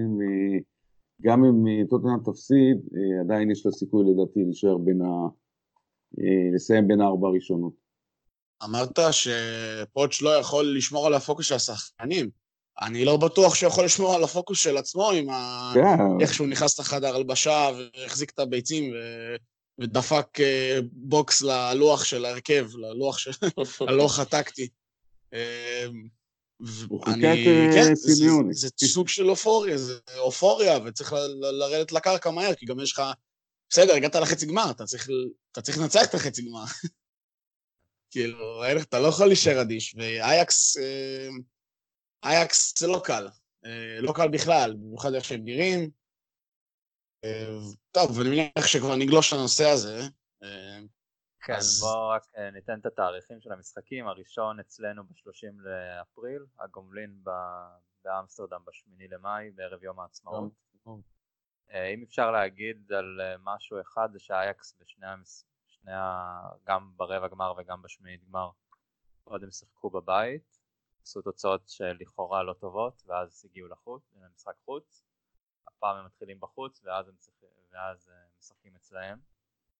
גם 1.22 1.46
אם 1.46 1.86
טוטנאם 1.90 2.20
תפסיד, 2.24 2.78
אה, 2.96 3.22
עדיין 3.22 3.52
יש 3.52 3.66
לה 3.66 3.72
סיכוי 3.72 4.04
לדעתי 4.12 4.44
להישאר 4.44 4.78
בין 4.78 5.02
ה... 5.02 5.28
לסיים 6.56 6.88
בין 6.88 7.02
הארבע 7.02 7.28
הראשונות. 7.28 7.74
אמרת 8.64 9.00
שפוטש 9.12 10.22
לא 10.22 10.30
יכול 10.30 10.78
לשמור 10.78 11.08
על 11.08 11.14
הפוקוס 11.14 11.46
של 11.46 11.56
השחקנים. 11.56 12.30
אני 12.82 13.06
לא 13.06 13.18
בטוח 13.18 13.56
שהוא 13.56 13.68
יכול 13.68 13.86
לשמור 13.86 14.16
על 14.16 14.24
הפוקוס 14.24 14.60
של 14.60 14.78
עצמו 14.78 15.12
עם 15.12 15.30
ה... 15.30 15.72
Yeah. 15.76 15.78
כן. 15.78 16.22
איך 16.22 16.34
שהוא 16.34 16.48
נכנס 16.48 16.80
לחדר 16.80 17.16
הלבשה 17.16 17.70
והחזיק 17.78 18.30
את 18.30 18.40
הביצים 18.40 18.92
ו... 18.94 18.96
ודפק 19.80 20.40
אה, 20.40 20.80
בוקס 20.92 21.42
ללוח 21.42 22.04
של 22.04 22.26
ההרכב, 22.26 22.68
ללוח, 22.76 23.18
של... 23.18 23.32
ללוח 23.90 24.20
הטקטי. 24.20 24.68
אמ, 25.34 25.40
אני, 27.08 27.46
כן, 27.74 27.96
זה, 27.96 28.14
זה 28.52 28.88
סוג 28.88 29.08
של 29.08 29.30
אופוריה, 29.30 29.78
זה 29.78 30.00
אופוריה, 30.18 30.80
וצריך 30.86 31.16
לרדת 31.40 31.92
לקרקע 31.92 32.32
מהר, 32.32 32.54
כי 32.54 32.66
גם 32.66 32.80
יש 32.80 32.92
לך... 32.92 33.02
בסדר, 33.70 33.96
הגעת 33.96 34.16
לחצי 34.16 34.46
גמר, 34.46 34.72
אתה 34.72 34.86
צריך, 34.86 35.10
אתה 35.52 35.62
צריך 35.62 35.78
לנצח 35.78 36.06
את 36.06 36.16
החצי 36.16 36.42
גמר. 36.42 36.64
כאילו, 38.12 38.64
אתה 38.82 39.00
לא 39.00 39.08
יכול 39.08 39.28
להישאר 39.28 39.62
אדיש, 39.62 39.96
ואייאקס, 39.96 40.78
אמ, 40.78 41.40
אייאקס 42.24 42.80
זה 42.80 42.88
לא 42.88 43.02
קל. 43.04 43.28
אה, 43.66 44.02
לא 44.02 44.14
קל 44.16 44.28
בכלל, 44.28 44.74
במיוחד 44.74 45.14
איך 45.14 45.26
שהם 45.26 45.42
נראים. 45.44 45.90
טוב, 47.92 48.18
ואני 48.18 48.30
מניח 48.30 48.68
שכבר 48.68 48.96
נגלוש 48.96 49.34
לנושא 49.34 49.70
הזה. 49.70 50.02
כן, 51.42 51.54
אז... 51.54 51.80
בואו 51.80 52.10
רק 52.10 52.24
אה, 52.38 52.52
ניתן 52.52 52.80
את 52.80 52.86
התאריכים 52.86 53.42
של 53.42 53.52
המשחקים. 53.52 54.08
הראשון 54.08 54.60
אצלנו 54.60 55.04
ב-30 55.04 55.54
לאפריל, 55.58 56.46
הגומלין 56.60 57.24
באמסטרדם 58.04 58.62
ב-8 58.66 59.06
למאי, 59.10 59.52
בערב 59.52 59.84
יום 59.84 60.00
העצמאות. 60.00 60.54
אה, 61.72 61.88
אם 61.94 62.04
אפשר 62.04 62.32
להגיד 62.32 62.92
על 62.92 63.22
אה, 63.22 63.36
משהו 63.44 63.82
אחד, 63.82 64.10
זה 64.14 64.20
שהאייקס 64.20 64.76
בשני. 64.80 65.08
שני 65.82 65.94
ה... 65.94 66.42
גם 66.64 66.92
ברבע 66.98 67.28
גמר 67.28 67.54
וגם 67.58 67.82
בשמינית 67.82 68.24
גמר, 68.30 68.50
קודם 69.24 69.52
שיחקו 69.52 69.90
בבית, 69.90 70.60
עשו 71.04 71.22
תוצאות 71.22 71.62
שלכאורה 71.70 72.44
לא 72.44 72.54
טובות, 72.54 73.04
ואז 73.06 73.46
הגיעו 73.46 73.68
לחוץ, 73.68 74.14
למשחק 74.16 74.54
חוץ. 74.66 75.04
הפעם 75.68 75.96
הם 75.96 76.06
מתחילים 76.06 76.40
בחוץ 76.40 76.82
ואז 76.84 77.08
הם 77.08 77.16
צריכים, 77.18 77.50
ואז 77.72 78.10
הם 78.10 78.30
משחקים 78.40 78.76
אצלהם. 78.76 79.20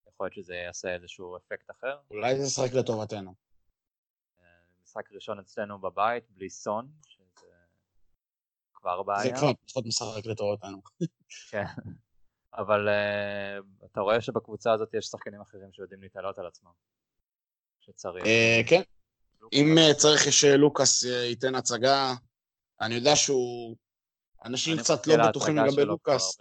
יכול 0.08 0.26
להיות 0.26 0.34
שזה 0.34 0.54
יעשה 0.54 0.94
איזשהו 0.94 1.36
אפקט 1.36 1.70
אחר. 1.70 1.98
אולי 2.10 2.36
זה 2.36 2.42
ישחק 2.46 2.74
לטובתנו. 2.74 3.34
אה, 4.40 4.46
משחק 4.82 5.12
ראשון 5.12 5.38
אצלנו 5.38 5.78
בבית, 5.78 6.30
בלי 6.30 6.50
סון, 6.50 6.90
שזה 7.06 7.46
כבר 8.74 9.02
בעיה. 9.02 9.22
זה 9.22 9.36
כבר 9.38 9.52
פחות 9.66 9.86
משחק 9.86 10.26
לטובתנו. 10.26 10.82
כן, 11.50 11.64
אבל 12.54 12.88
uh, 12.88 13.86
אתה 13.86 14.00
רואה 14.00 14.20
שבקבוצה 14.20 14.72
הזאת 14.72 14.94
יש 14.94 15.06
שחקנים 15.06 15.40
אחרים 15.40 15.72
שיודעים 15.72 16.02
להתעלות 16.02 16.38
על 16.38 16.46
עצמם. 16.46 16.70
שצריך. 17.80 18.24
Uh, 18.24 18.68
כן, 18.68 18.82
אם 19.52 19.76
צריך 19.96 20.32
שלוקאס 20.32 21.04
ייתן 21.04 21.54
הצגה, 21.54 22.14
אני 22.80 22.94
יודע 22.94 23.16
שהוא 23.16 23.76
אנשים 24.44 24.78
קצת 24.78 25.06
לא 25.06 25.28
בטוחים 25.28 25.56
לגבי 25.56 25.84
לוקאס. 25.84 26.38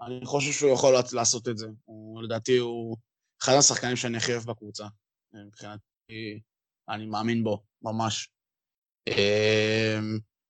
אני 0.00 0.20
חושב 0.24 0.52
שהוא 0.52 0.72
יכול 0.72 0.94
לעשות 1.12 1.48
את 1.48 1.58
זה. 1.58 1.66
הוא, 1.84 2.22
לדעתי 2.22 2.56
הוא 2.56 2.96
אחד 3.42 3.52
השחקנים 3.58 3.96
שאני 3.96 4.16
הכי 4.16 4.32
אוהב 4.32 4.44
בקבוצה. 4.44 4.84
מבחינתי, 5.32 6.40
אני 6.88 7.06
מאמין 7.06 7.44
בו, 7.44 7.62
ממש. 7.82 8.28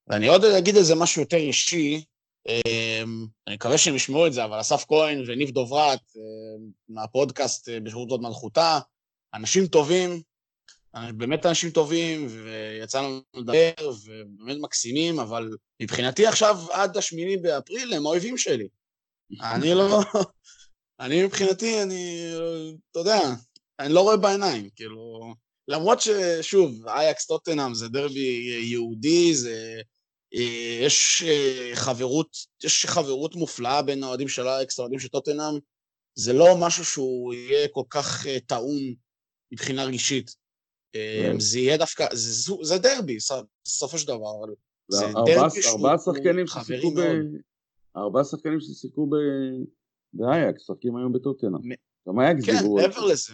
ואני 0.07 0.27
עוד 0.27 0.41
אגיד 0.45 0.75
איזה 0.75 0.93
משהו 0.95 1.21
יותר 1.21 1.37
אישי, 1.37 2.05
אני 3.47 3.55
מקווה 3.55 3.77
שהם 3.77 3.95
ישמעו 3.95 4.27
את 4.27 4.33
זה, 4.33 4.45
אבל 4.45 4.61
אסף 4.61 4.85
כהן 4.87 5.23
וניב 5.27 5.49
דוברת 5.49 5.99
אמ, 6.15 6.69
מהפודקאסט 6.89 7.69
אה, 7.69 7.79
בשירות 7.79 8.09
עוד 8.09 8.21
מלכותה, 8.21 8.79
אנשים 9.33 9.67
טובים, 9.67 10.21
באמת 11.17 11.45
אנשים 11.45 11.69
טובים, 11.69 12.27
ויצא 12.29 13.01
לנו 13.01 13.21
לדבר, 13.35 13.71
ובאמת 13.79 14.57
מקסימים, 14.61 15.19
אבל 15.19 15.49
מבחינתי 15.81 16.27
עכשיו, 16.27 16.57
עד 16.71 16.97
השמיני 16.97 17.37
באפריל, 17.37 17.93
הם 17.93 18.05
האויבים 18.05 18.37
שלי. 18.37 18.67
אני 19.41 19.73
לא... 19.73 19.99
אני 20.99 21.23
מבחינתי, 21.23 21.83
אני... 21.83 22.31
אתה 22.91 22.99
יודע, 22.99 23.19
אני 23.79 23.93
לא 23.93 24.01
רואה 24.01 24.17
בעיניים, 24.17 24.69
כאילו... 24.75 25.33
למרות 25.67 26.01
ששוב, 26.01 26.87
אייקס 26.87 27.25
טוטנאם 27.25 27.73
זה 27.73 27.87
דרבי 27.87 28.59
יהודי, 28.63 29.35
זה... 29.35 29.81
יש 30.81 31.23
חברות, 31.73 32.37
יש 32.63 32.85
חברות 32.85 33.35
מופלאה 33.35 33.81
בין 33.81 34.03
האוהדים 34.03 34.27
של 34.27 34.47
אייקס 34.47 34.79
לאוהדים 34.79 34.99
של 34.99 35.07
טוטנאם, 35.07 35.59
זה 36.15 36.33
לא 36.33 36.45
משהו 36.59 36.85
שהוא 36.85 37.33
יהיה 37.33 37.67
כל 37.67 37.83
כך 37.89 38.25
טעון 38.47 38.93
מבחינה 39.51 39.83
רגשית. 39.83 40.35
כן. 40.93 41.39
זה 41.39 41.59
יהיה 41.59 41.77
דווקא, 41.77 42.07
זה 42.61 42.77
דרבי, 42.77 43.17
בסופו 43.65 43.97
של 43.97 44.07
דבר, 44.07 44.31
זה 44.87 45.05
דרבי 45.05 45.35
ארבעה 45.67 45.97
שחקנים 45.97 46.47
ששיחקו 46.47 46.93
ב... 46.95 46.99
ארבעה 47.97 48.23
שחקנים 48.23 48.59
ששיחקו 48.59 49.09
באייקס, 50.13 50.61
משחקים 50.61 50.97
היום 50.97 51.13
בטוטנה. 51.13 51.57
גם 52.07 52.19
אייקס 52.19 52.45
כן, 52.45 52.57
דיברו. 52.57 52.77
כן, 52.77 52.81
מעבר 52.81 53.05
לזה. 53.05 53.33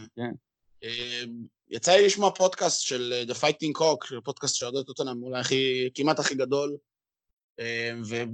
יצא 1.69 1.91
לי 1.91 2.05
לשמוע 2.05 2.31
פודקאסט 2.31 2.81
של 2.81 3.13
אה, 3.13 3.23
The 3.33 3.37
Fighting 3.37 3.81
Cock, 3.81 4.21
פודקאסט 4.23 4.55
של 4.55 4.65
אוהדי 4.65 4.85
טוטנה, 4.85 5.11
אולי 5.21 5.39
הכי, 5.39 5.89
כמעט 5.93 6.19
הכי 6.19 6.35
גדול, 6.35 6.77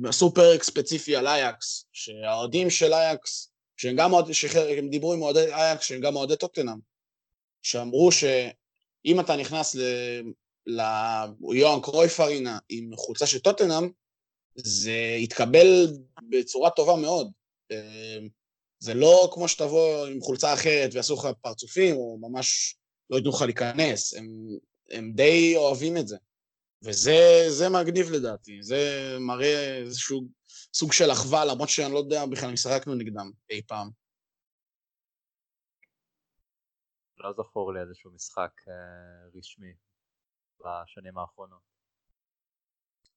ועשו 0.03 0.33
פרק 0.33 0.63
ספציפי 0.63 1.15
על 1.15 1.27
אייקס, 1.27 1.85
שהאוהדים 1.91 2.69
של 2.69 2.93
אייקס, 2.93 3.51
שהם 3.77 3.95
גם 3.95 4.13
אוהדים, 4.13 4.33
שהם 4.33 4.89
דיברו 4.89 5.13
עם 5.13 5.21
אוהדי 5.21 5.53
אייקס, 5.53 5.85
שהם 5.85 6.01
גם 6.01 6.15
אוהדי 6.15 6.35
טוטנאם, 6.35 6.77
שאמרו 7.61 8.11
ש... 8.11 8.23
אם 9.05 9.19
אתה 9.19 9.35
נכנס 9.35 9.75
ליוהאן 11.39 11.81
קרויף 11.81 12.19
ארינה 12.19 12.59
עם 12.69 12.95
חולצה 12.95 13.27
של 13.27 13.39
טוטנאם, 13.39 13.89
זה 14.55 15.15
יתקבל 15.17 15.87
בצורה 16.29 16.69
טובה 16.69 16.95
מאוד. 16.95 17.31
אמ, 17.71 18.29
זה 18.79 18.93
לא 18.93 19.29
כמו 19.33 19.47
שתבוא 19.47 20.05
עם 20.07 20.21
חולצה 20.21 20.53
אחרת 20.53 20.89
ויעשו 20.93 21.13
לך 21.13 21.27
פרצופים, 21.41 21.95
או 21.95 22.17
ממש 22.21 22.77
לא 23.09 23.17
ייתנו 23.17 23.31
לך 23.31 23.41
להיכנס, 23.41 24.13
הם, 24.13 24.27
הם 24.91 25.11
די 25.15 25.53
אוהבים 25.55 25.97
את 25.97 26.07
זה. 26.07 26.17
וזה 26.83 27.67
מגניב 27.69 28.05
לדעתי, 28.11 28.63
זה 28.63 28.77
מראה 29.19 29.77
איזשהו 29.77 30.27
סוג 30.73 30.93
של 30.93 31.11
אחווה, 31.11 31.45
למרות 31.45 31.69
שאני 31.69 31.93
לא 31.93 31.97
יודע 31.97 32.25
בכלל 32.31 32.49
אם 32.49 32.57
שיחקנו 32.57 32.95
נגדם 32.95 33.31
אי 33.49 33.61
פעם. 33.67 33.89
לא 37.17 37.33
זכור 37.33 37.73
לי 37.73 37.79
איזשהו 37.79 38.11
משחק 38.11 38.51
אה, 38.67 39.29
רשמי 39.35 39.73
בשנים 40.59 41.17
האחרונות. 41.17 41.61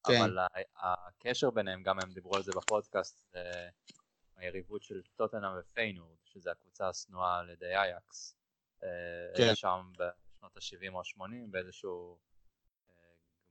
כן. 0.07 0.13
אבל 0.23 0.39
הקשר 0.77 1.51
ביניהם, 1.51 1.83
גם 1.83 2.01
הם 2.01 2.13
דיברו 2.13 2.37
על 2.37 2.43
זה 2.43 2.53
בפודקאסט, 2.57 3.31
זה 3.33 3.69
היריבות 4.37 4.83
של 4.83 5.03
טוטנאם 5.17 5.51
ופיינורד, 5.61 6.17
שזה 6.25 6.51
הקבוצה 6.51 6.89
השנואה 6.89 7.39
על 7.39 7.51
ידי 7.51 7.77
אייקס. 7.77 8.37
אה, 8.83 8.89
כן. 9.37 9.55
שם 9.55 9.93
בשנות 9.93 10.57
ה-70 10.57 10.93
או 10.93 11.01
ה-80 11.01 11.51
באיזשהו 11.51 12.19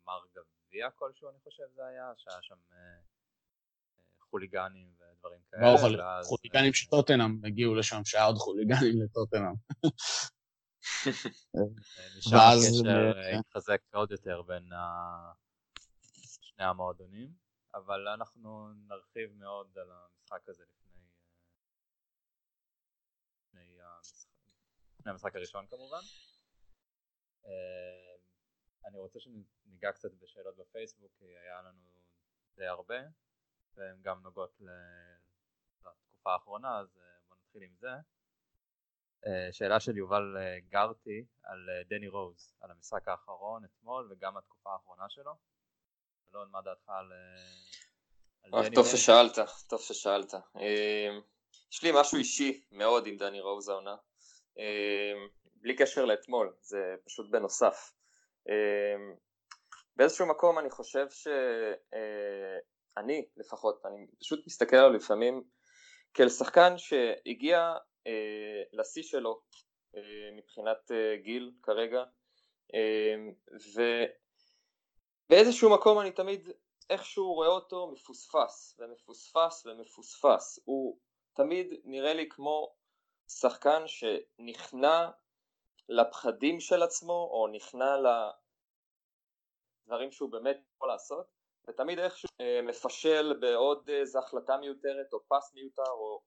גמר 0.09 0.43
גביע 0.67 0.91
כלשהו 0.91 1.29
אני 1.29 1.39
חושב 1.39 1.63
זה 1.75 1.85
היה, 1.85 2.13
שהיה 2.17 2.41
שם 2.41 2.55
חוליגנים 4.29 4.93
ודברים 4.99 5.39
כאלה. 5.51 5.61
ברור, 5.61 5.79
חוליגנים 6.23 6.73
של 6.73 6.89
טוטנאם 6.89 7.45
הגיעו 7.45 7.75
לשם, 7.75 8.05
שהיה 8.05 8.25
עוד 8.25 8.35
חוליגנים 8.35 9.01
לטוטנאם. 9.03 9.53
משם 12.17 12.35
הקשר 12.35 13.39
התחזק 13.39 13.81
עוד 13.93 14.11
יותר 14.11 14.41
בין 14.41 14.69
שני 16.41 16.65
המועדונים, 16.65 17.33
אבל 17.73 18.07
אנחנו 18.07 18.69
נרחיב 18.87 19.31
מאוד 19.33 19.77
על 19.77 19.91
המשחק 19.91 20.49
הזה 20.49 20.63
לפני 24.99 25.11
המשחק 25.11 25.35
הראשון 25.35 25.67
כמובן. 25.67 26.01
אני 28.85 28.97
רוצה 28.97 29.19
שניגע 29.19 29.91
קצת 29.91 30.11
בשאלות 30.11 30.57
בפייסבוק, 30.57 31.11
כי 31.19 31.25
היה 31.25 31.61
לנו 31.61 31.83
די 32.55 32.65
הרבה, 32.65 32.99
והן 33.75 34.01
גם 34.01 34.21
נוגעות 34.23 34.61
לתקופה 35.85 36.33
האחרונה, 36.33 36.79
אז 36.79 36.99
בואו 37.27 37.39
נתחיל 37.39 37.63
עם 37.63 37.75
זה. 37.79 37.89
שאלה 39.51 39.79
של 39.79 39.97
יובל 39.97 40.37
גרטי 40.69 41.25
על 41.43 41.69
דני 41.89 42.07
רוז, 42.07 42.53
על 42.61 42.71
המשחק 42.71 43.07
האחרון 43.07 43.65
אתמול 43.65 44.07
וגם 44.11 44.37
התקופה 44.37 44.73
האחרונה 44.73 45.09
שלו. 45.09 45.31
אלון, 46.31 46.51
מה 46.51 46.61
דעתך 46.61 46.89
על, 46.89 47.13
על 48.43 48.51
דני 48.51 48.75
טוב 48.75 48.85
רוז? 48.85 48.95
ששאלת, 48.95 49.35
טוב 49.69 49.81
ששאלת. 49.81 50.33
יש 51.71 51.83
לי 51.83 51.89
משהו 51.93 52.17
אישי 52.17 52.67
מאוד 52.71 53.07
עם 53.07 53.17
דני 53.17 53.41
רוז 53.41 53.69
העונה. 53.69 53.95
בלי 55.55 55.75
קשר 55.75 56.05
לאתמול, 56.05 56.55
זה 56.61 56.95
פשוט 57.05 57.31
בנוסף. 57.31 57.93
באיזשהו 59.95 60.27
מקום 60.27 60.59
אני 60.59 60.69
חושב 60.69 61.07
שאני 61.09 61.35
לפחות, 63.37 63.85
אני 63.85 64.07
פשוט 64.19 64.47
מסתכל 64.47 64.75
עליו 64.75 64.91
לפעמים 64.93 65.43
כאל 66.13 66.29
שחקן 66.29 66.77
שהגיע 66.77 67.73
אה, 68.07 68.63
לשיא 68.73 69.03
שלו 69.03 69.41
אה, 69.95 70.01
מבחינת 70.37 70.91
אה, 70.91 71.15
גיל 71.23 71.51
כרגע. 71.63 72.03
ובאיזשהו 75.29 75.69
מקום 75.69 75.99
אני 75.99 76.11
תמיד 76.11 76.49
איכשהו 76.89 77.33
רואה 77.33 77.47
אותו 77.47 77.91
מפוספס 77.91 78.79
ומפוספס 78.79 79.65
ומפוספס. 79.65 80.59
הוא 80.65 80.99
תמיד 81.33 81.73
נראה 81.83 82.13
לי 82.13 82.29
כמו 82.29 82.75
שחקן 83.27 83.83
שנכנע 83.87 85.09
לפחדים 85.89 86.59
של 86.59 86.83
עצמו 86.83 87.29
או 87.31 87.47
נכנע 87.51 87.95
לדברים 89.85 90.11
שהוא 90.11 90.31
באמת 90.31 90.57
יכול 90.75 90.87
לעשות 90.87 91.25
ותמיד 91.67 91.99
איכשהו 91.99 92.29
מפשל 92.63 93.33
בעוד 93.39 93.89
איזו 93.89 94.19
החלטה 94.19 94.57
מיותרת 94.57 95.13
או 95.13 95.19
פס 95.27 95.53
מיותר 95.53 95.91
או 95.91 96.21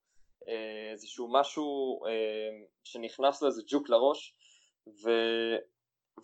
איזשהו 0.92 1.32
משהו 1.32 2.00
אה, 2.06 2.66
שנכנס 2.84 3.42
לו 3.42 3.48
איזה 3.48 3.62
ג'וק 3.66 3.88
לראש 3.88 4.34
ו... 4.86 5.10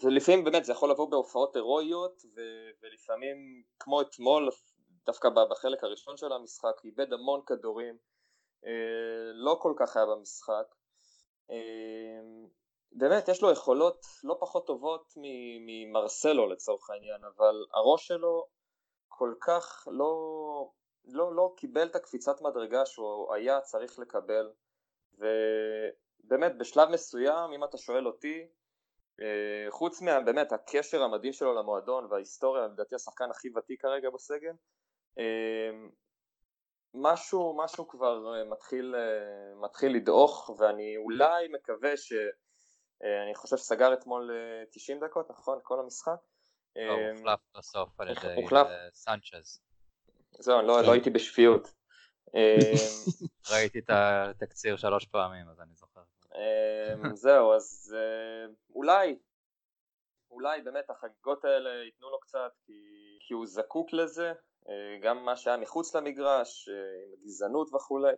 ולפעמים 0.03 0.45
באמת 0.45 0.65
זה 0.65 0.73
יכול 0.73 0.91
לבוא 0.91 1.11
בהופעות 1.11 1.57
הירואיות 1.57 2.23
ו... 2.37 2.41
ולפעמים 2.83 3.63
כמו 3.81 4.01
אתמול 4.01 4.49
דווקא 5.07 5.29
בחלק 5.51 5.85
הראשון 5.85 6.17
של 6.17 6.33
המשחק 6.33 6.85
איבד 6.85 7.13
המון 7.13 7.41
כדורים 7.47 7.99
אה, 8.65 9.33
לא 9.35 9.59
כל 9.61 9.75
כך 9.79 9.97
היה 9.97 10.07
במשחק 10.07 10.75
אה, 11.51 12.21
באמת 12.93 13.29
יש 13.29 13.43
לו 13.43 13.51
יכולות 13.51 14.07
לא 14.25 14.37
פחות 14.41 14.67
טובות 14.67 15.13
ממרסלו 15.67 16.49
לצורך 16.49 16.91
העניין 16.91 17.25
אבל 17.25 17.67
הראש 17.73 18.07
שלו 18.07 18.47
כל 19.09 19.35
כך 19.41 19.89
לא, 19.91 20.71
לא, 21.05 21.35
לא 21.35 21.55
קיבל 21.57 21.87
את 21.87 21.97
הקפיצת 21.97 22.41
מדרגה 22.41 22.87
שהוא 22.87 23.35
היה 23.35 23.61
צריך 23.61 23.99
לקבל. 23.99 24.53
ובאמת 25.19 26.59
בשלב 26.59 26.89
מסוים 26.89 27.53
אם 27.53 27.65
אתה 27.65 27.79
שואל 27.79 28.07
אותי 28.07 28.49
אה, 29.21 29.71
חוץ 29.71 30.03
מבאמת 30.03 30.53
הקשר 30.53 31.03
המדהים 31.03 31.33
שלו 31.33 31.55
למועדון 31.55 32.07
וההיסטוריה 32.11 32.67
לדעתי 32.67 32.95
השחקן 32.95 33.31
הכי 33.31 33.49
ותיק 33.57 33.83
כרגע 33.83 34.11
בסגל 34.11 34.53
אה, 35.19 35.71
משהו, 36.95 37.57
משהו 37.57 37.89
כבר 37.89 38.35
אה, 38.35 38.45
מתחיל, 38.45 38.95
מתחיל 39.57 39.97
לדעוך 39.97 40.51
ואני 40.59 40.97
אולי 40.97 41.49
מקווה 41.49 41.97
ש... 41.97 42.13
אני 43.03 43.35
חושב 43.35 43.57
שסגר 43.57 43.93
אתמול 43.93 44.31
90 44.71 45.01
דקות, 45.05 45.31
נכון? 45.31 45.59
כל 45.63 45.81
המשחק? 45.81 46.17
לא, 46.77 46.93
הוא 46.93 47.19
הוחלף 47.19 47.41
בסוף 47.57 48.01
על 48.01 48.09
ידי 48.09 48.47
סנצ'ז. 48.93 49.61
זהו, 50.31 50.63
לא, 50.63 50.83
לא 50.83 50.93
הייתי 50.93 51.11
בשפיות. 51.11 51.75
ראיתי 53.53 53.79
את 53.79 53.91
התקציר 53.91 54.77
שלוש 54.77 55.07
פעמים, 55.07 55.49
אז 55.49 55.61
אני 55.61 55.75
זוכר. 55.75 56.01
זהו, 57.15 57.53
אז 57.53 57.97
אה, 57.97 58.53
אולי, 58.75 59.19
אולי 60.31 60.63
באמת 60.63 60.91
החגיגות 60.91 61.45
האלה 61.45 61.85
ייתנו 61.85 62.11
לו 62.11 62.21
קצת, 62.21 62.53
כי, 63.21 63.35
הוא 63.35 63.47
זקוק 63.47 63.93
לזה, 63.93 64.33
אה, 64.69 64.99
גם 65.03 65.25
מה 65.25 65.37
שהיה 65.37 65.57
מחוץ 65.57 65.95
למגרש, 65.95 66.69
אה, 66.69 66.75
עם 67.07 67.13
הגזענות 67.13 67.75
וכולי. 67.75 68.13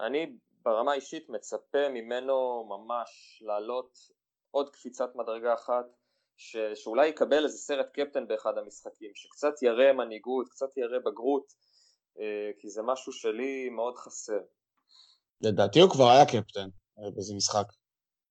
אני 0.00 0.36
ברמה 0.64 0.92
האישית 0.92 1.28
מצפה 1.28 1.88
ממנו 1.88 2.64
ממש 2.68 3.42
לעלות 3.46 3.98
עוד 4.50 4.70
קפיצת 4.70 5.16
מדרגה 5.16 5.54
אחת 5.54 5.86
ש, 6.36 6.56
שאולי 6.74 7.06
יקבל 7.06 7.44
איזה 7.44 7.58
סרט 7.58 7.86
קפטן 7.92 8.28
באחד 8.28 8.58
המשחקים, 8.58 9.10
שקצת 9.14 9.62
יראה 9.62 9.92
מנהיגות, 9.92 10.48
קצת 10.48 10.76
יראה 10.76 10.98
בגרות, 10.98 11.52
אה, 12.18 12.50
כי 12.58 12.70
זה 12.70 12.82
משהו 12.82 13.12
שלי 13.12 13.68
מאוד 13.68 13.96
חסר. 13.96 14.40
לדעתי 15.40 15.80
הוא 15.80 15.90
כבר 15.90 16.04
היה 16.04 16.26
קפטן 16.26 16.68
אה, 16.98 17.10
באיזה 17.14 17.34
משחק. 17.34 17.66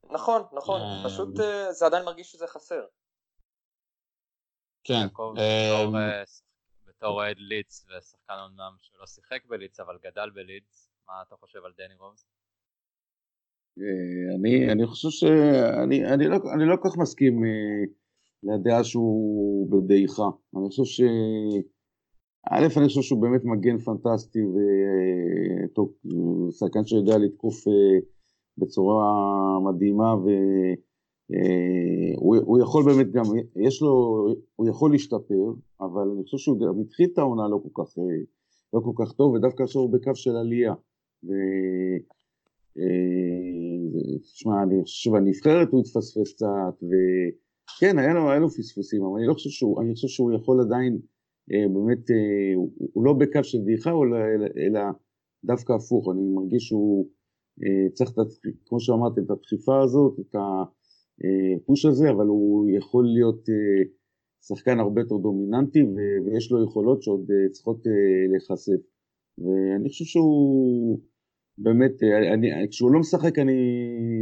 נכון, 0.03 0.41
נכון, 0.53 0.81
אה, 0.81 1.03
פשוט 1.05 1.29
זה 1.69 1.85
עדיין 1.85 2.05
מרגיש 2.05 2.31
שזה 2.31 2.47
חסר. 2.47 2.85
כן. 4.83 5.07
בתור 6.87 7.09
אוהד 7.09 7.37
לידס 7.37 7.85
ושחקן 7.85 8.33
אמנם 8.33 8.75
שלא 8.81 9.05
שיחק 9.07 9.45
בלידס 9.45 9.79
אבל 9.79 9.97
גדל 10.01 10.29
בלידס, 10.29 10.92
מה 11.07 11.13
אתה 11.27 11.35
חושב 11.35 11.59
על 11.65 11.71
דני 11.77 11.95
רוז? 11.99 12.25
אני, 14.35 14.71
אני 14.71 14.87
חושב 14.87 15.09
שאני 15.09 16.13
אני 16.13 16.27
לא, 16.27 16.37
אני 16.53 16.65
לא 16.65 16.75
כל 16.75 16.89
כך 16.89 16.97
מסכים 16.97 17.43
אה, 17.43 17.83
לדעה 18.43 18.83
שהוא 18.83 19.67
בדעיכה. 19.71 20.29
אני 20.57 20.69
חושב 20.69 20.83
ש... 20.83 21.01
א', 22.51 22.67
אני 22.77 22.87
חושב 22.87 23.01
שהוא 23.01 23.21
באמת 23.21 23.41
מגן 23.43 23.77
פנטסטי 23.77 24.39
ושחקן 26.49 26.85
שיודע 26.85 27.17
לתקוף 27.17 27.67
אה, 27.67 27.99
בצורה 28.57 29.03
מדהימה 29.59 30.15
והוא 30.15 30.27
אה, 32.57 32.63
יכול 32.63 32.83
באמת 32.85 33.11
גם, 33.11 33.23
יש 33.55 33.81
לו, 33.81 34.25
הוא 34.55 34.69
יכול 34.69 34.91
להשתפר, 34.91 35.53
אבל 35.81 36.09
אני 36.15 36.23
חושב 36.23 36.37
שהוא 36.37 36.59
גם 36.59 36.81
התחיל 36.81 37.09
את 37.13 37.17
העונה 37.17 37.47
לא 37.47 37.59
כל 37.63 37.83
כך, 37.83 37.97
לא 38.73 38.79
כל 38.79 39.03
כך 39.03 39.13
טוב 39.13 39.33
ודווקא 39.33 39.63
עכשיו 39.63 39.81
הוא 39.81 39.93
בקו 39.93 40.15
של 40.15 40.35
עלייה. 40.35 40.73
ו... 41.23 41.31
תשמע, 44.33 44.63
אני 44.63 44.83
חושב 44.83 45.09
שבנבחרת 45.09 45.71
הוא 45.71 45.79
התפספס 45.79 46.33
קצת, 46.33 46.83
וכן, 46.83 47.99
היה 47.99 48.13
לו, 48.13 48.29
היה 48.29 48.39
לו 48.39 48.49
פספוסים, 48.49 49.03
אבל 49.03 49.19
אני 49.19 49.27
לא 49.27 49.33
חושב 49.33 49.49
שהוא, 49.49 49.81
אני 49.81 49.93
חושב 49.93 50.07
שהוא 50.07 50.33
יכול 50.33 50.61
עדיין, 50.61 50.99
אה, 51.51 51.67
באמת, 51.73 52.11
אה, 52.11 52.55
הוא, 52.55 52.71
הוא 52.93 53.05
לא 53.05 53.13
בקו 53.13 53.43
של 53.43 53.57
דעיכה, 53.65 53.89
אלא, 53.89 54.17
אלא 54.57 54.81
דווקא 55.45 55.73
הפוך, 55.73 56.09
אני 56.11 56.21
מרגיש 56.21 56.63
שהוא 56.63 57.07
אה, 57.63 57.89
צריך, 57.93 58.09
את, 58.11 58.47
כמו 58.65 58.79
שאמרתי, 58.79 59.21
את 59.21 59.29
הדחיפה 59.31 59.81
הזאת, 59.83 60.19
את 60.19 60.35
הפוש 60.35 61.85
הזה, 61.85 62.11
אבל 62.11 62.25
הוא 62.25 62.69
יכול 62.77 63.05
להיות 63.05 63.49
שחקן 64.47 64.79
הרבה 64.79 65.01
יותר 65.01 65.17
דומיננטי, 65.17 65.83
ויש 66.25 66.51
לו 66.51 66.63
יכולות 66.63 67.03
שעוד 67.03 67.31
צריכות 67.51 67.81
להיחשף. 68.31 68.81
ואני 69.37 69.89
חושב 69.89 70.05
שהוא... 70.05 70.99
באמת, 71.57 72.03
אה, 72.03 72.33
אני, 72.33 72.69
כשהוא 72.69 72.91
לא 72.91 72.99
משחק 72.99 73.39
אני 73.39 73.53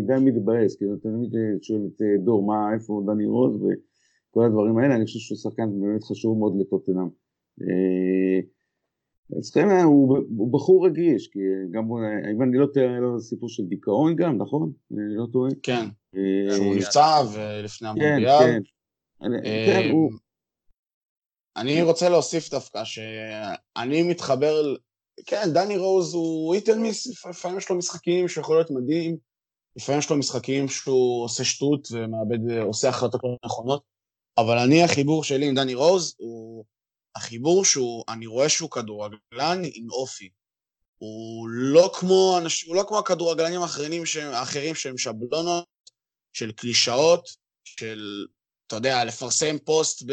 די 0.08 0.14
מתבאס, 0.22 0.76
כאילו 0.76 0.98
תמיד 0.98 1.36
אה, 1.36 1.42
שואל 1.62 1.82
את 1.96 2.02
אה, 2.02 2.08
דור 2.24 2.46
מה, 2.46 2.74
איפה 2.74 3.04
דני 3.06 3.26
רוז 3.26 3.56
וכל 3.56 4.46
הדברים 4.46 4.78
האלה, 4.78 4.96
אני 4.96 5.06
חושב 5.06 5.20
שהוא 5.20 5.38
שחקן 5.38 5.82
באמת 5.82 6.04
חשוב 6.04 6.38
מאוד 6.38 6.54
לטוטנאם. 6.60 7.08
אצלכם 9.40 9.68
הוא, 9.84 10.18
הוא 10.38 10.54
בחור 10.54 10.86
רגיש, 10.86 11.28
כי 11.28 11.40
גם, 11.72 11.84
אם 12.36 12.42
אני 12.42 12.58
לא 12.58 12.66
טועה, 12.66 12.90
היה 12.90 13.00
לו 13.00 13.20
סיפור 13.20 13.50
של 13.50 13.64
דיכאון 13.66 14.16
גם, 14.16 14.38
נכון? 14.38 14.72
אני 14.92 15.16
לא 15.16 15.26
טועה? 15.32 15.52
כן, 15.64 15.86
הוא 16.60 16.76
נפצע 16.76 17.22
ולפני 17.34 17.88
כן, 17.96 18.02
המונדיאל. 18.02 18.40
כן, 18.40 19.32
כן. 19.46 19.92
אני 21.58 21.82
רוצה 21.82 22.10
להוסיף 22.10 22.52
דווקא 22.52 22.84
שאני 22.84 24.04
מתחבר 24.04 24.76
כן, 25.26 25.54
דני 25.54 25.78
רוז 25.78 26.14
הוא 26.14 26.56
איטל 26.56 26.78
מיס, 26.78 27.26
לפעמים 27.26 27.58
יש 27.58 27.70
לו 27.70 27.76
משחקים 27.76 28.28
שיכול 28.28 28.56
להיות 28.58 28.72
מדהים, 28.72 29.18
לפעמים 29.76 30.00
יש 30.00 30.10
לו 30.10 30.18
משחקים 30.18 30.68
שהוא 30.70 31.24
עושה 31.24 31.44
שטות 31.44 31.88
ומאבד, 31.92 32.60
עושה 32.62 32.90
החלטות 32.90 33.22
לא 33.24 33.36
נכונות. 33.46 33.84
אבל 34.38 34.58
אני, 34.58 34.84
החיבור 34.84 35.24
שלי 35.24 35.48
עם 35.48 35.56
דני 35.56 35.74
רוז 35.74 36.16
הוא 36.18 36.66
החיבור 37.16 37.66
שהוא, 37.66 38.04
אני 38.10 38.26
רואה 38.26 38.50
שהוא 38.50 38.70
כדורגלן 38.70 39.62
עם 39.74 39.92
אופי. 39.92 40.30
הוא 40.98 41.50
לא 41.50 41.92
כמו, 42.00 42.40
הוא 42.68 42.76
לא 42.76 42.84
כמו 42.88 43.00
הכדורגלנים 43.00 43.62
האחרים 43.62 44.06
שהם, 44.06 44.34
האחרים 44.34 44.76
שהם 44.76 44.98
שבלונות, 44.98 45.66
של 46.34 46.52
קלישאות, 46.52 47.30
של, 47.64 48.26
אתה 48.68 48.76
יודע, 48.76 49.06
לפרסם 49.06 49.58
פוסט 49.66 50.04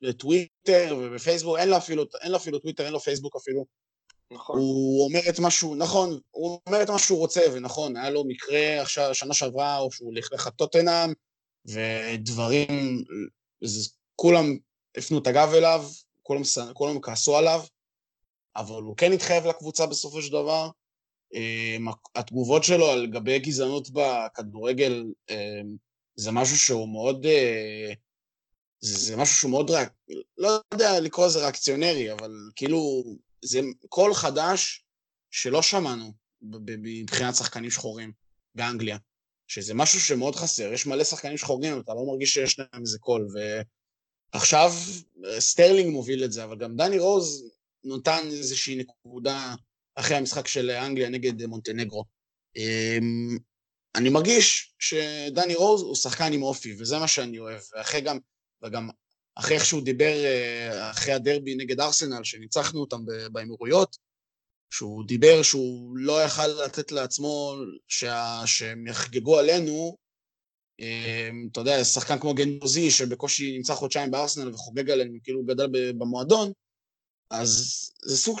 בטוויטר 0.00 0.96
ובפייסבוק, 0.98 1.58
אין 1.58 1.68
לו 1.68 1.76
אפילו, 1.76 2.04
אין 2.20 2.30
לו 2.30 2.36
אפילו 2.36 2.58
טוויטר, 2.58 2.84
אין 2.84 2.92
לו 2.92 3.00
פייסבוק 3.00 3.36
אפילו. 3.36 3.66
נכון. 4.32 4.58
הוא 4.58 5.04
אומר 5.04 5.20
את 5.28 5.38
מה 5.38 5.50
שהוא, 5.50 5.76
נכון, 5.76 6.18
הוא 6.30 6.60
אומר 6.66 6.82
את 6.82 6.90
מה 6.90 6.98
שהוא 6.98 7.18
רוצה, 7.18 7.40
ונכון, 7.52 7.96
היה 7.96 8.10
לו 8.10 8.24
מקרה 8.24 8.82
עכשיו, 8.82 9.14
שנה 9.14 9.34
שעברה, 9.34 9.78
או 9.78 9.92
שהוא 9.92 10.14
לכלך 10.14 10.48
טוטנאם, 10.48 11.12
ודברים, 11.66 13.04
כולם 14.16 14.44
הפנו 14.96 15.18
את 15.18 15.26
הגב 15.26 15.52
אליו, 15.54 15.84
כולם, 16.22 16.42
כולם 16.72 17.00
כעסו 17.00 17.36
עליו, 17.36 17.62
אבל 18.56 18.82
הוא 18.82 18.96
כן 18.96 19.12
התחייב 19.12 19.46
לקבוצה 19.46 19.86
בסופו 19.86 20.22
של 20.22 20.32
דבר. 20.32 20.70
אמ, 21.34 21.86
התגובות 22.14 22.64
שלו 22.64 22.86
על 22.86 23.06
גבי 23.06 23.38
גזענות 23.38 23.88
בכדורגל 23.90 25.04
אמ, 25.30 25.76
זה 26.16 26.32
משהו 26.32 26.58
שהוא 26.58 26.88
מאוד... 26.88 27.26
אה, 27.26 27.92
זה, 28.80 28.98
זה 28.98 29.16
משהו 29.16 29.36
שהוא 29.36 29.50
מאוד, 29.50 29.70
רק, 29.70 29.92
לא 30.38 30.60
יודע 30.74 31.00
לקרוא 31.00 31.26
לזה 31.26 31.38
ריאקציונרי, 31.38 32.12
אבל 32.12 32.32
כאילו, 32.56 33.04
זה 33.44 33.60
קול 33.88 34.14
חדש 34.14 34.84
שלא 35.30 35.62
שמענו 35.62 36.12
מבחינת 36.42 37.34
שחקנים 37.34 37.70
שחורים 37.70 38.12
באנגליה, 38.54 38.98
שזה 39.48 39.74
משהו 39.74 40.00
שמאוד 40.00 40.36
חסר. 40.36 40.72
יש 40.72 40.86
מלא 40.86 41.04
שחקנים 41.04 41.36
שחורים, 41.36 41.80
אתה 41.80 41.94
לא 41.94 42.06
מרגיש 42.06 42.34
שיש 42.34 42.58
להם 42.58 42.80
איזה 42.80 42.98
קול, 42.98 43.26
ועכשיו 44.32 44.70
סטרלינג 45.38 45.92
מוביל 45.92 46.24
את 46.24 46.32
זה, 46.32 46.44
אבל 46.44 46.58
גם 46.58 46.76
דני 46.76 46.98
רוז 46.98 47.50
נותן 47.84 48.20
איזושהי 48.24 48.76
נקודה 48.76 49.54
אחרי 49.94 50.16
המשחק 50.16 50.46
של 50.46 50.70
אנגליה 50.70 51.08
נגד 51.08 51.46
מונטנגרו. 51.46 52.04
אמ, 52.56 53.38
אני 53.94 54.08
מרגיש 54.08 54.74
שדני 54.78 55.54
רוז 55.54 55.82
הוא 55.82 55.96
שחקן 55.96 56.32
עם 56.32 56.42
אופי, 56.42 56.76
וזה 56.78 56.98
מה 56.98 57.08
שאני 57.08 57.38
אוהב. 57.38 57.60
ואחרי 57.72 58.00
גם, 58.00 58.18
וגם 58.64 58.88
אחרי 59.34 59.56
איך 59.56 59.64
שהוא 59.64 59.82
דיבר, 59.82 60.24
אה, 60.24 60.90
אחרי 60.90 61.12
הדרבי 61.12 61.54
נגד 61.54 61.80
ארסנל, 61.80 62.24
שניצחנו 62.24 62.80
אותם 62.80 63.04
באמירויות, 63.32 63.96
שהוא 64.70 65.04
דיבר 65.06 65.42
שהוא 65.42 65.96
לא 65.96 66.22
יכל 66.22 66.46
לתת 66.46 66.92
לעצמו 66.92 67.56
שה, 67.88 68.42
שהם 68.46 68.86
יחגגו 68.86 69.38
עלינו, 69.38 69.96
אמ, 70.80 71.48
אתה 71.52 71.60
יודע, 71.60 71.84
שחקן 71.84 72.18
כמו 72.18 72.34
גנוזי, 72.34 72.90
שבקושי 72.90 73.56
נמצא 73.56 73.74
חודשיים 73.74 74.10
בארסנל 74.10 74.54
וחוגג 74.54 74.90
עלינו, 74.90 75.18
כאילו 75.24 75.40
הוא 75.40 75.48
גדל 75.48 75.66
במועדון, 75.98 76.52
אז 77.30 77.80
זה 78.04 78.16
סוג 78.16 78.40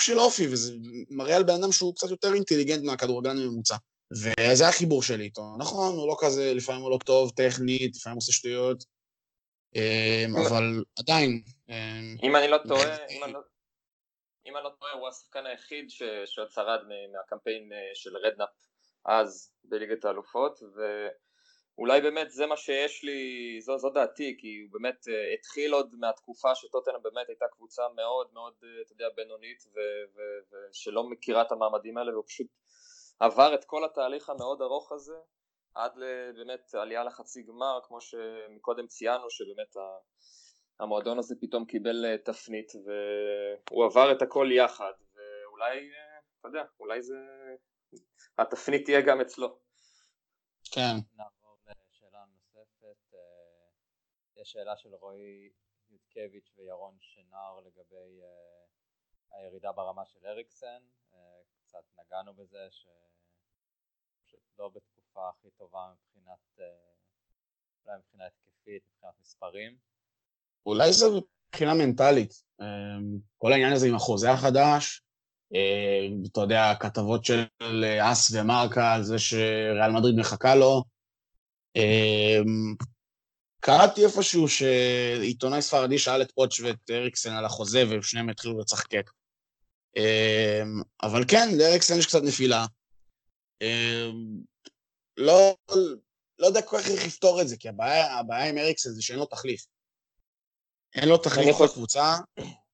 של 0.00 0.18
אופי, 0.18 0.46
וזה 0.48 0.74
מראה 1.10 1.36
על 1.36 1.42
בן 1.42 1.54
אדם 1.54 1.72
שהוא 1.72 1.94
קצת 1.94 2.10
יותר 2.10 2.34
אינטליגנט 2.34 2.84
מהכדורגלן 2.84 3.38
הממוצע. 3.38 3.76
וזה 4.12 4.68
החיבור 4.68 5.02
שלי 5.02 5.24
איתו. 5.24 5.56
נכון, 5.58 5.96
הוא 5.96 6.08
לא 6.08 6.16
כזה, 6.20 6.54
לפעמים 6.54 6.82
הוא 6.82 6.90
לא 6.90 6.98
טוב 7.04 7.30
טכנית, 7.30 7.96
לפעמים 7.96 8.14
הוא 8.14 8.22
עושה 8.22 8.32
שטויות, 8.32 8.84
אבל 10.46 10.84
עדיין... 10.98 11.42
אמ, 11.68 12.16
אם 12.22 12.36
אני 12.36 12.48
לא 12.48 12.58
טועה, 12.68 12.84
לא- 13.32 13.40
אם 14.46 14.56
אני 14.56 14.64
לא 14.64 14.70
טועה, 14.78 14.92
הוא 14.92 15.08
השחקן 15.08 15.46
היחיד 15.46 15.90
שעוד 16.24 16.50
שרד 16.50 16.80
מהקמפיין 17.12 17.72
אה, 17.72 17.90
של 17.94 18.16
רדנאפ 18.16 18.48
אז 19.04 19.52
בליגת 19.64 20.04
האלופות, 20.04 20.58
אולי 21.78 22.00
באמת 22.00 22.30
זה 22.30 22.46
מה 22.46 22.56
שיש 22.56 23.04
לי, 23.04 23.58
זו, 23.60 23.78
זו 23.78 23.90
דעתי, 23.90 24.36
כי 24.40 24.60
הוא 24.62 24.72
באמת 24.72 25.04
uh, 25.04 25.34
התחיל 25.38 25.72
עוד 25.72 25.94
מהתקופה 25.98 26.54
שטוטנאם 26.54 27.02
באמת 27.02 27.28
הייתה 27.28 27.44
קבוצה 27.52 27.82
מאוד 27.96 28.28
מאוד, 28.32 28.52
uh, 28.62 28.66
אתה 28.84 28.92
יודע, 28.92 29.08
בינונית 29.16 29.64
ושלא 30.70 31.04
מכירה 31.04 31.42
את 31.42 31.52
המעמדים 31.52 31.98
האלה 31.98 32.12
והוא 32.12 32.24
פשוט 32.26 32.46
עבר 33.20 33.54
את 33.54 33.64
כל 33.64 33.84
התהליך 33.84 34.30
המאוד 34.30 34.62
ארוך 34.62 34.92
הזה 34.92 35.16
עד 35.76 35.92
באמת 36.36 36.74
עלייה 36.74 37.04
לחצי 37.04 37.42
גמר, 37.42 37.80
כמו 37.82 38.00
שמקודם 38.00 38.86
ציינו 38.86 39.30
שבאמת 39.30 39.76
המועדון 40.80 41.18
הזה 41.18 41.34
פתאום 41.40 41.64
קיבל 41.64 42.04
uh, 42.04 42.24
תפנית 42.24 42.72
והוא 43.70 43.84
עבר 43.84 44.12
את 44.12 44.22
הכל 44.22 44.48
יחד 44.52 44.92
ואולי, 45.14 45.90
uh, 45.90 46.22
אתה 46.40 46.48
יודע, 46.48 46.64
אולי 46.80 47.02
זה, 47.02 47.16
התפנית 48.38 48.84
תהיה 48.84 49.00
גם 49.00 49.20
אצלו. 49.20 49.58
כן. 50.72 50.96
יש 54.36 54.52
שאלה 54.52 54.76
של 54.76 54.94
רועי 54.94 55.50
יודקביץ' 55.88 56.52
וירון 56.56 56.96
שנר 57.00 57.60
לגבי 57.66 58.20
הירידה 59.30 59.72
ברמה 59.72 60.06
של 60.06 60.26
אריקסן, 60.26 60.82
קצת 61.60 61.84
נגענו 61.98 62.34
בזה 62.34 62.66
שפשוט 64.36 64.58
לא 64.58 64.68
בתקופה 64.68 65.28
הכי 65.28 65.48
טובה 65.58 65.80
מבחינת, 65.92 66.38
uh, 66.58 66.62
אולי 67.86 67.98
מבחינה 67.98 68.24
התקפית, 68.26 68.82
מבחינת 68.94 69.12
מספרים. 69.20 69.76
אולי 70.66 70.92
זה 70.92 71.06
מבחינה 71.50 71.74
מנטלית, 71.74 72.42
כל 73.38 73.52
העניין 73.52 73.72
הזה 73.72 73.86
עם 73.86 73.94
החוזה 73.94 74.30
החדש, 74.30 75.02
אתה 76.32 76.40
יודע, 76.40 76.72
כתבות 76.80 77.24
של 77.24 77.44
אס 78.02 78.30
ומרקה 78.34 78.94
על 78.94 79.02
זה 79.02 79.18
שריאל 79.18 79.90
מדריד 79.92 80.14
מחכה 80.18 80.54
לו, 80.54 80.84
קראתי 83.60 84.04
איפשהו 84.04 84.48
שעיתונאי 84.48 85.62
ספרדי 85.62 85.98
שאל 85.98 86.22
את 86.22 86.32
פוטש 86.32 86.60
ואת 86.60 86.90
אריקסן 86.90 87.32
על 87.32 87.44
החוזה 87.44 87.82
ושניהם 87.90 88.28
התחילו 88.28 88.60
לצחקק. 88.60 89.10
אבל 91.02 91.24
כן, 91.28 91.48
לאריקסן 91.58 91.98
יש 91.98 92.06
קצת 92.06 92.22
נפילה. 92.22 92.66
אמ, 93.62 94.40
לא, 95.16 95.56
לא 96.38 96.46
יודע 96.46 96.62
כל 96.62 96.78
כך 96.78 96.88
איך 96.88 97.06
לפתור 97.06 97.42
את 97.42 97.48
זה, 97.48 97.56
כי 97.56 97.68
הבעיה, 97.68 98.18
הבעיה 98.18 98.48
עם 98.48 98.58
אריקסן 98.58 98.90
זה 98.90 99.02
שאין 99.02 99.18
לו 99.18 99.26
תחליף. 99.26 99.66
אין 100.94 101.08
לו 101.08 101.18
תחליף 101.18 101.56
בקבוצה, 101.60 102.16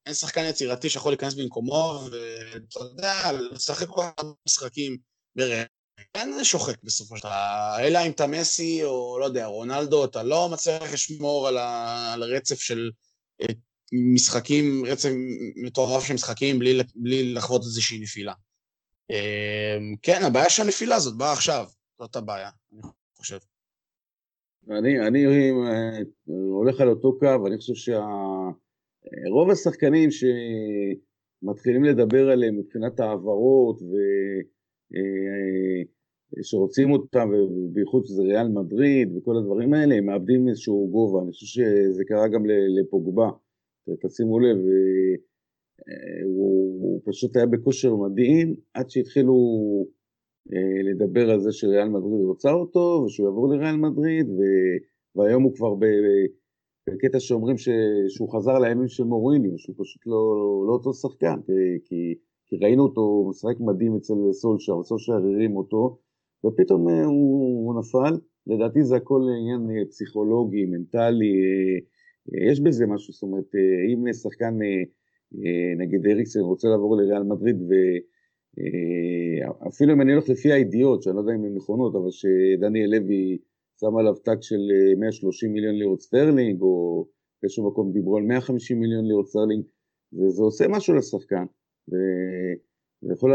אין 0.07 0.15
שחקן 0.15 0.45
יצירתי 0.45 0.91
שיכול 0.91 1.13
להיכנס 1.13 1.35
במקומו, 1.35 2.01
ואתה 2.11 2.81
יודע, 2.81 3.33
לשחק 3.33 3.87
כל 3.89 4.03
כך 4.03 4.25
משחקים 4.47 4.99
ברעב. 5.37 5.67
כן 6.13 6.45
שוחק 6.45 6.83
בסופו 6.83 7.17
של 7.17 7.23
דבר, 7.23 7.77
אלא 7.81 7.99
אם 8.07 8.11
אתה 8.11 8.27
מסי 8.27 8.85
או 8.85 9.19
לא 9.19 9.25
יודע, 9.25 9.47
רונלדו, 9.47 10.05
אתה 10.05 10.23
לא 10.23 10.49
מצליח 10.49 10.93
לשמור 10.93 11.49
על, 11.49 11.59
ה... 11.59 12.13
על 12.13 12.23
הרצף 12.23 12.61
של 12.61 12.91
אה, 13.43 13.55
משחקים, 14.15 14.85
רצף 14.87 15.09
מטורף 15.57 16.05
של 16.05 16.15
משחקים 16.15 16.59
בלי, 16.59 16.79
בלי 16.95 17.35
לחוות 17.35 17.63
איזושהי 17.63 17.99
נפילה. 17.99 18.33
אמ, 19.13 19.97
כן, 20.03 20.21
הבעיה 20.27 20.51
שהנפילה 20.51 20.97
הזאת 20.97 21.19
באה 21.19 21.33
עכשיו, 21.33 21.65
זאת 21.99 22.17
הבעיה, 22.17 22.51
אני 22.73 22.81
חושב. 23.17 23.39
אני, 24.71 25.07
אני 25.07 25.27
אה, 25.27 25.99
הולך 26.27 26.81
על 26.81 26.89
אותו 26.89 27.19
קו, 27.19 27.47
אני 27.47 27.57
חושב 27.57 27.75
שרוב 27.75 29.47
שה... 29.47 29.53
השחקנים 29.53 30.09
שמתחילים 30.11 31.85
לדבר 31.85 32.31
עליהם 32.31 32.59
מבחינת 32.59 33.01
העברות 33.01 33.83
ו... 33.83 33.95
אה, 34.95 35.83
שרוצים 36.43 36.93
אותם, 36.93 37.31
ובייחוד 37.31 38.05
שזה 38.07 38.23
ריאל 38.23 38.49
מדריד 38.49 39.17
וכל 39.17 39.37
הדברים 39.37 39.75
האלה, 39.75 39.95
הם 39.95 40.07
מאבדים 40.07 40.49
איזשהו 40.49 40.89
גובה. 40.93 41.23
אני 41.23 41.33
חושב 41.33 41.47
שזה 41.47 42.05
קרה 42.05 42.29
גם 42.29 42.43
לפוגבה. 42.47 43.31
תשימו 44.07 44.41
לב, 44.41 44.57
אה, 44.57 45.15
הוא, 46.25 46.83
הוא 46.83 47.01
פשוט 47.05 47.37
היה 47.37 47.47
בכושר 47.47 47.97
מדהים 47.97 48.55
עד 48.75 48.91
שהתחילו 48.91 49.35
אה, 50.53 50.83
לדבר 50.83 51.31
על 51.31 51.41
זה 51.41 51.53
שריאל 51.53 51.89
מדריד 51.89 52.21
רוצה 52.21 52.53
אותו 52.53 53.03
ושהוא 53.07 53.27
יעבור 53.27 53.49
לריאל 53.49 53.77
מדריד 53.77 54.29
ו, 54.31 54.43
והיום 55.17 55.43
הוא 55.43 55.55
כבר 55.55 55.75
בקטע 56.87 57.21
שאומרים 57.21 57.59
ש, 57.59 57.69
שהוא 58.09 58.37
חזר 58.37 58.59
לימים 58.59 58.89
של 58.89 59.05
מוריניו, 59.05 59.59
שהוא 59.59 59.77
פשוט 59.79 60.07
לא, 60.07 60.23
לא 60.69 60.73
אותו 60.73 60.95
שחקן, 60.95 61.41
כי, 61.85 62.15
כי, 62.47 62.57
ראינו 62.57 62.83
אותו 62.83 63.27
משחק 63.31 63.61
מדהים 63.61 63.97
אצל 63.97 64.15
סולשר, 64.33 64.83
סולשר 64.83 65.13
הרים 65.13 65.57
אותו 65.57 65.99
ופתאום 66.47 66.89
אה, 66.89 67.05
הוא, 67.05 67.67
הוא 67.67 67.81
נפל, 67.81 68.21
לדעתי 68.47 68.85
זה 68.85 68.97
הכל 68.97 69.21
עניין 69.41 69.71
אה, 69.71 69.87
פסיכולוגי, 69.87 70.65
מנטלי, 70.65 71.33
אה, 71.43 72.51
יש 72.51 72.61
בזה 72.61 72.87
משהו, 72.87 73.13
זאת 73.13 73.23
אומרת, 73.23 73.55
אם 73.93 74.13
שחקן, 74.13 74.59
נגיד 75.79 76.07
אריקסן 76.07 76.41
רוצה 76.41 76.69
לעבור 76.69 76.97
לריאל 76.97 77.23
מדריד, 77.23 77.57
ואפילו 79.63 79.93
אם 79.93 80.01
אני 80.01 80.13
הולך 80.13 80.29
לפי 80.29 80.53
הידיעות, 80.53 81.03
שאני 81.03 81.17
לא 81.17 81.21
יודע 81.21 81.33
אם 81.33 81.45
הן 81.45 81.55
נכונות, 81.55 81.95
אבל 81.95 82.11
שדניאל 82.11 82.91
לוי 82.91 83.39
שם 83.81 83.97
עליו 83.97 84.15
tag 84.15 84.43
של 84.43 84.61
130 84.99 85.53
מיליון 85.53 85.75
לירות 85.75 86.01
סטרלינג, 86.01 86.61
או 86.61 87.07
באיזשהו 87.43 87.71
מקום 87.71 87.93
דיברו 87.93 88.17
על 88.17 88.23
150 88.23 88.81
מיליון 88.81 89.07
לירות 89.07 89.29
סטרלינג, 89.29 89.65
וזה 90.13 90.43
עושה 90.43 90.69
משהו 90.69 90.95
לשחקן. 90.95 91.45
זה 93.03 93.13
יכול 93.13 93.35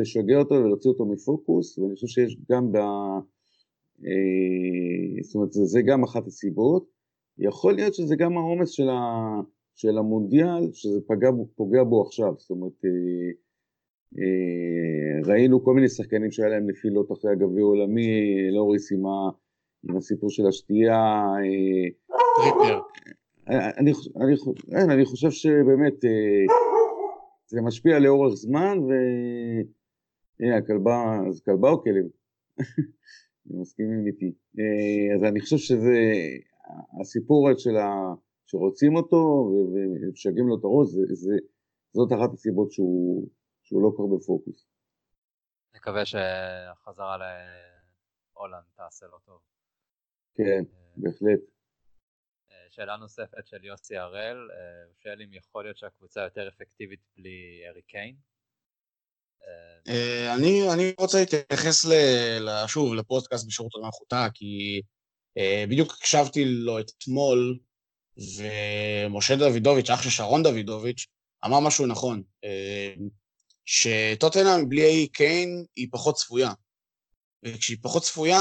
לשגע 0.00 0.38
אותו 0.38 0.54
ולהוציא 0.54 0.90
אותו 0.90 1.06
מפוקוס, 1.06 1.78
ואני 1.78 1.94
חושב 1.94 2.06
שיש 2.06 2.36
גם 2.50 2.72
ב... 2.72 2.76
אה, 4.06 5.22
זאת 5.22 5.34
אומרת, 5.34 5.52
זה 5.52 5.82
גם 5.82 6.02
אחת 6.02 6.26
הסיבות. 6.26 6.86
יכול 7.38 7.72
להיות 7.74 7.94
שזה 7.94 8.16
גם 8.16 8.38
העומס 8.38 8.70
של, 8.70 8.88
ה, 8.88 9.40
של 9.80 9.98
המונדיאל, 9.98 10.72
שזה 10.72 11.00
פגע, 11.06 11.28
פוגע 11.54 11.82
בו 11.84 12.02
עכשיו, 12.02 12.34
זאת 12.38 12.50
אומרת, 12.50 12.84
אה, 12.84 13.30
אה, 14.18 15.32
ראינו 15.32 15.64
כל 15.64 15.74
מיני 15.74 15.88
שחקנים 15.88 16.30
שהיה 16.30 16.48
להם 16.48 16.70
נפילות 16.70 17.12
אחרי 17.12 17.30
הגביע 17.30 17.62
העולמי, 17.62 18.50
לוריס 18.50 18.92
עם, 18.92 19.06
ה, 19.06 19.30
עם 19.88 19.96
הסיפור 19.96 20.30
של 20.30 20.46
השתייה. 20.46 21.22
אה, 21.44 21.88
טריפר. 22.36 22.80
אני, 23.48 23.92
אני, 24.16 24.34
אני, 24.72 24.94
אני 24.94 25.04
חושב 25.04 25.30
שבאמת 25.30 26.04
אה, 26.04 26.44
זה 27.46 27.60
משפיע 27.62 27.98
לאורך 27.98 28.34
זמן, 28.34 28.78
והנה 28.78 30.56
הכלבה, 30.56 31.20
אז 31.28 31.40
כלבה 31.40 31.70
או 31.70 31.82
כלב? 31.82 32.06
מסכימים 33.60 34.06
איתי. 34.06 34.32
אה, 34.58 35.16
אז 35.16 35.24
אני 35.24 35.40
חושב 35.40 35.56
שזה, 35.56 35.96
הסיפור 37.00 37.48
של 37.58 37.76
ה... 37.76 38.14
שרוצים 38.50 38.96
אותו 38.96 39.16
ומשגעים 39.72 40.48
לו 40.48 40.58
את 40.58 40.64
הראש, 40.64 40.88
זה, 40.88 41.14
זה, 41.14 41.34
זאת 41.92 42.12
אחת 42.12 42.32
הסיבות 42.34 42.72
שהוא, 42.72 43.28
שהוא 43.62 43.82
לא 43.82 43.92
כבר 43.96 44.06
בפוקוס. 44.16 44.66
נקווה 45.74 46.06
שהחזרה 46.06 47.16
להולנד 47.16 48.64
תעשה 48.76 49.06
לו 49.06 49.18
טוב. 49.18 49.40
כן, 50.34 50.64
אה, 50.72 50.92
בהחלט. 50.96 51.40
אה, 52.50 52.66
שאלה 52.70 52.96
נוספת 52.96 53.46
של 53.46 53.64
יוסי 53.64 53.96
הראל, 53.96 54.36
הוא 54.86 54.94
שואל 55.02 55.22
אם 55.22 55.34
יכול 55.34 55.64
להיות 55.64 55.76
שהקבוצה 55.76 56.20
יותר 56.20 56.48
אפקטיבית 56.48 57.00
בלי 57.16 57.62
ארי 57.68 57.82
קיין? 57.82 58.16
אה, 59.88 60.34
אני, 60.34 60.72
אני 60.74 60.92
רוצה 60.98 61.18
להתייחס 61.20 61.84
ל, 61.84 61.92
שוב 62.66 62.94
לפודקאסט 62.94 63.46
בשירות 63.46 63.74
המלכותה, 63.74 64.26
כי 64.34 64.82
אה, 65.38 65.64
בדיוק 65.68 65.92
הקשבתי 65.92 66.44
לו 66.44 66.78
אתמול, 66.78 67.58
ומשה 68.20 69.36
דוידוביץ', 69.36 69.90
אח 69.90 70.02
של 70.02 70.10
שרון 70.10 70.42
דוידוביץ', 70.42 71.06
אמר 71.44 71.60
משהו 71.60 71.86
נכון, 71.86 72.22
אה, 72.44 72.94
שטוטנאם 73.64 74.68
בלי 74.68 74.84
אי 74.84 75.08
קיין 75.08 75.64
היא 75.76 75.88
פחות 75.92 76.14
צפויה. 76.14 76.52
וכשהיא 77.42 77.78
פחות 77.82 78.02
צפויה, 78.02 78.40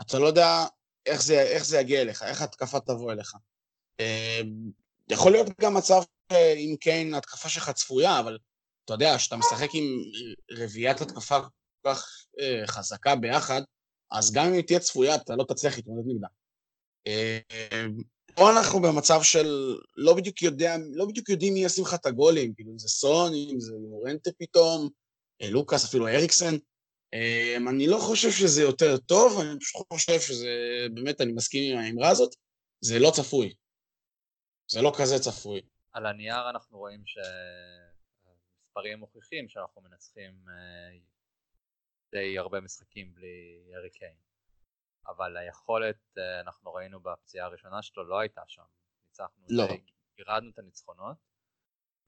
אתה 0.00 0.18
לא 0.18 0.26
יודע 0.26 0.66
איך 1.06 1.22
זה, 1.22 1.42
איך 1.42 1.64
זה 1.64 1.80
יגיע 1.80 2.02
אליך, 2.02 2.22
איך 2.22 2.42
התקפה 2.42 2.80
תבוא 2.80 3.12
אליך. 3.12 3.34
יכול 5.10 5.32
להיות 5.32 5.46
גם 5.60 5.74
מצב 5.74 6.02
עם 6.56 6.76
קיין 6.76 7.14
התקפה 7.14 7.48
שלך 7.48 7.70
צפויה, 7.70 8.20
אבל 8.20 8.38
אתה 8.84 8.94
יודע, 8.94 9.14
כשאתה 9.16 9.36
משחק 9.36 9.68
עם 9.72 9.84
רביעיית 10.50 11.00
התקפה 11.00 11.40
כל 11.40 11.48
כך 11.90 12.26
אה, 12.40 12.66
חזקה 12.66 13.16
ביחד, 13.16 13.62
אז 14.10 14.32
גם 14.32 14.46
אם 14.46 14.52
היא 14.52 14.62
תהיה 14.62 14.80
צפויה, 14.80 15.14
אתה 15.14 15.36
לא 15.36 15.44
תצליח 15.44 15.76
להתמודד 15.76 16.08
נגדה. 16.08 16.28
פה 18.36 18.50
אנחנו 18.50 18.80
במצב 18.80 19.22
של 19.22 19.76
לא 19.96 20.14
בדיוק 20.14 20.42
יודע, 20.42 20.76
לא 20.94 21.06
בדיוק 21.06 21.28
יודעים 21.28 21.54
מי 21.54 21.64
ישים 21.64 21.84
לך 21.84 21.94
את 21.94 22.06
הגולים, 22.06 22.54
כאילו 22.54 22.72
אם 22.72 22.78
זה 22.78 22.88
סון, 22.88 23.32
אם 23.34 23.60
זה 23.60 23.72
מורנטה 23.88 24.30
פתאום, 24.38 24.88
אה, 25.42 25.50
לוקאס, 25.50 25.84
אפילו 25.84 26.08
אריקסן. 26.08 26.54
אה, 27.14 27.56
אני 27.70 27.86
לא 27.86 27.98
חושב 27.98 28.30
שזה 28.30 28.62
יותר 28.62 28.96
טוב, 28.96 29.40
אני 29.40 29.60
פשוט 29.60 29.86
חושב 29.92 30.20
שזה, 30.20 30.50
באמת, 30.94 31.20
אני 31.20 31.32
מסכים 31.32 31.76
עם 31.76 31.84
האמרה 31.84 32.08
הזאת, 32.08 32.30
זה 32.80 32.98
לא 32.98 33.10
צפוי. 33.16 33.54
זה 34.70 34.82
לא 34.82 34.92
כזה 34.98 35.18
צפוי. 35.18 35.60
על 35.92 36.06
הנייר 36.06 36.50
אנחנו 36.50 36.78
רואים 36.78 37.02
ש... 37.06 37.18
המספרים 38.76 38.98
מוכיחים 38.98 39.48
שאנחנו 39.48 39.82
מנצחים 39.82 40.44
אה, 40.48 40.98
די 42.12 42.38
הרבה 42.38 42.60
משחקים 42.60 43.14
בלי 43.14 43.72
ארי 43.74 43.90
קיין. 43.90 44.25
אבל 45.08 45.36
היכולת, 45.36 46.18
אה, 46.18 46.40
אנחנו 46.40 46.74
ראינו 46.74 47.00
בפציעה 47.00 47.46
הראשונה 47.46 47.82
שלו, 47.82 48.04
לא 48.04 48.18
הייתה 48.18 48.42
שם. 48.46 48.64
ניצחנו, 49.04 49.46
לא. 49.48 49.64
גירדנו 50.16 50.50
את 50.50 50.58
הניצחונות. 50.58 51.16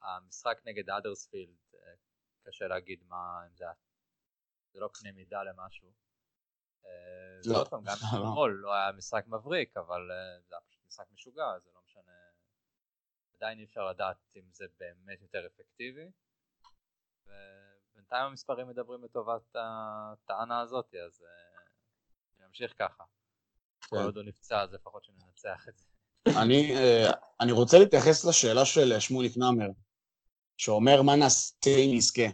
המשחק 0.03 0.61
נגד 0.65 0.91
אדרספילד, 0.91 1.57
אה, 1.75 1.95
קשה 2.43 2.67
להגיד 2.67 3.05
מה, 3.09 3.47
אם 3.47 3.57
זה, 3.57 3.67
זה 4.73 4.81
לא 4.81 4.91
קנה 4.95 5.13
מידה 5.13 5.43
למשהו. 5.43 5.93
לא. 7.45 7.55
ועוד 7.55 7.69
פעם, 7.69 7.85
גם 7.85 7.97
אתמול 8.17 8.59
לא 8.63 8.75
היה 8.75 8.93
משחק 8.93 9.25
מבריק, 9.27 9.77
אבל 9.77 10.11
זה 10.49 10.55
היה 10.55 10.61
פשוט 10.69 10.87
משחק 10.87 11.07
משוגע, 11.11 11.59
זה 11.59 11.71
לא 11.75 11.81
משנה. 11.85 12.13
עדיין 13.37 13.59
אי 13.59 13.65
אפשר 13.65 13.89
לדעת 13.91 14.17
אם 14.37 14.43
זה 14.53 14.67
באמת 14.79 15.23
יותר 15.23 15.47
אפקטיבי. 15.47 16.11
ובינתיים 17.25 18.27
המספרים 18.27 18.69
מדברים 18.69 19.05
לטובת 19.05 19.55
הטענה 19.55 20.61
הזאת, 20.61 20.95
אז 20.95 21.25
אה, 22.49 22.53
נמשיך 22.53 22.73
ככה. 22.79 23.05
כל 23.89 23.97
כן. 23.97 24.03
עוד 24.03 24.17
הוא 24.17 24.25
נפצע, 24.25 24.63
אז 24.63 24.73
לפחות 24.73 25.05
שננצח 25.05 25.69
את 25.69 25.79
זה. 25.79 25.85
אני, 26.43 26.77
אה, 26.77 27.11
אני 27.41 27.53
רוצה 27.53 27.79
להתייחס 27.79 28.25
לשאלה 28.25 28.65
של 28.65 29.01
שמוליק 29.01 29.37
נאמר, 29.37 29.69
שאומר 30.57 31.03
מה 31.03 31.17
נעשה 31.17 31.71
אם 31.71 31.91
נזכה, 31.95 32.27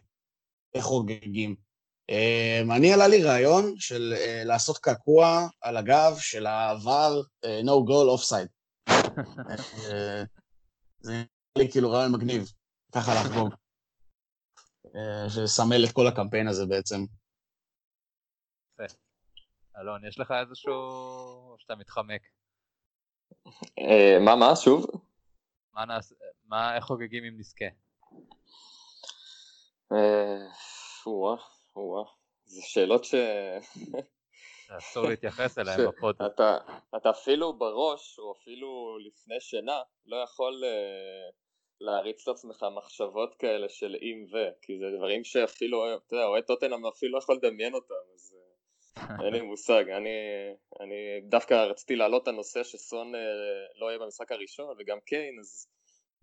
איך 0.74 0.84
חוגגים. 0.84 1.56
אה, 2.10 2.60
אני 2.76 2.92
עלה 2.92 3.08
לי 3.08 3.22
רעיון 3.22 3.74
של 3.78 4.14
לעשות 4.44 4.78
קעקוע 4.78 5.48
על 5.60 5.76
הגב 5.76 6.16
של 6.18 6.46
העבר 6.46 7.20
no 7.44 7.88
goal 7.88 8.18
offside. 8.18 8.48
זה 11.00 11.12
נראה 11.12 11.24
לי 11.58 11.70
כאילו 11.72 11.90
רעיון 11.90 12.12
מגניב, 12.12 12.52
ככה 12.94 13.12
לחגוג. 13.14 13.54
אה, 14.96 15.30
שסמל 15.30 15.84
את 15.84 15.92
כל 15.92 16.06
הקמפיין 16.06 16.48
הזה 16.48 16.66
בעצם. 16.66 17.04
אלון, 19.81 20.05
יש 20.05 20.18
לך 20.18 20.35
איזשהו... 20.41 20.72
או 20.72 21.57
שאתה 21.59 21.75
מתחמק? 21.75 22.22
אה, 23.79 24.18
מה, 24.25 24.37
מה, 24.37 24.57
שוב? 24.57 24.87
מה 25.72 25.85
נעשה, 25.85 26.14
מה, 26.45 26.77
איך 26.77 26.85
חוגגים 26.85 27.25
אם 27.25 27.39
נזכה? 27.39 27.64
או-אה, 31.07 31.37
או-אה, 31.77 32.05
זה 32.45 32.62
שאלות 32.62 33.05
ש... 33.05 33.14
אסור 34.79 35.09
להתייחס 35.09 35.59
אליהם 35.59 35.81
בפוד. 35.89 36.16
אתה 36.97 37.11
אפילו 37.11 37.53
בראש, 37.53 38.18
או 38.18 38.33
אפילו 38.33 38.99
לפני 38.99 39.41
שינה, 39.41 39.83
לא 40.07 40.16
יכול 40.16 40.62
להריץ 41.81 42.29
לעצמך 42.29 42.66
מחשבות 42.77 43.35
כאלה 43.35 43.68
של 43.68 43.97
אם 44.03 44.27
ו, 44.33 44.37
כי 44.62 44.79
זה 44.79 44.85
דברים 44.97 45.25
שאפילו, 45.25 45.97
אתה 45.97 46.14
יודע, 46.14 46.27
אוהד 46.27 46.45
טוטנאם 46.45 46.87
אפילו 46.87 47.12
לא 47.12 47.18
יכול 47.18 47.37
לדמיין 47.37 47.75
אותם, 47.75 47.95
אז 48.14 48.37
אה, 48.37 48.53
אין 48.99 49.32
לי 49.32 49.40
מושג. 49.40 49.84
אני, 49.88 50.11
אני 50.80 51.20
דווקא 51.28 51.55
רציתי 51.55 51.97
להעלות 51.97 52.22
את 52.22 52.28
הנושא 52.28 52.62
שסון 52.62 53.14
אה, 53.14 53.20
לא 53.74 53.86
יהיה 53.86 53.99
במשחק 53.99 54.32
הראשון, 54.32 54.76
וגם 54.78 55.01
קיין, 55.01 55.38
אז 55.40 55.68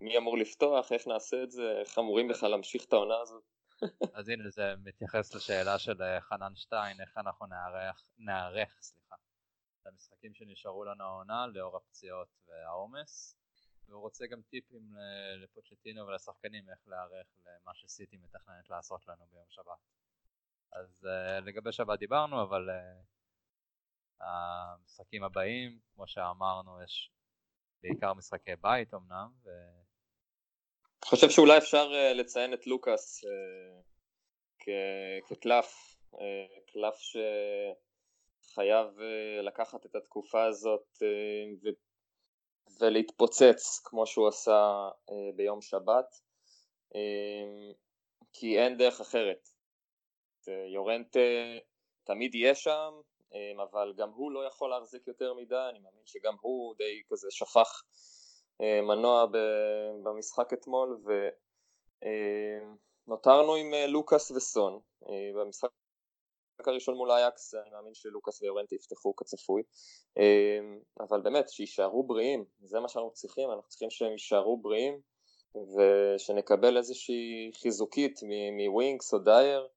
מי 0.01 0.17
אמור 0.17 0.37
לפתוח, 0.37 0.91
איך 0.91 1.07
נעשה 1.07 1.43
את 1.43 1.51
זה, 1.51 1.79
איך 1.79 1.99
אמורים 1.99 2.27
בכלל 2.27 2.51
להמשיך 2.51 2.85
את 2.85 2.93
העונה 2.93 3.19
הזאת. 3.21 3.43
אז 4.17 4.29
הנה 4.29 4.49
זה 4.49 4.73
מתייחס 4.83 5.35
לשאלה 5.35 5.79
של 5.79 6.01
אה, 6.01 6.21
חנן 6.21 6.55
שטיין, 6.55 7.01
איך 7.01 7.17
אנחנו 7.17 7.45
נערך, 7.45 8.03
נערך 8.17 8.77
סליחה, 8.81 9.15
למשחקים 9.85 10.33
שנשארו 10.33 10.83
לנו 10.83 11.03
העונה 11.03 11.47
לאור 11.47 11.77
הפציעות 11.77 12.27
והעומס. 12.47 13.37
והוא 13.87 14.01
רוצה 14.01 14.27
גם 14.27 14.41
טיפים 14.41 14.93
לפוצ'טינו 15.43 16.07
ולשחקנים 16.07 16.69
איך 16.69 16.79
להיערך 16.87 17.27
למה 17.45 17.71
שסיטי 17.73 18.17
מתכננת 18.17 18.69
לעשות 18.69 19.07
לנו 19.07 19.25
ביום 19.31 19.45
שבת. 19.49 20.00
אז 20.73 21.05
uh, 21.05 21.45
לגבי 21.45 21.71
שבת 21.71 21.99
דיברנו, 21.99 22.43
אבל 22.43 22.69
uh, 22.69 23.03
המשחקים 24.21 25.23
הבאים, 25.23 25.79
כמו 25.93 26.07
שאמרנו, 26.07 26.83
יש 26.83 27.11
בעיקר 27.83 28.13
משחקי 28.13 28.55
בית 28.61 28.93
אמנם. 28.93 29.29
ו... 29.43 29.49
חושב 31.05 31.29
שאולי 31.29 31.57
אפשר 31.57 31.91
uh, 31.91 32.13
לציין 32.13 32.53
את 32.53 32.67
לוקאס 32.67 33.23
uh, 33.23 33.27
כקלף, 35.29 35.95
uh, 36.13 36.17
קלף 36.73 36.95
שחייב 38.49 38.87
לקחת 39.43 39.85
את 39.85 39.95
התקופה 39.95 40.45
הזאת 40.45 40.87
uh, 40.95 41.69
ולהתפוצץ 42.81 43.81
כמו 43.83 44.05
שהוא 44.07 44.27
עשה 44.27 44.89
ביום 45.35 45.61
שבת 45.61 46.05
כי 48.33 48.59
אין 48.59 48.77
דרך 48.77 49.01
אחרת. 49.01 49.50
יורנט 50.47 51.17
תמיד 52.03 52.35
יהיה 52.35 52.55
שם 52.55 52.93
אה, 53.33 53.63
אבל 53.71 53.93
גם 53.97 54.09
הוא 54.09 54.31
לא 54.31 54.45
יכול 54.47 54.69
להחזיק 54.69 55.07
יותר 55.07 55.33
מדי, 55.33 55.67
אני 55.69 55.79
מאמין 55.79 56.05
שגם 56.05 56.35
הוא 56.41 56.75
די 56.77 57.01
כזה 57.09 57.27
שפך 57.29 57.83
מנוע 58.59 59.25
במשחק 60.03 60.53
אתמול 60.53 61.01
ונותרנו 63.07 63.55
עם 63.55 63.73
לוקאס 63.87 64.31
וסון 64.31 64.79
במשחק 65.35 65.69
הראשון 66.67 66.95
מול 66.95 67.11
אייקס, 67.11 67.55
אני 67.55 67.69
מאמין 67.69 67.93
שלוקאס 67.93 68.41
ויורנטי 68.41 68.75
יפתחו 68.75 69.15
כצפוי, 69.15 69.63
אבל 70.99 71.21
באמת, 71.21 71.49
שיישארו 71.49 72.03
בריאים, 72.03 72.45
זה 72.63 72.79
מה 72.79 72.87
שאנחנו 72.87 73.11
צריכים, 73.11 73.51
אנחנו 73.51 73.69
צריכים 73.69 73.89
שהם 73.89 74.11
יישארו 74.11 74.57
בריאים, 74.57 75.01
ושנקבל 75.55 76.77
איזושהי 76.77 77.51
חיזוקית 77.53 78.19
מווינקס 78.57 79.13
או 79.13 79.19
דייר, 79.19 79.67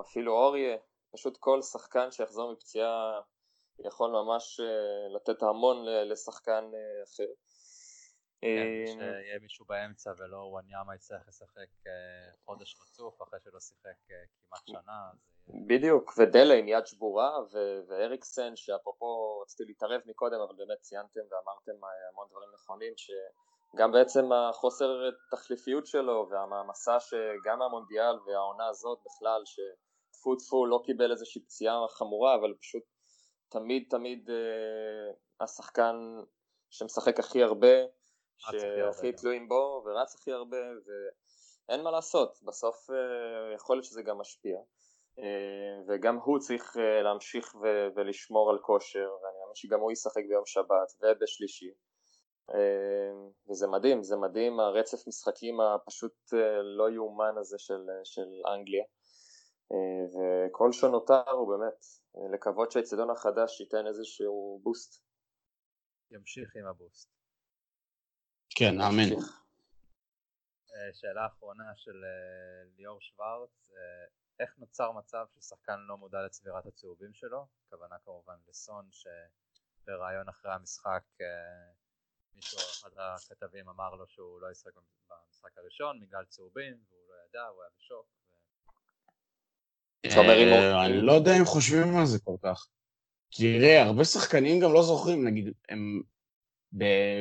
אפילו 0.00 0.32
אוריה, 0.32 0.76
פשוט 1.12 1.36
כל 1.36 1.62
שחקן 1.62 2.10
שיחזור 2.10 2.52
מפציעה 2.52 3.20
יכול 3.78 4.10
ממש 4.10 4.60
לתת 5.14 5.42
המון 5.42 5.84
לשחקן 5.86 6.64
אחר. 7.04 7.24
כן, 8.40 8.86
שיהיה 8.86 9.38
מישהו 9.42 9.64
באמצע 9.66 10.12
ולא 10.18 10.36
וואניאמה 10.36 10.94
יצטרך 10.94 11.28
לשחק 11.28 11.66
חודש 12.44 12.76
רצוף 12.80 13.22
אחרי 13.22 13.40
שלא 13.44 13.60
שיחק 13.60 13.96
כמעט 14.48 14.66
שנה. 14.66 15.10
בדיוק, 15.66 16.12
ודלה 16.18 16.54
עם 16.54 16.68
יד 16.68 16.86
שבורה 16.86 17.38
ואריקסן 17.88 18.56
שאפרופו 18.56 19.40
רציתי 19.40 19.64
להתערב 19.64 20.00
מקודם 20.06 20.40
אבל 20.40 20.54
באמת 20.56 20.80
ציינתם 20.80 21.20
ואמרתם 21.30 21.72
המון 22.10 22.26
דברים 22.30 22.48
נכונים 22.54 22.92
שגם 23.72 23.92
בעצם 23.92 24.32
החוסר 24.32 25.10
תחליפיות 25.30 25.86
שלו 25.86 26.28
והמעמסה 26.30 27.00
שגם 27.00 27.62
המונדיאל 27.62 28.18
והעונה 28.26 28.68
הזאת 28.68 28.98
בכלל 29.06 29.42
שטפו 29.44 30.36
טפו 30.36 30.66
לא 30.66 30.82
קיבל 30.84 31.10
איזושהי 31.10 31.42
פציעה 31.42 31.88
חמורה 31.88 32.34
אבל 32.34 32.54
פשוט 32.60 32.82
תמיד 33.48 33.86
תמיד 33.90 34.30
אה, 34.30 35.12
השחקן 35.40 35.96
שמשחק 36.70 37.18
הכי 37.18 37.42
הרבה 37.42 37.76
שהכי 38.38 39.12
תלויים 39.12 39.48
בו 39.48 39.82
ורץ 39.86 40.14
הכי 40.14 40.32
הרבה 40.32 40.56
ואין 40.56 41.82
מה 41.82 41.90
לעשות. 41.90 42.38
בסוף 42.42 42.90
אה, 42.90 43.54
יכול 43.54 43.76
להיות 43.76 43.84
שזה 43.84 44.02
גם 44.02 44.18
משפיע 44.18 44.58
אה, 45.18 45.82
וגם 45.88 46.16
הוא 46.16 46.38
צריך 46.38 46.76
אה, 46.76 47.02
להמשיך 47.02 47.54
ולשמור 47.96 48.50
על 48.50 48.58
כושר 48.58 49.08
ואני 49.22 49.38
מאמין 49.40 49.54
שגם 49.54 49.80
הוא 49.80 49.92
ישחק 49.92 50.22
ביום 50.28 50.46
שבת 50.46 50.92
ובשלישי 51.02 51.70
וזה 53.50 53.66
מדהים, 53.66 54.02
זה 54.02 54.16
מדהים 54.16 54.60
הרצף 54.60 55.08
משחקים 55.08 55.60
הפשוט 55.60 56.32
לא 56.76 56.90
יאומן 56.90 57.38
הזה 57.38 57.58
של, 57.58 57.86
של 58.04 58.28
אנגליה 58.54 58.84
וכל 60.14 60.72
שנותר 60.72 61.30
הוא 61.30 61.48
באמת 61.48 61.84
לקוות 62.32 62.70
שהאצטדיון 62.70 63.10
החדש 63.10 63.60
ייתן 63.60 63.86
איזשהו 63.86 64.60
בוסט. 64.62 65.02
ימשיך 66.10 66.56
עם 66.56 66.66
הבוסט. 66.66 67.10
כן, 68.50 68.80
אמן. 68.80 69.20
שאלה 70.92 71.26
אחרונה 71.26 71.72
של 71.76 72.04
ליאור 72.76 73.00
שוורץ, 73.00 73.70
איך 74.40 74.58
נוצר 74.58 74.92
מצב 74.92 75.26
ששחקן 75.34 75.78
לא 75.88 75.96
מודע 75.96 76.18
לצבירת 76.26 76.66
הצהובים 76.66 77.14
שלו, 77.14 77.46
הכוונה 77.66 77.96
כמובן 78.04 78.34
לסון 78.48 78.88
שבריאיון 78.90 80.28
אחרי 80.28 80.52
המשחק 80.52 81.02
אה, 81.20 81.72
מישהו, 82.36 82.58
אחד 82.58 82.90
הכתבים 82.96 83.68
אמר 83.68 83.94
לו 83.94 84.04
שהוא 84.08 84.40
לא 84.40 84.50
ישחק 84.50 84.70
במשחק 84.74 85.58
הראשון 85.58 86.00
בגלל 86.00 86.24
צהובים 86.28 86.74
והוא 86.90 87.02
לא 87.08 87.14
ידע, 87.28 87.46
הוא 87.46 87.62
היה 87.62 87.70
בשוק. 87.78 88.06
אה, 90.04 90.86
אני 90.86 91.00
לא 91.00 91.12
יודע 91.12 91.38
אם 91.38 91.44
חושבים 91.44 91.96
על 91.96 92.06
זה 92.06 92.18
כל 92.24 92.36
כך. 92.42 92.66
תראה, 93.36 93.82
הרבה 93.82 94.04
שחקנים 94.04 94.60
גם 94.60 94.72
לא 94.72 94.82
זוכרים, 94.82 95.28
נגיד, 95.28 95.52
הם 95.68 96.02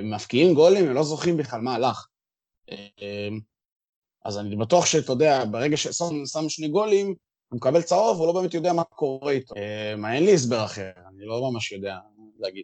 מפקיעים 0.04 0.54
גולים, 0.54 0.86
הם 0.86 0.94
לא 0.94 1.04
זוכרים 1.04 1.38
בכלל 1.38 1.62
מה 1.62 1.76
הלך. 1.76 2.08
אה, 2.72 3.30
אז 4.26 4.38
אני 4.38 4.56
בטוח 4.56 4.86
שאתה 4.86 5.12
יודע, 5.12 5.46
ברגע 5.52 5.78
ששם 5.78 6.26
שם 6.26 6.50
שני 6.50 6.68
גולים, 6.68 7.08
הוא 7.50 7.58
מקבל 7.58 7.82
צהוב, 7.82 8.18
הוא 8.18 8.28
לא 8.28 8.34
באמת 8.34 8.54
יודע 8.54 8.74
מה 8.74 8.84
קורה 8.84 9.32
איתו. 9.32 9.56
מה, 9.98 10.16
אין 10.16 10.24
לי 10.26 10.34
הסבר 10.34 10.66
אחר, 10.66 10.92
אני 11.08 11.26
לא 11.26 11.52
ממש 11.52 11.72
יודע 11.72 11.98
להגיד. 12.40 12.64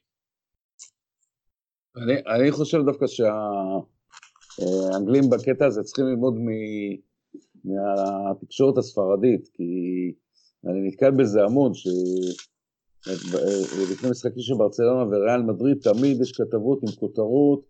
אני, 1.97 2.13
אני 2.27 2.51
חושב 2.51 2.81
דווקא 2.85 3.05
שהאנגלים 4.57 5.23
בקטע 5.29 5.65
הזה 5.65 5.83
צריכים 5.83 6.05
ללמוד 6.05 6.33
מ, 6.33 6.47
מהתקשורת 7.65 8.77
הספרדית, 8.77 9.47
כי 9.53 9.63
אני 10.65 10.87
נתקל 10.87 11.11
בזה 11.11 11.43
המון, 11.43 11.71
שלפני 11.73 12.09
משחקים 14.09 14.41
של 14.41 14.53
ברצלונה 14.55 15.03
וריאל 15.03 15.41
מדריד 15.41 15.77
תמיד 15.77 16.21
יש 16.21 16.31
כתבות 16.31 16.79
עם 16.83 16.89
כותרות 16.99 17.65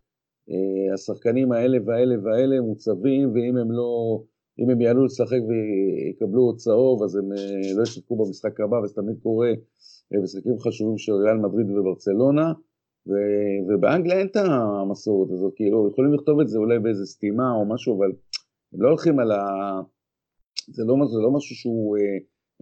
אה, 0.50 0.94
השחקנים 0.94 1.52
האלה 1.52 1.78
והאלה 1.86 2.16
והאלה 2.24 2.62
מוצבים, 2.62 3.32
ואם 3.34 3.58
הם 3.58 3.72
לא, 3.72 4.22
אם 4.60 4.70
הם 4.70 4.82
יעלו 4.82 5.06
לשחק 5.06 5.40
ויקבלו 5.48 6.42
עוד 6.42 6.58
צהוב, 6.58 7.04
אז 7.04 7.16
הם 7.16 7.32
אה, 7.32 7.74
לא 7.78 7.84
ישחקו 7.84 8.16
במשחק 8.16 8.60
הבא, 8.60 8.76
וזה 8.76 8.94
תמיד 8.94 9.16
קורה 9.24 9.52
במשחקים 10.12 10.54
אה, 10.54 10.60
חשובים 10.60 10.98
של 10.98 11.14
ריאל 11.14 11.38
מדריד 11.38 11.70
וברצלונה, 11.72 12.54
ו, 13.08 13.12
ובאנגליה 13.68 14.18
אין 14.20 14.28
את 14.28 14.36
המסורת 14.36 15.32
הזאת, 15.32 15.54
כאילו, 15.56 15.90
יכולים 15.92 16.14
לכתוב 16.14 16.40
את 16.40 16.48
זה 16.48 16.58
אולי 16.58 16.80
באיזה 16.80 17.06
סתימה 17.06 17.52
או 17.52 17.66
משהו, 17.74 17.98
אבל 17.98 18.12
הם 18.74 18.82
לא 18.82 18.88
הולכים 18.88 19.20
על 19.20 19.32
ה... 19.32 19.42
זה 20.68 20.84
לא, 20.84 20.96
זה 21.14 21.20
לא 21.20 21.32
משהו 21.32 21.56
שהוא... 21.56 21.98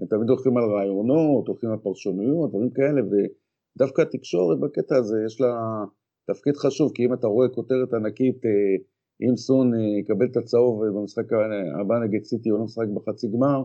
הם 0.02 0.08
תמיד 0.08 0.30
הולכים 0.30 0.58
על 0.58 0.64
רעיונות, 0.64 1.48
הולכים 1.48 1.72
על 1.72 1.78
פרשנויות, 1.78 2.50
דברים 2.50 2.70
כאלה, 2.70 3.02
ודווקא 3.02 4.02
התקשורת 4.02 4.60
בקטע 4.60 4.96
הזה 4.96 5.18
יש 5.26 5.42
לה... 5.42 5.84
תפקיד 6.28 6.58
חשוב, 6.58 6.92
כי 6.96 7.06
אם 7.06 7.14
אתה 7.14 7.28
רואה 7.28 7.50
כותרת 7.50 7.94
ענקית, 7.94 8.46
אה, 8.46 8.76
אם 9.22 9.36
סון 9.36 9.74
אה, 9.74 10.00
יקבל 10.00 10.26
את 10.32 10.38
הצהוב 10.38 10.86
במשחק 10.86 11.26
הבא 11.82 11.96
נגד 12.04 12.24
סיטי 12.24 12.50
הוא 12.50 12.60
לא 12.60 12.66
משחק 12.66 12.88
בחצי 12.96 13.28
גמר, 13.28 13.64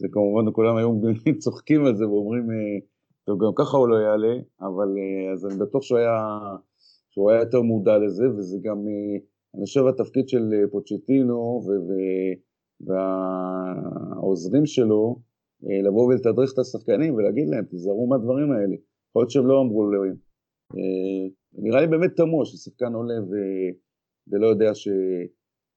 זה 0.00 0.08
כמובן 0.12 0.52
כולם 0.52 0.76
היום 0.76 1.02
צוחקים 1.42 1.84
על 1.84 1.96
זה 1.96 2.08
ואומרים, 2.08 2.50
אה, 2.50 2.78
טוב 3.28 3.44
גם 3.44 3.52
ככה 3.54 3.76
הוא 3.76 3.88
לא 3.88 3.96
יעלה, 3.96 4.34
אבל 4.60 4.88
אז 5.32 5.46
אני 5.46 5.58
בטוח 5.58 5.82
שהוא 5.82 5.98
היה, 5.98 6.16
שהוא 7.10 7.30
היה 7.30 7.40
יותר 7.40 7.62
מודע 7.62 7.98
לזה, 7.98 8.24
וזה 8.30 8.58
גם, 8.62 8.78
אני 9.54 9.64
חושב 9.64 9.86
התפקיד 9.86 10.28
של 10.28 10.50
פוצ'טינו 10.70 11.60
והעוזרים 12.80 14.66
שלו, 14.66 15.16
לבוא 15.86 16.06
ולתדרך 16.06 16.52
את 16.54 16.58
השחקנים 16.58 17.14
ולהגיד 17.14 17.48
להם, 17.48 17.64
תיזהרו 17.64 18.06
מהדברים 18.06 18.52
האלה. 18.52 18.76
יכול 19.08 19.22
להיות 19.22 19.30
שהם 19.30 19.46
לא 19.46 19.60
אמרו 19.60 19.90
לאלוהים. 19.90 20.16
נראה 21.52 21.80
לי 21.80 21.86
באמת 21.86 22.16
תמוה 22.16 22.44
ששחקן 22.44 22.94
עולה 22.94 23.22
ו... 23.22 23.34
ולא 24.28 24.46
יודע 24.46 24.74
ש... 24.74 24.88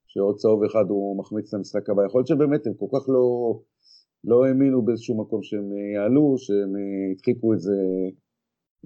שעוד 0.08 0.36
צהוב 0.36 0.64
אחד 0.64 0.86
הוא 0.90 1.18
מחמיץ 1.18 1.54
למשחק 1.54 1.90
הבא. 1.90 2.06
יכול 2.06 2.20
להיות 2.20 2.28
שבאמת 2.28 2.68
הם 2.68 2.74
כל 2.74 2.88
כך 2.94 3.10
לא, 3.10 3.60
לא 4.24 4.46
האמינו 4.46 4.82
באיזשהו 4.82 5.22
מקום 5.22 5.44
שהם 5.44 5.72
אה, 5.74 6.02
יעלו, 6.02 6.36
שהם 6.38 6.76
אה, 6.76 7.12
הדחיקו 7.12 7.54
את 7.54 7.60
זה, 7.60 7.78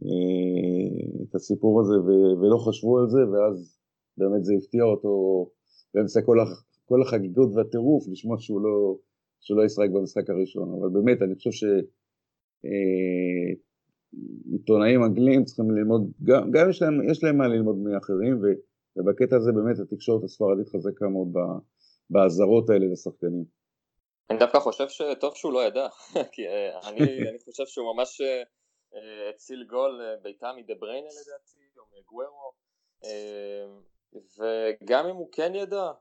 אה, 0.03 1.23
את 1.23 1.36
הסיפור 1.36 1.81
הזה. 1.81 1.95
ולא 2.41 2.57
חשבו 2.57 2.99
על 2.99 3.09
זה, 3.09 3.19
ואז 3.29 3.79
באמת 4.17 4.45
זה 4.45 4.53
הפתיע 4.57 4.83
אותו 4.83 5.45
באמצע 5.93 6.21
כל. 6.21 6.38
כל 6.86 7.01
החגיגות 7.01 7.49
והטירוף 7.55 8.07
לשמוע 8.07 8.36
שהוא 8.39 8.61
לא, 8.61 8.97
שהוא 9.41 9.57
לא 9.57 9.65
ישחק 9.65 9.89
במשחק 9.93 10.29
הראשון. 10.29 10.69
אבל 10.79 10.89
באמת, 10.89 11.21
אני 11.21 11.36
חושב 11.36 11.51
ש... 11.51 11.63
עיתונאים 14.51 15.03
אנגלים 15.03 15.43
צריכים 15.43 15.71
ללמוד, 15.71 16.11
גם, 16.23 16.51
גם 16.51 16.69
יש, 16.69 16.81
להם, 16.81 17.09
יש 17.09 17.23
להם 17.23 17.38
מה 17.38 17.47
ללמוד 17.47 17.77
מאחרים, 17.77 18.41
ובקטע 18.97 19.36
הזה 19.36 19.51
באמת 19.51 19.79
התקשורת 19.79 20.23
הספרדית 20.23 20.67
חזקה 20.67 21.09
מאוד 21.09 21.33
באזהרות 22.09 22.69
האלה 22.69 22.86
לשחקנים. 22.91 23.45
אני 24.30 24.39
דווקא 24.39 24.59
חושב 24.59 24.89
שטוב 24.89 25.36
שהוא 25.36 25.53
לא 25.53 25.65
ידע, 25.65 25.88
כי 26.34 26.47
אה, 26.47 26.89
אני, 26.89 26.99
אני 27.30 27.39
חושב 27.39 27.65
שהוא 27.65 27.95
ממש 27.95 28.21
אה, 28.21 29.30
הציל 29.30 29.63
גול 29.63 30.01
אה, 30.01 30.17
בעיטה 30.21 30.53
מדבריינה 30.53 31.07
לדעתי, 31.07 31.80
או 31.80 31.84
מגוורו, 31.99 32.51
וגם 34.38 35.07
אם 35.07 35.15
הוא 35.15 35.30
כן 35.32 35.55
ידע, 35.55 35.91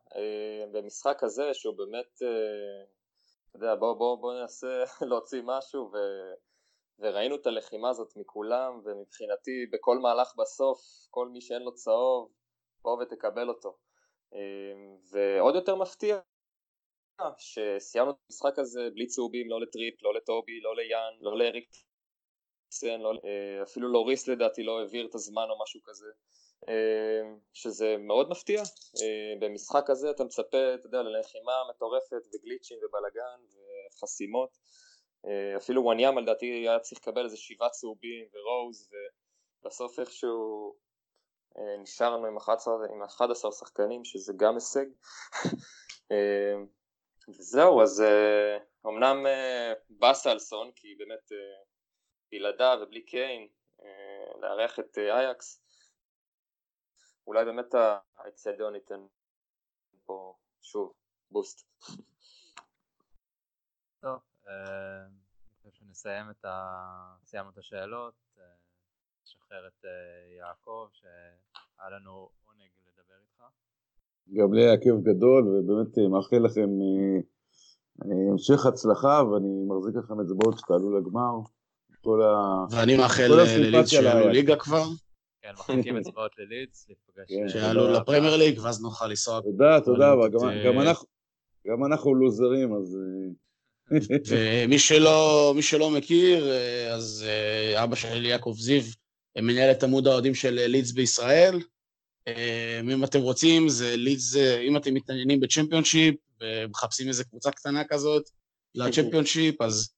במשחק 0.72 1.22
הזה 1.22 1.54
שהוא 1.54 1.74
באמת, 1.76 2.16
אתה 2.16 3.56
יודע, 3.56 3.74
בוא, 3.74 3.94
בוא, 3.94 4.18
בוא 4.18 4.34
ננסה 4.34 4.84
להוציא 5.10 5.42
משהו, 5.44 5.90
ו... 5.92 5.96
וראינו 6.98 7.36
את 7.36 7.46
הלחימה 7.46 7.90
הזאת 7.90 8.16
מכולם, 8.16 8.80
ומבחינתי 8.84 9.66
בכל 9.72 9.98
מהלך 9.98 10.34
בסוף, 10.36 10.80
כל 11.10 11.28
מי 11.28 11.40
שאין 11.40 11.62
לו 11.62 11.74
צהוב, 11.74 12.32
בוא 12.82 13.02
ותקבל 13.02 13.48
אותו. 13.48 13.76
ועוד 15.12 15.54
יותר 15.54 15.74
מפתיע, 15.74 16.18
שסיימנו 17.38 18.10
את 18.10 18.16
המשחק 18.26 18.58
הזה 18.58 18.88
בלי 18.94 19.06
צהובים, 19.06 19.50
לא 19.50 19.60
לטריפ, 19.60 20.02
לא 20.02 20.14
לטובי, 20.14 20.60
לא 20.60 20.76
ליאן, 20.76 21.12
לא 21.20 21.38
לאריקסן, 21.38 23.00
לא, 23.00 23.12
אה, 23.24 23.62
אפילו 23.62 23.88
לוריס 23.88 24.28
לדעתי 24.28 24.62
לא 24.62 24.80
העביר 24.80 25.06
את 25.06 25.14
הזמן 25.14 25.46
או 25.50 25.62
משהו 25.62 25.80
כזה. 25.84 26.08
אמ, 26.68 27.38
שזה 27.52 27.96
מאוד 27.98 28.30
מפתיע, 28.30 28.62
אמ, 28.62 29.40
במשחק 29.40 29.90
הזה 29.90 30.10
אתה 30.10 30.24
מצפה, 30.24 30.74
אתה 30.74 30.86
יודע, 30.86 31.02
ללחימה 31.02 31.52
מטורפת 31.70 32.26
וגליצ'ים 32.34 32.78
ובלאגן 32.78 33.40
וחסימות. 33.92 34.58
אה, 35.26 35.56
אפילו 35.56 35.82
וואניאמה 35.82 36.20
לדעתי 36.20 36.46
היה 36.46 36.78
צריך 36.78 37.00
לקבל 37.00 37.24
איזה 37.24 37.36
שבעה 37.36 37.68
צהובים 37.68 38.26
ורוז 38.32 38.88
ובסוף 39.62 39.98
איכשהו 40.00 40.74
אה, 41.58 41.76
נשארנו 41.82 42.26
עם 42.26 42.36
11, 42.36 42.74
עם 42.92 43.02
11 43.02 43.52
שחקנים 43.52 44.04
שזה 44.04 44.32
גם 44.36 44.54
הישג. 44.54 44.86
אה, 46.12 46.54
וזהו 47.28 47.82
אז 47.82 48.02
אמנם 48.86 49.26
באסה 49.90 50.30
על 50.30 50.38
סון 50.38 50.72
כי 50.76 50.94
באמת 50.94 51.32
בלעדיו 52.30 52.78
ובלי 52.82 53.02
קיין 53.02 53.48
לארח 54.40 54.78
את 54.78 54.98
אייקס 54.98 55.60
אולי 57.26 57.44
באמת 57.44 57.74
האצטדיון 58.16 58.74
ייתן 58.74 59.06
פה 60.04 60.34
שוב 60.62 60.94
בוסט 61.30 61.66
טוב, 64.04 64.20
אני 64.46 65.70
חושב 65.70 65.84
נסיים 65.84 66.30
את 66.30 66.44
ה... 66.44 67.16
סיימנו 67.24 67.50
את 67.50 67.58
השאלות, 67.58 68.14
נשחרר 69.22 69.66
את 69.66 69.84
יעקב, 70.38 70.88
שהיה 70.92 71.90
לנו 71.90 72.30
עונג 72.46 72.70
לדבר 72.86 73.14
איתך. 73.20 73.63
גם 74.32 74.54
לי 74.54 74.62
היה 74.62 74.76
כיף 74.76 74.94
גדול, 75.02 75.48
ובאמת 75.48 75.98
מאחל 76.10 76.38
לכם 76.38 76.68
המשך 78.32 78.66
הצלחה, 78.66 79.22
ואני 79.32 79.48
מחזיק 79.68 79.96
לכם 79.96 80.20
אצבעות 80.20 80.58
שתעלו 80.58 80.98
לגמר. 80.98 81.32
כל 82.04 82.22
ה... 82.22 82.64
ואני 82.70 82.96
מאחל 82.96 83.28
ללידס 83.58 83.88
שיעלו 83.88 84.28
ליגה 84.28 84.56
כבר. 84.56 84.84
כן, 85.42 85.52
מחזיקים 85.58 85.96
אצבעות 85.96 86.32
ללידס, 86.38 86.88
להיפגש. 86.88 87.28
כן, 87.28 87.48
שיעלו 87.48 87.92
לפרמייר 87.92 88.36
ליג, 88.36 88.58
ואז 88.58 88.82
נוכל 88.82 89.06
לנסוע. 89.06 89.40
תודה, 89.40 89.80
תודה, 89.80 90.14
גם 91.66 91.84
אנחנו 91.84 92.14
לוזרים, 92.14 92.74
אז... 92.74 92.96
אה, 92.96 93.98
ומי 94.64 94.78
שלא, 94.78 95.52
מי 95.56 95.62
שלא 95.62 95.90
מכיר, 95.90 96.50
אה, 96.50 96.94
אז 96.94 97.24
אה, 97.28 97.84
אבא 97.84 97.96
שלי, 97.96 98.28
יעקב 98.28 98.54
זיו, 98.58 98.82
מנהל 99.38 99.70
את 99.70 99.82
עמוד 99.82 100.06
האוהדים 100.06 100.34
של 100.34 100.50
לידס 100.50 100.92
בישראל. 100.92 101.58
אם 102.82 103.04
אתם 103.04 103.20
רוצים, 103.20 103.68
זה 103.68 103.96
לידס, 103.96 104.36
אם 104.36 104.76
אתם 104.76 104.94
מתעניינים 104.94 105.40
בצ'מפיונשיפ, 105.40 106.14
ומחפשים 106.40 107.08
איזה 107.08 107.24
קבוצה 107.24 107.50
קטנה 107.50 107.84
כזאת 107.84 108.30
לצ'מפיונשיפ, 108.74 109.62
אז 109.62 109.92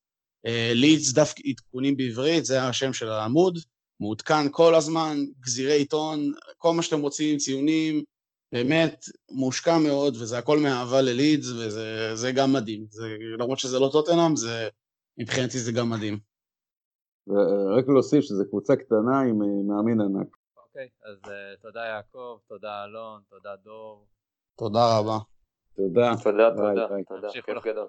לידס 0.74 1.12
דף 1.12 1.35
עדכונים 1.47 1.97
בעברית, 1.97 2.45
זה 2.45 2.62
השם 2.62 2.93
של 2.93 3.09
העמוד. 3.09 3.59
מעודכן 4.01 4.51
כל 4.51 4.74
הזמן, 4.74 5.24
גזירי 5.41 5.72
עיתון, 5.72 6.33
כל 6.59 6.72
מה 6.72 6.83
שאתם 6.83 7.01
רוצים, 7.01 7.39
ציונים, 7.39 8.03
באמת 8.53 9.05
מושקע 9.31 9.79
מאוד, 9.79 10.16
וזה 10.16 10.39
הכל 10.39 10.59
מאהבה 10.59 11.03
ללידס, 11.03 11.47
וזה 11.49 12.33
גם 12.33 12.53
מדהים. 12.53 12.87
זה, 12.91 13.09
למרות 13.39 13.59
שזה 13.59 13.79
לא 13.79 13.89
טוטנאם, 13.93 14.37
זה, 14.37 14.68
מבחינתי 15.18 15.59
זה 15.59 15.72
גם 15.72 15.91
מדהים. 15.91 16.18
רק 17.79 17.89
להוסיף 17.89 18.24
שזו 18.24 18.45
קבוצה 18.49 18.77
קטנה 18.77 19.20
עם 19.20 19.43
אה, 19.43 19.62
מאמין 19.68 20.01
ענק. 20.01 20.37
אוקיי, 20.77 20.89
אז 21.05 21.18
uh, 21.24 21.62
תודה 21.62 21.81
יעקב, 21.81 22.39
תודה 22.49 22.85
אלון, 22.85 23.22
תודה 23.29 23.57
דור. 23.57 24.07
תודה 24.57 24.99
רבה. 24.99 25.18
תודה. 25.77 26.11
תודה, 26.22 26.51
תודה, 26.51 26.89
תודה, 27.09 27.29
כיף 27.33 27.64
גדול. 27.64 27.89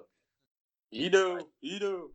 עידו, 0.90 1.36
עידו. 1.60 2.08